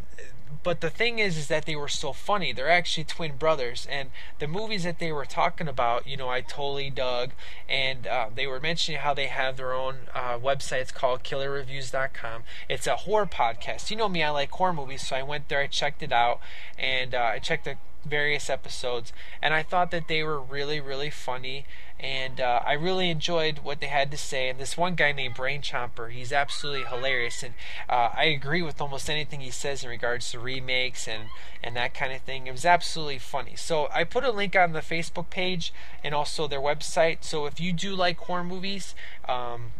but 0.63 0.81
the 0.81 0.89
thing 0.89 1.19
is 1.19 1.37
is 1.37 1.47
that 1.47 1.65
they 1.65 1.75
were 1.75 1.87
so 1.87 2.13
funny 2.13 2.51
they're 2.51 2.69
actually 2.69 3.03
twin 3.03 3.37
brothers 3.37 3.87
and 3.89 4.09
the 4.39 4.47
movies 4.47 4.83
that 4.83 4.99
they 4.99 5.11
were 5.11 5.25
talking 5.25 5.67
about 5.67 6.07
you 6.07 6.17
know 6.17 6.29
i 6.29 6.41
totally 6.41 6.89
dug 6.89 7.31
and 7.67 8.07
uh, 8.07 8.29
they 8.33 8.47
were 8.47 8.59
mentioning 8.59 8.99
how 8.99 9.13
they 9.13 9.27
have 9.27 9.57
their 9.57 9.73
own 9.73 9.95
uh, 10.13 10.37
website 10.37 10.81
it's 10.81 10.91
called 10.91 11.23
killerreviews.com 11.23 12.43
it's 12.69 12.87
a 12.87 12.95
horror 12.97 13.25
podcast 13.25 13.89
you 13.89 13.97
know 13.97 14.09
me 14.09 14.23
i 14.23 14.29
like 14.29 14.51
horror 14.51 14.73
movies 14.73 15.07
so 15.07 15.15
i 15.15 15.23
went 15.23 15.47
there 15.49 15.61
i 15.61 15.67
checked 15.67 16.03
it 16.03 16.11
out 16.11 16.39
and 16.77 17.13
uh, 17.13 17.31
i 17.33 17.39
checked 17.39 17.65
the 17.65 17.75
various 18.07 18.49
episodes 18.49 19.13
and 19.41 19.53
i 19.53 19.63
thought 19.63 19.91
that 19.91 20.07
they 20.07 20.23
were 20.23 20.39
really 20.39 20.79
really 20.79 21.09
funny 21.09 21.65
and 21.99 22.39
uh, 22.39 22.61
I 22.65 22.73
really 22.73 23.09
enjoyed 23.09 23.59
what 23.59 23.79
they 23.79 23.87
had 23.87 24.11
to 24.11 24.17
say. 24.17 24.49
And 24.49 24.59
this 24.59 24.77
one 24.77 24.95
guy 24.95 25.11
named 25.11 25.33
Brain 25.33 25.61
Chomper, 25.61 26.11
he's 26.11 26.31
absolutely 26.31 26.85
hilarious, 26.85 27.41
and 27.41 27.55
uh, 27.89 28.09
I 28.15 28.25
agree 28.25 28.61
with 28.61 28.79
almost 28.79 29.09
anything 29.09 29.39
he 29.41 29.49
says 29.49 29.83
in 29.83 29.89
regards 29.89 30.31
to 30.31 30.39
remakes 30.39 31.07
and 31.07 31.29
and 31.63 31.75
that 31.75 31.95
kind 31.95 32.13
of 32.13 32.21
thing. 32.21 32.45
It 32.45 32.51
was 32.51 32.65
absolutely 32.65 33.17
funny. 33.17 33.55
So 33.55 33.87
I 33.91 34.03
put 34.03 34.23
a 34.23 34.31
link 34.31 34.55
on 34.55 34.73
the 34.73 34.81
Facebook 34.81 35.29
page 35.29 35.73
and 36.03 36.13
also 36.13 36.47
their 36.47 36.61
website. 36.61 37.23
So 37.23 37.45
if 37.47 37.59
you 37.59 37.73
do 37.73 37.95
like 37.95 38.19
horror 38.19 38.43
movies, 38.43 38.93
um, 39.27 39.71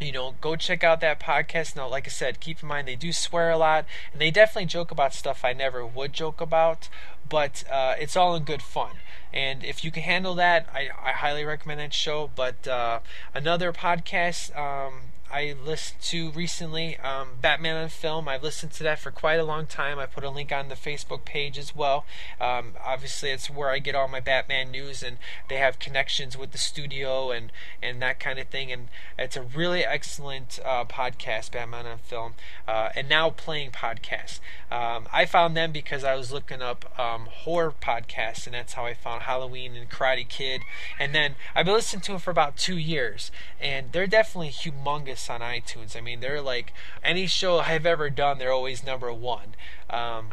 you 0.00 0.12
know, 0.12 0.36
go 0.40 0.54
check 0.54 0.84
out 0.84 1.00
that 1.00 1.18
podcast. 1.18 1.74
Now, 1.74 1.88
like 1.88 2.06
I 2.06 2.10
said, 2.10 2.38
keep 2.38 2.62
in 2.62 2.68
mind 2.68 2.86
they 2.86 2.94
do 2.94 3.12
swear 3.12 3.50
a 3.50 3.58
lot, 3.58 3.84
and 4.12 4.20
they 4.20 4.30
definitely 4.30 4.66
joke 4.66 4.92
about 4.92 5.12
stuff 5.12 5.44
I 5.44 5.52
never 5.52 5.84
would 5.84 6.12
joke 6.12 6.40
about, 6.40 6.88
but 7.28 7.64
uh, 7.70 7.94
it's 7.98 8.16
all 8.16 8.34
in 8.34 8.44
good 8.44 8.62
fun. 8.62 8.96
And 9.32 9.62
if 9.62 9.84
you 9.84 9.90
can 9.90 10.02
handle 10.02 10.34
that, 10.36 10.66
I, 10.72 10.88
I 11.04 11.12
highly 11.12 11.44
recommend 11.44 11.80
that 11.80 11.92
show. 11.92 12.30
But 12.34 12.66
uh, 12.66 13.00
another 13.34 13.72
podcast 13.72 14.56
um, 14.56 15.07
I 15.30 15.54
listened 15.62 16.00
to 16.02 16.30
recently, 16.30 16.96
um, 16.98 17.32
Batman 17.42 17.76
on 17.76 17.88
Film. 17.90 18.28
I've 18.28 18.42
listened 18.42 18.72
to 18.72 18.82
that 18.84 18.98
for 18.98 19.10
quite 19.10 19.38
a 19.38 19.44
long 19.44 19.66
time. 19.66 19.98
I 19.98 20.06
put 20.06 20.24
a 20.24 20.30
link 20.30 20.52
on 20.52 20.70
the 20.70 20.74
Facebook 20.74 21.26
page 21.26 21.58
as 21.58 21.76
well. 21.76 22.06
Um, 22.40 22.72
obviously, 22.82 23.30
it's 23.30 23.50
where 23.50 23.68
I 23.68 23.78
get 23.78 23.94
all 23.94 24.08
my 24.08 24.20
Batman 24.20 24.70
news, 24.70 25.02
and 25.02 25.18
they 25.50 25.56
have 25.56 25.78
connections 25.78 26.38
with 26.38 26.52
the 26.52 26.58
studio 26.58 27.30
and, 27.30 27.52
and 27.82 28.00
that 28.00 28.18
kind 28.18 28.38
of 28.38 28.48
thing. 28.48 28.72
And 28.72 28.88
it's 29.18 29.36
a 29.36 29.42
really 29.42 29.84
excellent 29.84 30.58
uh, 30.64 30.86
podcast, 30.86 31.52
Batman 31.52 31.84
on 31.84 31.98
Film, 31.98 32.32
uh, 32.66 32.88
and 32.96 33.06
now 33.06 33.28
playing 33.28 33.72
podcasts. 33.72 34.40
Um, 34.70 35.08
I 35.12 35.26
found 35.26 35.54
them 35.56 35.72
because 35.72 36.04
I 36.04 36.14
was 36.14 36.32
looking 36.32 36.62
up 36.62 36.98
um, 36.98 37.26
horror 37.30 37.74
podcasts, 37.82 38.46
and 38.46 38.54
that's 38.54 38.72
how 38.72 38.86
I 38.86 38.94
found 38.94 39.22
Halloween 39.22 39.74
and 39.74 39.90
Karate 39.90 40.26
Kid. 40.26 40.62
And 40.98 41.14
then 41.14 41.34
I've 41.54 41.66
been 41.66 41.74
listening 41.74 42.00
to 42.02 42.12
them 42.12 42.20
for 42.20 42.30
about 42.30 42.56
two 42.56 42.78
years, 42.78 43.30
and 43.60 43.92
they're 43.92 44.06
definitely 44.06 44.50
humongous 44.50 45.17
on 45.30 45.40
iTunes. 45.40 45.96
I 45.96 46.00
mean, 46.00 46.20
they're 46.20 46.40
like 46.40 46.72
any 47.02 47.26
show 47.26 47.58
I've 47.58 47.86
ever 47.86 48.10
done, 48.10 48.38
they're 48.38 48.52
always 48.52 48.84
number 48.84 49.12
one. 49.12 49.54
Um, 49.90 50.32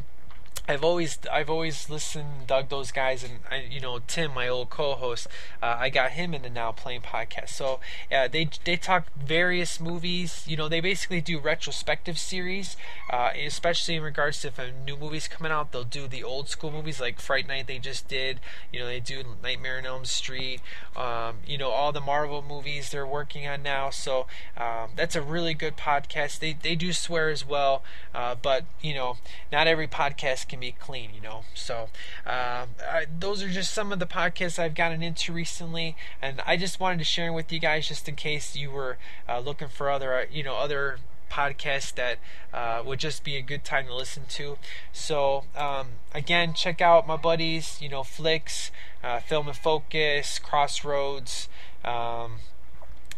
I've 0.67 0.83
always 0.83 1.19
I've 1.31 1.49
always 1.49 1.89
listened, 1.91 2.47
dug 2.47 2.69
those 2.69 2.91
guys, 2.91 3.23
and 3.23 3.39
I, 3.51 3.67
you 3.69 3.79
know 3.79 3.99
Tim, 4.07 4.33
my 4.33 4.47
old 4.47 4.71
co-host, 4.71 5.27
uh, 5.61 5.75
I 5.77 5.89
got 5.89 6.11
him 6.11 6.33
in 6.33 6.41
the 6.41 6.49
Now 6.49 6.71
Playing 6.71 7.01
podcast. 7.01 7.49
So 7.49 7.79
uh, 8.11 8.27
they 8.27 8.49
they 8.63 8.75
talk 8.75 9.07
various 9.15 9.79
movies. 9.79 10.43
You 10.47 10.57
know, 10.57 10.67
they 10.67 10.79
basically 10.81 11.21
do 11.21 11.37
retrospective 11.37 12.17
series, 12.17 12.77
uh, 13.11 13.29
especially 13.45 13.95
in 13.95 14.01
regards 14.03 14.41
to 14.41 14.47
if 14.47 14.57
a 14.57 14.71
new 14.71 14.97
movie's 14.97 15.27
coming 15.27 15.51
out. 15.51 15.71
They'll 15.71 15.83
do 15.83 16.07
the 16.07 16.23
old 16.23 16.49
school 16.49 16.71
movies 16.71 16.99
like 16.99 17.19
Fright 17.19 17.47
Night. 17.47 17.67
They 17.67 17.77
just 17.77 18.07
did. 18.07 18.39
You 18.73 18.79
know, 18.79 18.85
they 18.87 18.99
do 18.99 19.23
Nightmare 19.43 19.77
on 19.77 19.85
Elm 19.85 20.05
Street. 20.05 20.61
Um, 20.95 21.37
you 21.45 21.57
know, 21.59 21.69
all 21.69 21.91
the 21.91 22.01
Marvel 22.01 22.41
movies 22.41 22.89
they're 22.89 23.05
working 23.05 23.47
on 23.47 23.61
now. 23.61 23.91
So 23.91 24.25
um, 24.57 24.91
that's 24.95 25.15
a 25.15 25.21
really 25.21 25.53
good 25.53 25.77
podcast. 25.77 26.39
They 26.39 26.53
they 26.53 26.75
do 26.75 26.91
swear 26.91 27.29
as 27.29 27.45
well, 27.45 27.83
uh, 28.15 28.35
but 28.41 28.65
you 28.81 28.95
know, 28.95 29.17
not 29.51 29.67
every 29.67 29.87
podcast 29.87 30.47
can 30.47 30.54
can 30.55 30.61
be 30.61 30.71
clean, 30.71 31.11
you 31.13 31.21
know. 31.21 31.41
So 31.53 31.89
uh, 32.25 32.65
I, 32.79 33.05
those 33.19 33.43
are 33.43 33.49
just 33.49 33.73
some 33.73 33.91
of 33.91 33.99
the 33.99 34.05
podcasts 34.05 34.57
I've 34.57 34.73
gotten 34.73 35.03
into 35.03 35.33
recently, 35.33 35.95
and 36.21 36.41
I 36.45 36.55
just 36.55 36.79
wanted 36.79 36.99
to 36.99 37.03
share 37.03 37.33
with 37.33 37.51
you 37.51 37.59
guys 37.59 37.87
just 37.87 38.07
in 38.07 38.15
case 38.15 38.55
you 38.55 38.71
were 38.71 38.97
uh, 39.27 39.39
looking 39.39 39.67
for 39.67 39.89
other, 39.89 40.13
uh, 40.13 40.25
you 40.31 40.43
know, 40.43 40.55
other 40.55 40.99
podcasts 41.29 41.93
that 41.95 42.19
uh, 42.53 42.81
would 42.85 42.99
just 42.99 43.23
be 43.23 43.35
a 43.35 43.41
good 43.41 43.65
time 43.65 43.87
to 43.87 43.93
listen 43.93 44.23
to. 44.29 44.57
So 44.93 45.43
um, 45.55 45.87
again, 46.13 46.53
check 46.53 46.81
out 46.81 47.05
my 47.05 47.17
buddies, 47.17 47.77
you 47.81 47.89
know, 47.89 48.03
Flicks, 48.03 48.71
uh, 49.03 49.19
Film 49.19 49.47
and 49.47 49.57
Focus, 49.57 50.39
Crossroads. 50.39 51.49
Um, 51.83 52.37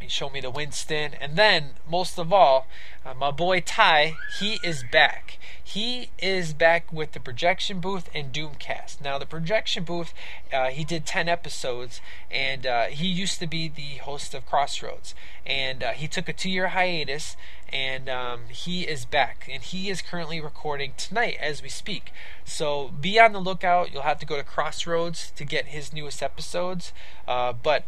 show 0.07 0.29
me 0.29 0.41
the 0.41 0.49
Winston, 0.49 1.13
and 1.19 1.35
then 1.35 1.71
most 1.89 2.19
of 2.19 2.31
all, 2.31 2.67
uh, 3.07 3.13
my 3.13 3.31
boy 3.31 3.61
Ty, 3.61 4.15
he 4.39 4.59
is 4.63 4.83
back. 4.91 5.37
He 5.63 6.09
is 6.17 6.53
back 6.53 6.91
with 6.91 7.11
the 7.11 7.19
projection 7.19 7.79
booth 7.79 8.09
and 8.13 8.33
Doomcast. 8.33 9.01
Now, 9.01 9.17
the 9.17 9.25
projection 9.25 9.83
booth, 9.83 10.13
uh, 10.51 10.69
he 10.69 10.83
did 10.83 11.05
10 11.05 11.29
episodes, 11.29 12.01
and 12.31 12.65
uh, 12.65 12.85
he 12.85 13.07
used 13.07 13.39
to 13.39 13.47
be 13.47 13.67
the 13.67 13.97
host 14.03 14.33
of 14.33 14.45
Crossroads. 14.45 15.13
And 15.45 15.83
uh, 15.83 15.91
he 15.91 16.07
took 16.07 16.27
a 16.27 16.33
two 16.33 16.49
year 16.49 16.69
hiatus, 16.69 17.37
and 17.71 18.09
um, 18.09 18.41
he 18.49 18.83
is 18.87 19.05
back. 19.05 19.47
And 19.49 19.61
he 19.61 19.89
is 19.89 20.01
currently 20.01 20.41
recording 20.41 20.93
tonight 20.97 21.37
as 21.39 21.61
we 21.61 21.69
speak. 21.69 22.11
So 22.43 22.89
be 22.99 23.19
on 23.19 23.33
the 23.33 23.39
lookout. 23.39 23.93
You'll 23.93 24.03
have 24.03 24.19
to 24.19 24.25
go 24.25 24.37
to 24.37 24.43
Crossroads 24.43 25.31
to 25.35 25.45
get 25.45 25.67
his 25.67 25.93
newest 25.93 26.23
episodes. 26.23 26.91
Uh, 27.27 27.53
but 27.53 27.85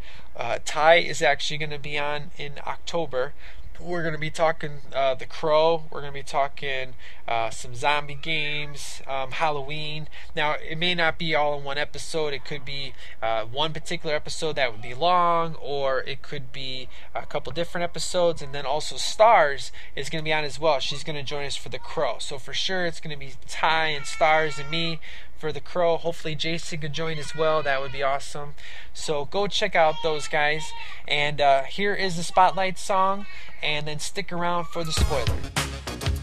Ty 0.63 0.95
is 0.95 1.21
actually 1.21 1.57
going 1.57 1.69
to 1.71 1.79
be 1.79 1.97
on 1.97 2.31
in 2.37 2.53
October 2.65 3.33
we're 3.79 4.01
going 4.01 4.13
to 4.13 4.19
be 4.19 4.29
talking 4.29 4.79
uh, 4.93 5.15
The 5.15 5.25
Crow. 5.25 5.83
We're 5.91 6.01
going 6.01 6.13
to 6.13 6.19
be 6.19 6.23
talking 6.23 6.93
uh, 7.27 7.49
some 7.49 7.75
zombie 7.75 8.17
games, 8.19 9.01
um, 9.07 9.31
Halloween. 9.31 10.07
Now, 10.35 10.55
it 10.55 10.77
may 10.77 10.95
not 10.95 11.17
be 11.17 11.35
all 11.35 11.57
in 11.57 11.63
one 11.63 11.77
episode. 11.77 12.33
It 12.33 12.45
could 12.45 12.65
be 12.65 12.93
uh, 13.21 13.45
one 13.45 13.73
particular 13.73 14.15
episode 14.15 14.55
that 14.57 14.71
would 14.71 14.81
be 14.81 14.93
long, 14.93 15.55
or 15.55 16.01
it 16.01 16.21
could 16.21 16.51
be 16.51 16.89
a 17.15 17.25
couple 17.25 17.51
different 17.53 17.83
episodes. 17.83 18.41
And 18.41 18.53
then 18.53 18.65
also, 18.65 18.97
Stars 18.97 19.71
is 19.95 20.09
going 20.09 20.23
to 20.23 20.25
be 20.25 20.33
on 20.33 20.43
as 20.43 20.59
well. 20.59 20.79
She's 20.79 21.03
going 21.03 21.17
to 21.17 21.23
join 21.23 21.45
us 21.45 21.55
for 21.55 21.69
The 21.69 21.79
Crow. 21.79 22.17
So, 22.19 22.37
for 22.37 22.53
sure, 22.53 22.85
it's 22.85 22.99
going 22.99 23.17
to 23.17 23.19
be 23.19 23.33
Ty 23.47 23.87
and 23.87 24.05
Stars 24.05 24.59
and 24.59 24.69
me 24.69 24.99
for 25.39 25.51
the 25.51 25.61
Crow. 25.61 25.97
Hopefully, 25.97 26.35
Jason 26.35 26.79
could 26.79 26.93
join 26.93 27.17
as 27.17 27.33
well. 27.35 27.63
That 27.63 27.81
would 27.81 27.91
be 27.91 28.03
awesome. 28.03 28.53
So 28.93 29.25
go 29.25 29.47
check 29.47 29.75
out 29.75 29.95
those 30.03 30.27
guys. 30.27 30.71
And 31.07 31.39
uh, 31.41 31.63
here 31.63 31.95
is 31.95 32.17
the 32.17 32.23
Spotlight 32.23 32.77
song, 32.77 33.25
and 33.63 33.87
then 33.87 33.99
stick 33.99 34.31
around 34.31 34.65
for 34.65 34.83
the 34.83 34.91
spoiler. 34.91 36.18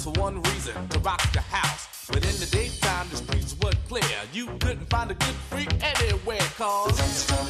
Just 0.00 0.14
for 0.14 0.20
one 0.20 0.40
reason, 0.42 0.88
to 0.88 0.98
rock 1.00 1.20
the 1.32 1.40
house. 1.40 2.06
But 2.08 2.24
in 2.24 2.36
the 2.38 2.46
daytime, 2.46 3.08
the 3.10 3.16
streets 3.16 3.56
were 3.62 3.72
clear. 3.88 4.02
You 4.32 4.46
couldn't 4.60 4.88
find 4.88 5.10
a 5.10 5.14
good 5.14 5.34
freak 5.50 5.70
anywhere, 5.82 6.40
cause... 6.56 7.49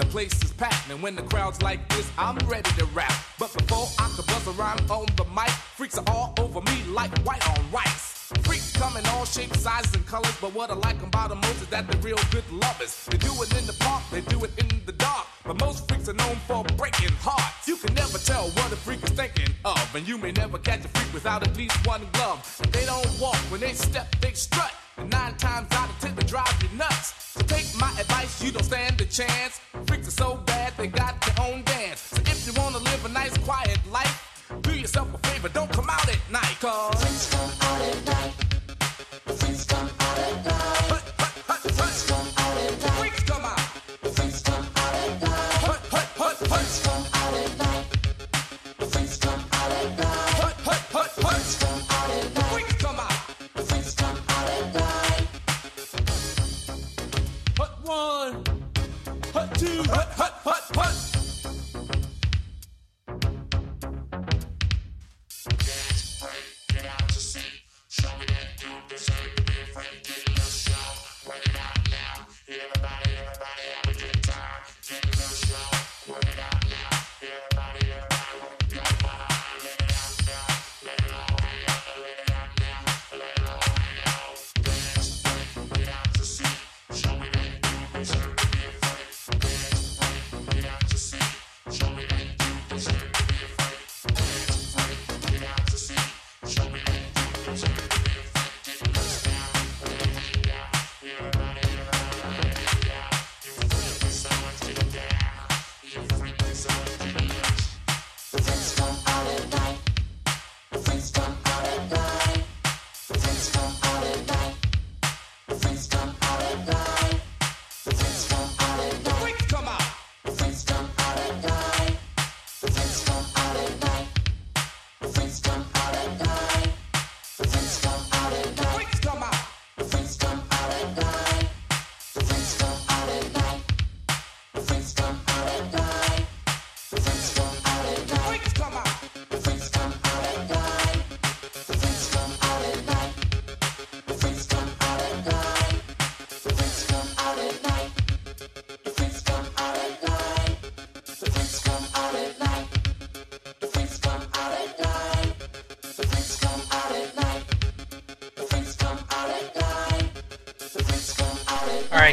the 0.00 0.06
place 0.06 0.32
is 0.42 0.52
packed, 0.52 0.88
and 0.90 1.02
when 1.02 1.14
the 1.14 1.22
crowd's 1.22 1.60
like 1.62 1.86
this, 1.90 2.10
I'm 2.16 2.38
ready 2.48 2.70
to 2.78 2.86
rap. 2.86 3.12
But 3.38 3.52
before 3.52 3.86
I 3.98 4.08
could 4.16 4.26
buzz 4.26 4.46
around 4.48 4.90
on 4.90 5.06
the 5.16 5.24
mic, 5.24 5.50
freaks 5.76 5.98
are 5.98 6.04
all 6.08 6.32
over 6.38 6.60
me 6.62 6.82
like 6.88 7.16
white 7.18 7.46
on 7.50 7.70
rice. 7.70 8.32
Freaks 8.42 8.72
come 8.72 8.96
in 8.96 9.04
all 9.06 9.24
shapes, 9.24 9.60
sizes, 9.60 9.94
and 9.94 10.06
colors, 10.06 10.36
but 10.40 10.54
what 10.54 10.70
I 10.70 10.74
like 10.74 11.02
about 11.02 11.30
them 11.30 11.40
most 11.40 11.60
is 11.62 11.66
that 11.68 11.86
they're 11.86 12.00
real 12.00 12.18
good 12.30 12.48
lovers. 12.50 13.06
They 13.10 13.18
do 13.18 13.32
it 13.42 13.52
in 13.58 13.66
the 13.66 13.76
park, 13.80 14.02
they 14.10 14.22
do 14.22 14.42
it 14.44 14.52
in 14.58 14.68
the 14.86 14.92
but 15.50 15.66
most 15.66 15.88
freaks 15.88 16.08
are 16.08 16.12
known 16.12 16.36
for 16.46 16.62
breaking 16.76 17.10
hearts. 17.18 17.66
You 17.66 17.76
can 17.76 17.92
never 17.94 18.18
tell 18.18 18.50
what 18.50 18.70
a 18.70 18.76
freak 18.76 19.02
is 19.02 19.10
thinking 19.10 19.52
of, 19.64 19.96
and 19.96 20.06
you 20.06 20.16
may 20.16 20.30
never 20.30 20.58
catch 20.58 20.84
a 20.84 20.88
freak 20.88 21.12
without 21.12 21.42
at 21.42 21.56
least 21.56 21.74
one 21.84 22.02
glove. 22.12 22.38
They 22.70 22.86
don't 22.86 23.10
walk, 23.20 23.34
when 23.50 23.60
they 23.60 23.72
step, 23.72 24.14
they 24.20 24.30
strut, 24.30 24.72
and 24.96 25.10
nine 25.10 25.34
times 25.38 25.66
out 25.72 25.88
of 25.88 25.98
ten 25.98 26.14
they 26.14 26.22
drive 26.22 26.54
you 26.62 26.78
nuts. 26.78 27.32
So 27.34 27.40
take 27.46 27.66
my 27.80 27.90
advice, 27.98 28.40
you 28.44 28.52
don't 28.52 28.62
stand 28.62 29.00
a 29.00 29.06
chance. 29.06 29.60
Freaks 29.86 30.06
are 30.06 30.12
so 30.12 30.36
bad, 30.46 30.72
they 30.76 30.86
got 30.86 31.20
their 31.20 31.44
own 31.44 31.64
dance. 31.64 31.98
So 31.98 32.22
if 32.22 32.46
you 32.46 32.52
wanna 32.52 32.78
live 32.78 33.04
a 33.04 33.08
nice, 33.08 33.36
quiet 33.38 33.80
life, 33.90 34.46
do 34.62 34.72
yourself 34.72 35.12
a 35.12 35.18
favor, 35.26 35.48
don't 35.48 35.72
come 35.72 35.90
out 35.90 36.08
at 36.08 36.20
night. 36.30 36.58
Cause 36.60 37.34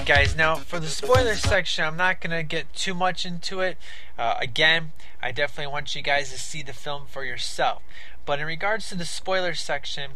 guys, 0.08 0.38
now 0.38 0.56
for 0.56 0.80
the 0.80 0.88
spoiler 0.88 1.36
section, 1.36 1.84
I'm 1.84 1.98
not 1.98 2.22
going 2.22 2.32
to 2.32 2.42
get 2.42 2.74
too 2.74 2.94
much 2.94 3.26
into 3.26 3.60
it. 3.60 3.78
Uh, 4.18 4.36
again, 4.40 4.94
I 5.22 5.34
definitely 5.34 5.70
want 5.74 5.96
you 5.96 6.02
guys 6.02 6.32
to 6.32 6.40
see 6.40 6.62
the 6.62 6.72
film 6.72 7.08
for 7.08 7.26
yourself. 7.26 7.82
But 8.26 8.40
in 8.40 8.46
regards 8.46 8.88
to 8.88 8.96
the 8.96 9.04
spoiler 9.04 9.54
section, 9.54 10.12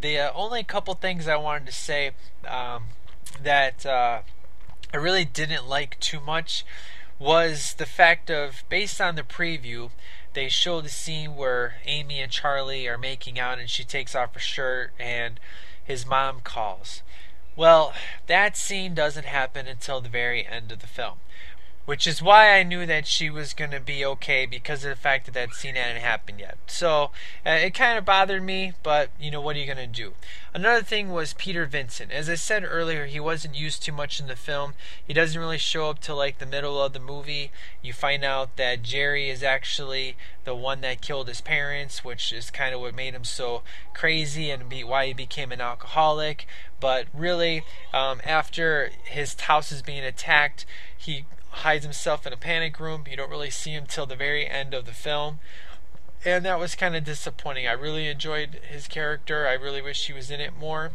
the 0.00 0.16
uh, 0.16 0.32
only 0.32 0.62
couple 0.62 0.94
things 0.94 1.26
I 1.26 1.34
wanted 1.34 1.66
to 1.66 1.72
say 1.72 2.12
um, 2.46 2.84
that 3.42 3.84
uh, 3.84 4.20
I 4.94 4.96
really 4.96 5.24
didn't 5.24 5.68
like 5.68 5.98
too 5.98 6.20
much 6.20 6.64
was 7.18 7.74
the 7.74 7.86
fact 7.86 8.30
of, 8.30 8.62
based 8.68 9.00
on 9.00 9.16
the 9.16 9.24
preview, 9.24 9.90
they 10.34 10.48
show 10.48 10.80
the 10.80 10.88
scene 10.88 11.34
where 11.34 11.78
Amy 11.84 12.20
and 12.20 12.30
Charlie 12.30 12.86
are 12.86 12.96
making 12.96 13.40
out 13.40 13.58
and 13.58 13.68
she 13.68 13.82
takes 13.82 14.14
off 14.14 14.34
her 14.34 14.40
shirt 14.40 14.92
and 15.00 15.40
his 15.82 16.06
mom 16.06 16.42
calls. 16.44 17.02
Well, 17.54 17.92
that 18.26 18.56
scene 18.56 18.94
doesn't 18.94 19.26
happen 19.26 19.66
until 19.66 20.00
the 20.00 20.08
very 20.08 20.46
end 20.46 20.72
of 20.72 20.80
the 20.80 20.86
film. 20.86 21.18
Which 21.84 22.06
is 22.06 22.22
why 22.22 22.56
I 22.56 22.62
knew 22.62 22.86
that 22.86 23.08
she 23.08 23.28
was 23.28 23.54
going 23.54 23.72
to 23.72 23.80
be 23.80 24.04
okay 24.04 24.46
because 24.46 24.84
of 24.84 24.90
the 24.90 24.96
fact 24.96 25.26
that 25.26 25.34
that 25.34 25.54
scene 25.54 25.74
hadn't 25.74 26.00
happened 26.00 26.38
yet. 26.38 26.56
So 26.68 27.10
uh, 27.44 27.50
it 27.50 27.74
kind 27.74 27.98
of 27.98 28.04
bothered 28.04 28.42
me, 28.42 28.74
but 28.84 29.10
you 29.20 29.32
know, 29.32 29.40
what 29.40 29.56
are 29.56 29.58
you 29.58 29.66
going 29.66 29.78
to 29.78 29.86
do? 29.88 30.12
Another 30.54 30.82
thing 30.82 31.10
was 31.10 31.34
Peter 31.34 31.66
Vincent. 31.66 32.12
As 32.12 32.28
I 32.28 32.36
said 32.36 32.64
earlier, 32.64 33.06
he 33.06 33.18
wasn't 33.18 33.56
used 33.56 33.82
too 33.82 33.90
much 33.90 34.20
in 34.20 34.28
the 34.28 34.36
film. 34.36 34.74
He 35.04 35.12
doesn't 35.12 35.40
really 35.40 35.58
show 35.58 35.90
up 35.90 36.00
till 36.00 36.16
like 36.16 36.38
the 36.38 36.46
middle 36.46 36.80
of 36.80 36.92
the 36.92 37.00
movie. 37.00 37.50
You 37.82 37.92
find 37.92 38.22
out 38.22 38.56
that 38.56 38.82
Jerry 38.82 39.28
is 39.28 39.42
actually 39.42 40.16
the 40.44 40.54
one 40.54 40.82
that 40.82 41.00
killed 41.00 41.26
his 41.26 41.40
parents, 41.40 42.04
which 42.04 42.32
is 42.32 42.50
kind 42.50 42.74
of 42.74 42.80
what 42.80 42.94
made 42.94 43.14
him 43.14 43.24
so 43.24 43.62
crazy 43.92 44.50
and 44.50 44.68
be, 44.68 44.84
why 44.84 45.06
he 45.06 45.14
became 45.14 45.50
an 45.50 45.60
alcoholic. 45.60 46.46
But 46.78 47.06
really, 47.12 47.64
um, 47.92 48.20
after 48.24 48.90
his 49.04 49.40
house 49.40 49.72
is 49.72 49.82
being 49.82 50.04
attacked, 50.04 50.64
he 50.96 51.24
hides 51.52 51.84
himself 51.84 52.26
in 52.26 52.32
a 52.32 52.36
panic 52.36 52.80
room. 52.80 53.04
You 53.08 53.16
don't 53.16 53.30
really 53.30 53.50
see 53.50 53.70
him 53.70 53.84
till 53.86 54.06
the 54.06 54.16
very 54.16 54.46
end 54.46 54.74
of 54.74 54.86
the 54.86 54.92
film. 54.92 55.38
And 56.24 56.44
that 56.44 56.58
was 56.58 56.74
kind 56.74 56.94
of 56.94 57.04
disappointing. 57.04 57.66
I 57.66 57.72
really 57.72 58.08
enjoyed 58.08 58.60
his 58.70 58.86
character. 58.86 59.46
I 59.46 59.54
really 59.54 59.82
wish 59.82 60.06
he 60.06 60.12
was 60.12 60.30
in 60.30 60.40
it 60.40 60.56
more. 60.56 60.92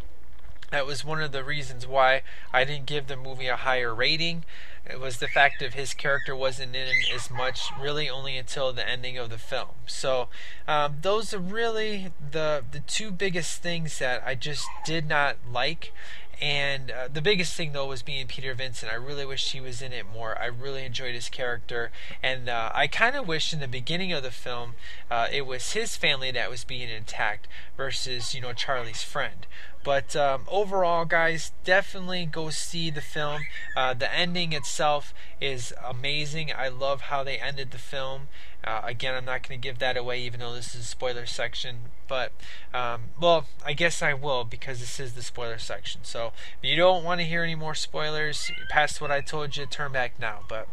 That 0.72 0.86
was 0.86 1.06
one 1.06 1.22
of 1.22 1.32
the 1.32 1.44
reasons 1.44 1.88
why 1.88 2.24
I 2.54 2.66
didn't 2.66 2.88
give 2.88 3.08
the 3.08 3.16
movie 3.16 3.48
a 3.48 3.56
higher 3.56 3.96
rating. 3.96 4.44
It 4.86 5.00
was 5.00 5.18
the 5.18 5.28
fact 5.28 5.62
of 5.62 5.74
his 5.74 5.94
character 5.94 6.36
wasn't 6.36 6.76
in 6.76 6.88
as 7.14 7.30
much, 7.30 7.70
really 7.80 8.10
only 8.10 8.38
until 8.38 8.72
the 8.74 8.88
ending 8.88 9.18
of 9.18 9.30
the 9.30 9.38
film. 9.38 9.70
So 9.86 10.28
um, 10.68 10.98
those 11.02 11.34
are 11.34 11.40
really 11.40 12.12
the 12.32 12.64
the 12.70 12.80
two 12.82 13.12
biggest 13.12 13.62
things 13.62 14.00
that 14.00 14.24
I 14.26 14.36
just 14.36 14.68
did 14.86 15.08
not 15.08 15.38
like. 15.50 15.94
And 16.40 16.92
uh, 16.92 17.08
the 17.12 17.22
biggest 17.22 17.56
thing 17.56 17.72
though 17.72 17.88
was 17.88 18.04
being 18.04 18.28
Peter 18.28 18.54
Vincent. 18.54 18.92
I 18.92 18.96
really 18.96 19.26
wish 19.26 19.52
he 19.52 19.60
was 19.60 19.82
in 19.82 19.92
it 19.92 20.06
more. 20.12 20.40
I 20.40 20.46
really 20.46 20.86
enjoyed 20.86 21.16
his 21.16 21.30
character, 21.30 21.92
and 22.22 22.48
uh, 22.48 22.72
I 22.76 22.88
kind 22.88 23.16
of 23.16 23.28
wish 23.28 23.54
in 23.54 23.60
the 23.60 23.68
beginning 23.68 24.14
of 24.14 24.22
the 24.22 24.32
film 24.32 24.74
uh, 25.10 25.28
it 25.32 25.48
was 25.48 25.74
his 25.74 25.98
family 25.98 26.30
that 26.32 26.50
was 26.50 26.64
being 26.64 26.90
attacked 26.92 27.48
versus 27.76 28.36
you 28.36 28.42
know 28.42 28.54
Charlie's 28.54 29.02
friend. 29.02 29.48
But 29.84 30.16
um, 30.16 30.44
overall, 30.50 31.06
guys, 31.06 31.54
definitely 31.64 32.26
go 32.26 32.50
see 32.50 32.90
the 32.90 33.02
film. 33.02 33.44
Uh, 33.76 33.94
the 33.94 34.14
ending 34.14 34.52
itself 34.52 35.14
is 35.40 35.74
amazing. 35.84 36.52
I 36.52 36.68
love 36.68 37.04
how 37.04 37.24
they 37.24 37.38
ended 37.38 37.72
the 37.72 37.78
film. 37.78 38.28
Uh, 38.68 38.82
again, 38.84 39.16
I'm 39.16 39.24
not 39.24 39.48
going 39.48 39.60
to 39.60 39.66
give 39.66 39.80
that 39.80 39.96
away, 39.96 40.20
even 40.20 40.42
though 40.42 40.54
this 40.54 40.76
is 40.76 40.82
a 40.82 40.84
spoiler 40.84 41.26
section. 41.26 41.78
But, 42.10 42.34
um, 42.74 43.04
well, 43.20 43.46
I 43.66 43.72
guess 43.72 44.02
I 44.02 44.14
will 44.14 44.44
because 44.44 44.82
this 44.82 45.00
is 45.00 45.14
the 45.14 45.22
spoiler 45.22 45.58
section. 45.58 46.02
So, 46.04 46.34
if 46.62 46.70
you 46.70 46.76
don't 46.76 47.06
want 47.06 47.22
to 47.22 47.26
hear 47.26 47.44
any 47.44 47.56
more 47.56 47.76
spoilers, 47.76 48.52
past 48.68 49.00
what 49.00 49.10
I 49.10 49.22
told 49.22 49.56
you, 49.56 49.66
turn 49.66 49.94
back 49.94 50.20
now. 50.20 50.40
But 50.50 50.68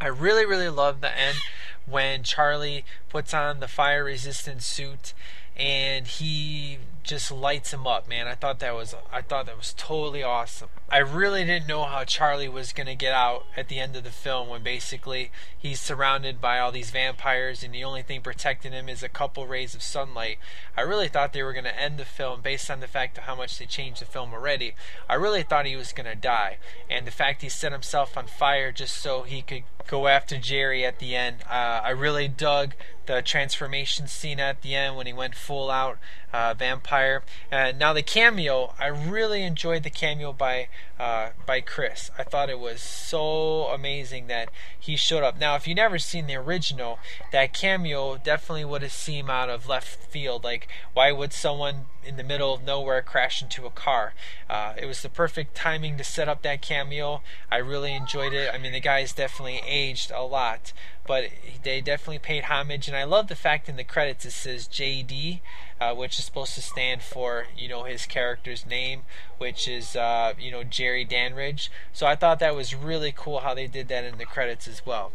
I 0.00 0.06
really, 0.06 0.46
really 0.46 0.70
love 0.70 1.02
the 1.02 1.14
end 1.14 1.36
when 1.84 2.22
Charlie 2.22 2.86
puts 3.10 3.34
on 3.34 3.60
the 3.60 3.68
fire 3.68 4.04
resistant 4.04 4.62
suit 4.62 5.12
and 5.58 6.06
he 6.06 6.78
just 7.06 7.30
lights 7.30 7.72
him 7.72 7.86
up, 7.86 8.08
man. 8.08 8.26
I 8.26 8.34
thought 8.34 8.58
that 8.58 8.74
was 8.74 8.94
I 9.12 9.22
thought 9.22 9.46
that 9.46 9.56
was 9.56 9.72
totally 9.76 10.22
awesome. 10.22 10.68
I 10.90 10.98
really 10.98 11.44
didn't 11.44 11.68
know 11.68 11.84
how 11.84 12.04
Charlie 12.04 12.48
was 12.48 12.72
going 12.72 12.88
to 12.88 12.96
get 12.96 13.12
out 13.12 13.46
at 13.56 13.68
the 13.68 13.78
end 13.78 13.96
of 13.96 14.04
the 14.04 14.10
film 14.10 14.48
when 14.48 14.62
basically 14.62 15.30
he's 15.56 15.80
surrounded 15.80 16.40
by 16.40 16.58
all 16.58 16.72
these 16.72 16.90
vampires 16.90 17.62
and 17.62 17.72
the 17.72 17.84
only 17.84 18.02
thing 18.02 18.22
protecting 18.22 18.72
him 18.72 18.88
is 18.88 19.02
a 19.02 19.08
couple 19.08 19.46
rays 19.46 19.74
of 19.74 19.82
sunlight. 19.82 20.38
I 20.76 20.80
really 20.82 21.08
thought 21.08 21.32
they 21.32 21.44
were 21.44 21.52
going 21.52 21.64
to 21.64 21.80
end 21.80 21.98
the 21.98 22.04
film 22.04 22.40
based 22.42 22.70
on 22.70 22.80
the 22.80 22.88
fact 22.88 23.18
of 23.18 23.24
how 23.24 23.36
much 23.36 23.58
they 23.58 23.66
changed 23.66 24.00
the 24.00 24.04
film 24.04 24.34
already. 24.34 24.74
I 25.08 25.14
really 25.14 25.42
thought 25.44 25.66
he 25.66 25.76
was 25.76 25.92
going 25.92 26.10
to 26.10 26.16
die, 26.16 26.58
and 26.90 27.06
the 27.06 27.12
fact 27.12 27.42
he 27.42 27.48
set 27.48 27.72
himself 27.72 28.16
on 28.16 28.26
fire 28.26 28.72
just 28.72 28.96
so 28.98 29.22
he 29.22 29.42
could 29.42 29.62
go 29.86 30.08
after 30.08 30.36
Jerry 30.36 30.84
at 30.84 30.98
the 30.98 31.14
end. 31.14 31.38
Uh, 31.48 31.80
I 31.82 31.90
really 31.90 32.28
dug 32.28 32.74
the 33.06 33.22
transformation 33.22 34.06
scene 34.06 34.40
at 34.40 34.62
the 34.62 34.74
end 34.74 34.96
when 34.96 35.06
he 35.06 35.12
went 35.12 35.34
full 35.34 35.70
out 35.70 35.98
uh, 36.32 36.54
vampire. 36.54 37.22
And 37.50 37.78
now 37.78 37.92
the 37.92 38.02
cameo, 38.02 38.74
I 38.78 38.88
really 38.88 39.42
enjoyed 39.42 39.82
the 39.82 39.90
cameo 39.90 40.32
by 40.32 40.68
uh, 40.98 41.30
by 41.44 41.60
Chris. 41.60 42.10
I 42.18 42.22
thought 42.22 42.48
it 42.48 42.58
was 42.58 42.80
so 42.80 43.66
amazing 43.66 44.28
that 44.28 44.50
he 44.78 44.96
showed 44.96 45.22
up. 45.22 45.38
Now, 45.38 45.54
if 45.54 45.66
you 45.68 45.74
never 45.74 45.98
seen 45.98 46.26
the 46.26 46.36
original, 46.36 46.98
that 47.32 47.52
cameo 47.52 48.16
definitely 48.16 48.64
would 48.64 48.82
have 48.82 48.92
seemed 48.92 49.28
out 49.28 49.50
of 49.50 49.68
left 49.68 49.88
field. 49.88 50.42
Like, 50.42 50.68
why 50.94 51.12
would 51.12 51.32
someone 51.32 51.86
in 52.04 52.16
the 52.16 52.22
middle 52.22 52.54
of 52.54 52.62
nowhere 52.62 53.02
crash 53.02 53.42
into 53.42 53.66
a 53.66 53.70
car? 53.70 54.14
Uh, 54.48 54.72
it 54.80 54.86
was 54.86 55.02
the 55.02 55.08
perfect 55.10 55.54
timing 55.54 55.98
to 55.98 56.04
set 56.04 56.28
up 56.28 56.42
that 56.42 56.62
cameo. 56.62 57.20
I 57.50 57.58
really 57.58 57.92
enjoyed 57.94 58.32
it. 58.32 58.50
I 58.52 58.58
mean, 58.58 58.72
the 58.72 58.80
guy's 58.80 59.12
definitely 59.12 59.60
aged 59.66 60.10
a 60.10 60.22
lot, 60.22 60.72
but 61.06 61.30
they 61.62 61.80
definitely 61.80 62.18
paid 62.18 62.44
homage. 62.44 62.88
And 62.88 62.96
I 62.96 63.04
love 63.04 63.28
the 63.28 63.36
fact 63.36 63.68
in 63.68 63.76
the 63.76 63.84
credits 63.84 64.24
it 64.24 64.32
says 64.32 64.68
JD, 64.68 65.40
uh, 65.80 65.94
which 65.94 66.18
is 66.18 66.24
supposed 66.24 66.54
to 66.54 66.62
stand 66.62 67.02
for 67.02 67.46
you 67.56 67.68
know 67.68 67.84
his 67.84 68.06
character's 68.06 68.66
name, 68.66 69.02
which 69.38 69.68
is 69.68 69.96
uh, 69.96 70.32
you 70.38 70.50
know 70.50 70.64
Jerry 70.64 71.04
Dandrige. 71.04 71.68
So 71.92 72.06
I 72.06 72.16
thought 72.16 72.38
that 72.40 72.54
was 72.54 72.74
really 72.74 73.12
cool 73.14 73.40
how 73.40 73.54
they 73.54 73.66
did 73.66 73.88
that 73.88 74.04
in 74.04 74.18
the 74.18 74.24
credits 74.24 74.66
as 74.68 74.84
well. 74.84 75.12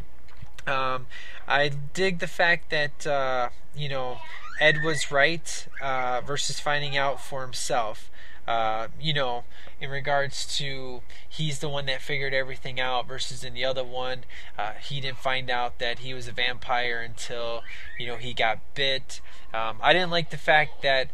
Um, 0.67 1.07
I 1.47 1.69
dig 1.69 2.19
the 2.19 2.27
fact 2.27 2.69
that 2.69 3.07
uh, 3.07 3.49
you 3.75 3.89
know 3.89 4.19
Ed 4.59 4.83
was 4.83 5.11
right 5.11 5.67
uh, 5.81 6.21
versus 6.21 6.59
finding 6.59 6.95
out 6.95 7.19
for 7.19 7.41
himself. 7.41 8.10
Uh, 8.47 8.87
you 8.99 9.13
know, 9.13 9.43
in 9.79 9.89
regards 9.89 10.57
to 10.57 11.01
he's 11.27 11.59
the 11.59 11.69
one 11.69 11.85
that 11.85 12.01
figured 12.01 12.33
everything 12.33 12.79
out 12.79 13.07
versus 13.07 13.43
in 13.43 13.53
the 13.53 13.63
other 13.63 13.83
one, 13.83 14.25
uh, 14.57 14.73
he 14.81 14.99
didn't 14.99 15.19
find 15.19 15.49
out 15.49 15.79
that 15.79 15.99
he 15.99 16.13
was 16.13 16.27
a 16.27 16.31
vampire 16.31 17.01
until 17.01 17.61
you 17.99 18.07
know 18.07 18.17
he 18.17 18.33
got 18.33 18.59
bit. 18.73 19.21
Um, 19.53 19.77
I 19.81 19.93
didn't 19.93 20.11
like 20.11 20.31
the 20.31 20.37
fact 20.37 20.81
that 20.81 21.09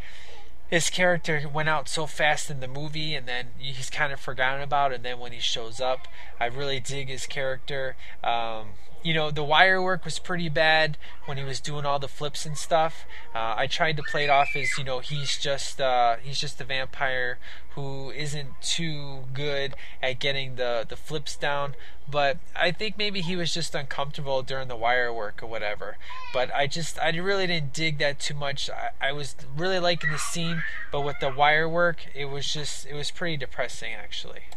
his 0.69 0.89
character 0.89 1.43
went 1.51 1.69
out 1.69 1.87
so 1.87 2.05
fast 2.05 2.49
in 2.49 2.59
the 2.59 2.67
movie 2.67 3.15
and 3.15 3.27
then 3.27 3.47
he's 3.57 3.89
kind 3.89 4.11
of 4.11 4.19
forgotten 4.19 4.61
about 4.61 4.93
and 4.93 5.03
then 5.03 5.17
when 5.17 5.31
he 5.31 5.39
shows 5.39 5.79
up 5.79 6.07
i 6.39 6.45
really 6.45 6.79
dig 6.79 7.07
his 7.07 7.25
character 7.25 7.95
um, 8.23 8.67
you 9.07 9.13
know, 9.13 9.31
the 9.31 9.43
wire 9.43 9.81
work 9.81 10.03
was 10.03 10.19
pretty 10.19 10.49
bad 10.49 10.97
when 11.27 11.37
he 11.37 11.43
was 11.45 11.61
doing 11.61 11.85
all 11.85 11.97
the 11.97 12.09
flips 12.09 12.45
and 12.45 12.57
stuff. 12.57 13.05
Uh, 13.33 13.55
I 13.55 13.65
tried 13.65 13.95
to 13.95 14.03
play 14.03 14.25
it 14.25 14.29
off 14.29 14.49
as 14.53 14.77
you 14.77 14.83
know 14.83 14.99
he's 14.99 15.37
just 15.37 15.79
uh, 15.79 16.17
he's 16.21 16.41
just 16.41 16.59
a 16.59 16.65
vampire 16.65 17.37
who 17.75 18.11
isn't 18.11 18.61
too 18.61 19.19
good 19.33 19.75
at 20.03 20.19
getting 20.19 20.57
the 20.57 20.85
the 20.85 20.97
flips 20.97 21.37
down. 21.37 21.75
But 22.11 22.39
I 22.53 22.73
think 22.73 22.97
maybe 22.97 23.21
he 23.21 23.37
was 23.37 23.53
just 23.53 23.73
uncomfortable 23.73 24.41
during 24.41 24.67
the 24.67 24.75
wire 24.75 25.13
work 25.13 25.41
or 25.41 25.47
whatever. 25.47 25.95
But 26.33 26.53
I 26.53 26.67
just 26.67 26.99
I 26.99 27.15
really 27.15 27.47
didn't 27.47 27.71
dig 27.71 27.99
that 27.99 28.19
too 28.19 28.33
much. 28.33 28.69
I, 28.69 28.89
I 28.99 29.13
was 29.13 29.37
really 29.55 29.79
liking 29.79 30.11
the 30.11 30.19
scene, 30.19 30.63
but 30.91 30.99
with 30.99 31.21
the 31.21 31.29
wire 31.29 31.69
work, 31.69 32.07
it 32.13 32.25
was 32.25 32.51
just 32.51 32.85
it 32.85 32.93
was 32.93 33.09
pretty 33.09 33.37
depressing 33.37 33.93
actually. 33.93 34.47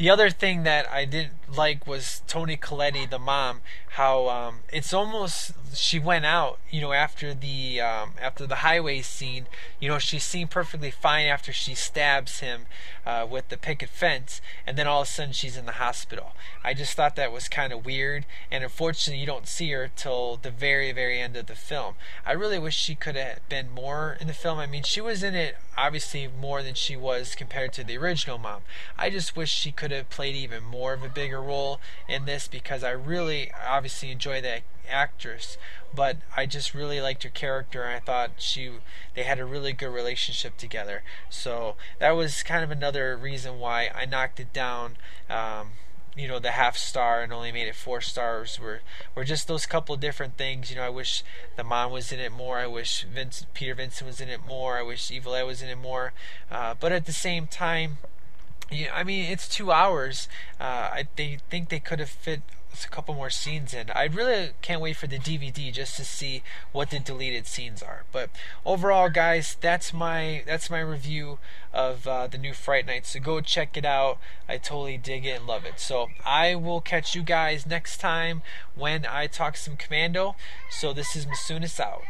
The 0.00 0.08
other 0.08 0.30
thing 0.30 0.62
that 0.62 0.90
I 0.90 1.04
didn't 1.04 1.34
like 1.54 1.86
was 1.86 2.22
Toni 2.26 2.56
Collette, 2.56 3.10
the 3.10 3.18
mom. 3.18 3.60
How 3.90 4.30
um, 4.30 4.60
it's 4.72 4.94
almost 4.94 5.52
she 5.74 5.98
went 5.98 6.24
out, 6.24 6.58
you 6.70 6.80
know, 6.80 6.94
after 6.94 7.34
the 7.34 7.82
um, 7.82 8.12
after 8.18 8.46
the 8.46 8.56
highway 8.56 9.02
scene. 9.02 9.46
You 9.78 9.90
know, 9.90 9.98
she 9.98 10.18
seemed 10.18 10.48
perfectly 10.48 10.90
fine 10.90 11.26
after 11.26 11.52
she 11.52 11.74
stabs 11.74 12.40
him 12.40 12.64
uh, 13.04 13.26
with 13.28 13.50
the 13.50 13.58
picket 13.58 13.90
fence, 13.90 14.40
and 14.66 14.78
then 14.78 14.86
all 14.86 15.02
of 15.02 15.08
a 15.08 15.10
sudden 15.10 15.34
she's 15.34 15.58
in 15.58 15.66
the 15.66 15.72
hospital. 15.72 16.32
I 16.64 16.72
just 16.72 16.94
thought 16.94 17.16
that 17.16 17.30
was 17.30 17.48
kind 17.50 17.70
of 17.70 17.84
weird, 17.84 18.24
and 18.50 18.64
unfortunately, 18.64 19.20
you 19.20 19.26
don't 19.26 19.48
see 19.48 19.70
her 19.72 19.90
till 19.94 20.38
the 20.40 20.50
very 20.50 20.92
very 20.92 21.20
end 21.20 21.36
of 21.36 21.46
the 21.46 21.54
film. 21.54 21.96
I 22.24 22.32
really 22.32 22.58
wish 22.58 22.76
she 22.76 22.94
could 22.94 23.16
have 23.16 23.46
been 23.50 23.70
more 23.70 24.16
in 24.18 24.28
the 24.28 24.32
film. 24.32 24.58
I 24.60 24.66
mean, 24.66 24.82
she 24.82 25.02
was 25.02 25.22
in 25.22 25.34
it 25.34 25.56
obviously 25.76 26.28
more 26.28 26.62
than 26.62 26.74
she 26.74 26.94
was 26.94 27.34
compared 27.34 27.72
to 27.72 27.82
the 27.82 27.96
original 27.96 28.38
mom. 28.38 28.60
I 28.98 29.08
just 29.08 29.34
wish 29.34 29.50
she 29.50 29.72
could 29.72 29.89
have 29.92 30.10
played 30.10 30.34
even 30.36 30.62
more 30.62 30.92
of 30.92 31.02
a 31.02 31.08
bigger 31.08 31.40
role 31.40 31.80
in 32.08 32.24
this 32.24 32.48
because 32.48 32.82
I 32.84 32.90
really 32.90 33.50
obviously 33.66 34.10
enjoy 34.10 34.40
that 34.42 34.62
actress, 34.88 35.56
but 35.94 36.18
I 36.36 36.46
just 36.46 36.74
really 36.74 37.00
liked 37.00 37.22
her 37.22 37.30
character 37.30 37.82
and 37.82 37.94
I 37.94 38.00
thought 38.00 38.32
she 38.38 38.70
they 39.14 39.22
had 39.22 39.38
a 39.38 39.44
really 39.44 39.72
good 39.72 39.92
relationship 39.92 40.56
together. 40.56 41.02
So 41.28 41.76
that 41.98 42.12
was 42.12 42.42
kind 42.42 42.64
of 42.64 42.70
another 42.70 43.16
reason 43.16 43.58
why 43.58 43.90
I 43.94 44.04
knocked 44.04 44.40
it 44.40 44.52
down. 44.52 44.96
Um, 45.28 45.72
you 46.16 46.26
know 46.26 46.38
the 46.38 46.50
half 46.50 46.76
star 46.76 47.22
and 47.22 47.32
only 47.32 47.52
made 47.52 47.68
it 47.68 47.74
four 47.74 48.00
stars 48.00 48.58
were 48.58 48.80
were 49.14 49.24
just 49.24 49.46
those 49.46 49.64
couple 49.64 49.96
different 49.96 50.36
things 50.36 50.70
you 50.70 50.76
know 50.76 50.82
i 50.82 50.88
wish 50.88 51.22
the 51.56 51.64
mom 51.64 51.92
was 51.92 52.10
in 52.10 52.18
it 52.18 52.32
more 52.32 52.58
i 52.58 52.66
wish 52.66 53.04
Vince, 53.04 53.46
peter 53.54 53.74
vincent 53.74 54.06
was 54.06 54.20
in 54.20 54.28
it 54.28 54.40
more 54.46 54.76
i 54.76 54.82
wish 54.82 55.10
evil 55.10 55.34
ed 55.34 55.44
was 55.44 55.62
in 55.62 55.68
it 55.68 55.78
more 55.78 56.12
uh, 56.50 56.74
but 56.78 56.92
at 56.92 57.06
the 57.06 57.12
same 57.12 57.46
time 57.46 57.98
yeah, 58.70 58.94
I 58.94 59.04
mean, 59.04 59.30
it's 59.30 59.48
two 59.48 59.72
hours. 59.72 60.28
Uh, 60.60 60.90
I 60.92 61.08
they 61.16 61.38
think 61.50 61.68
they 61.68 61.80
could 61.80 61.98
have 61.98 62.10
fit 62.10 62.42
a 62.84 62.88
couple 62.88 63.14
more 63.14 63.30
scenes 63.30 63.74
in. 63.74 63.90
I 63.90 64.04
really 64.04 64.50
can't 64.62 64.80
wait 64.80 64.96
for 64.96 65.06
the 65.06 65.18
DVD 65.18 65.72
just 65.72 65.96
to 65.96 66.04
see 66.04 66.42
what 66.72 66.90
the 66.90 66.98
deleted 66.98 67.46
scenes 67.46 67.82
are. 67.82 68.04
But 68.12 68.30
overall, 68.64 69.08
guys, 69.08 69.56
that's 69.60 69.92
my 69.92 70.42
that's 70.46 70.70
my 70.70 70.80
review 70.80 71.38
of 71.72 72.06
uh, 72.06 72.26
the 72.26 72.38
new 72.38 72.54
Fright 72.54 72.86
Night. 72.86 73.06
So 73.06 73.20
go 73.20 73.40
check 73.40 73.76
it 73.76 73.84
out. 73.84 74.18
I 74.48 74.56
totally 74.56 74.96
dig 74.96 75.26
it 75.26 75.38
and 75.38 75.46
love 75.46 75.64
it. 75.64 75.80
So 75.80 76.08
I 76.24 76.54
will 76.54 76.80
catch 76.80 77.14
you 77.14 77.22
guys 77.22 77.66
next 77.66 77.98
time 77.98 78.42
when 78.74 79.04
I 79.04 79.26
talk 79.26 79.56
some 79.56 79.76
Commando. 79.76 80.36
So 80.70 80.92
this 80.92 81.16
is 81.16 81.26
Masunis 81.26 81.80
out. 81.80 82.02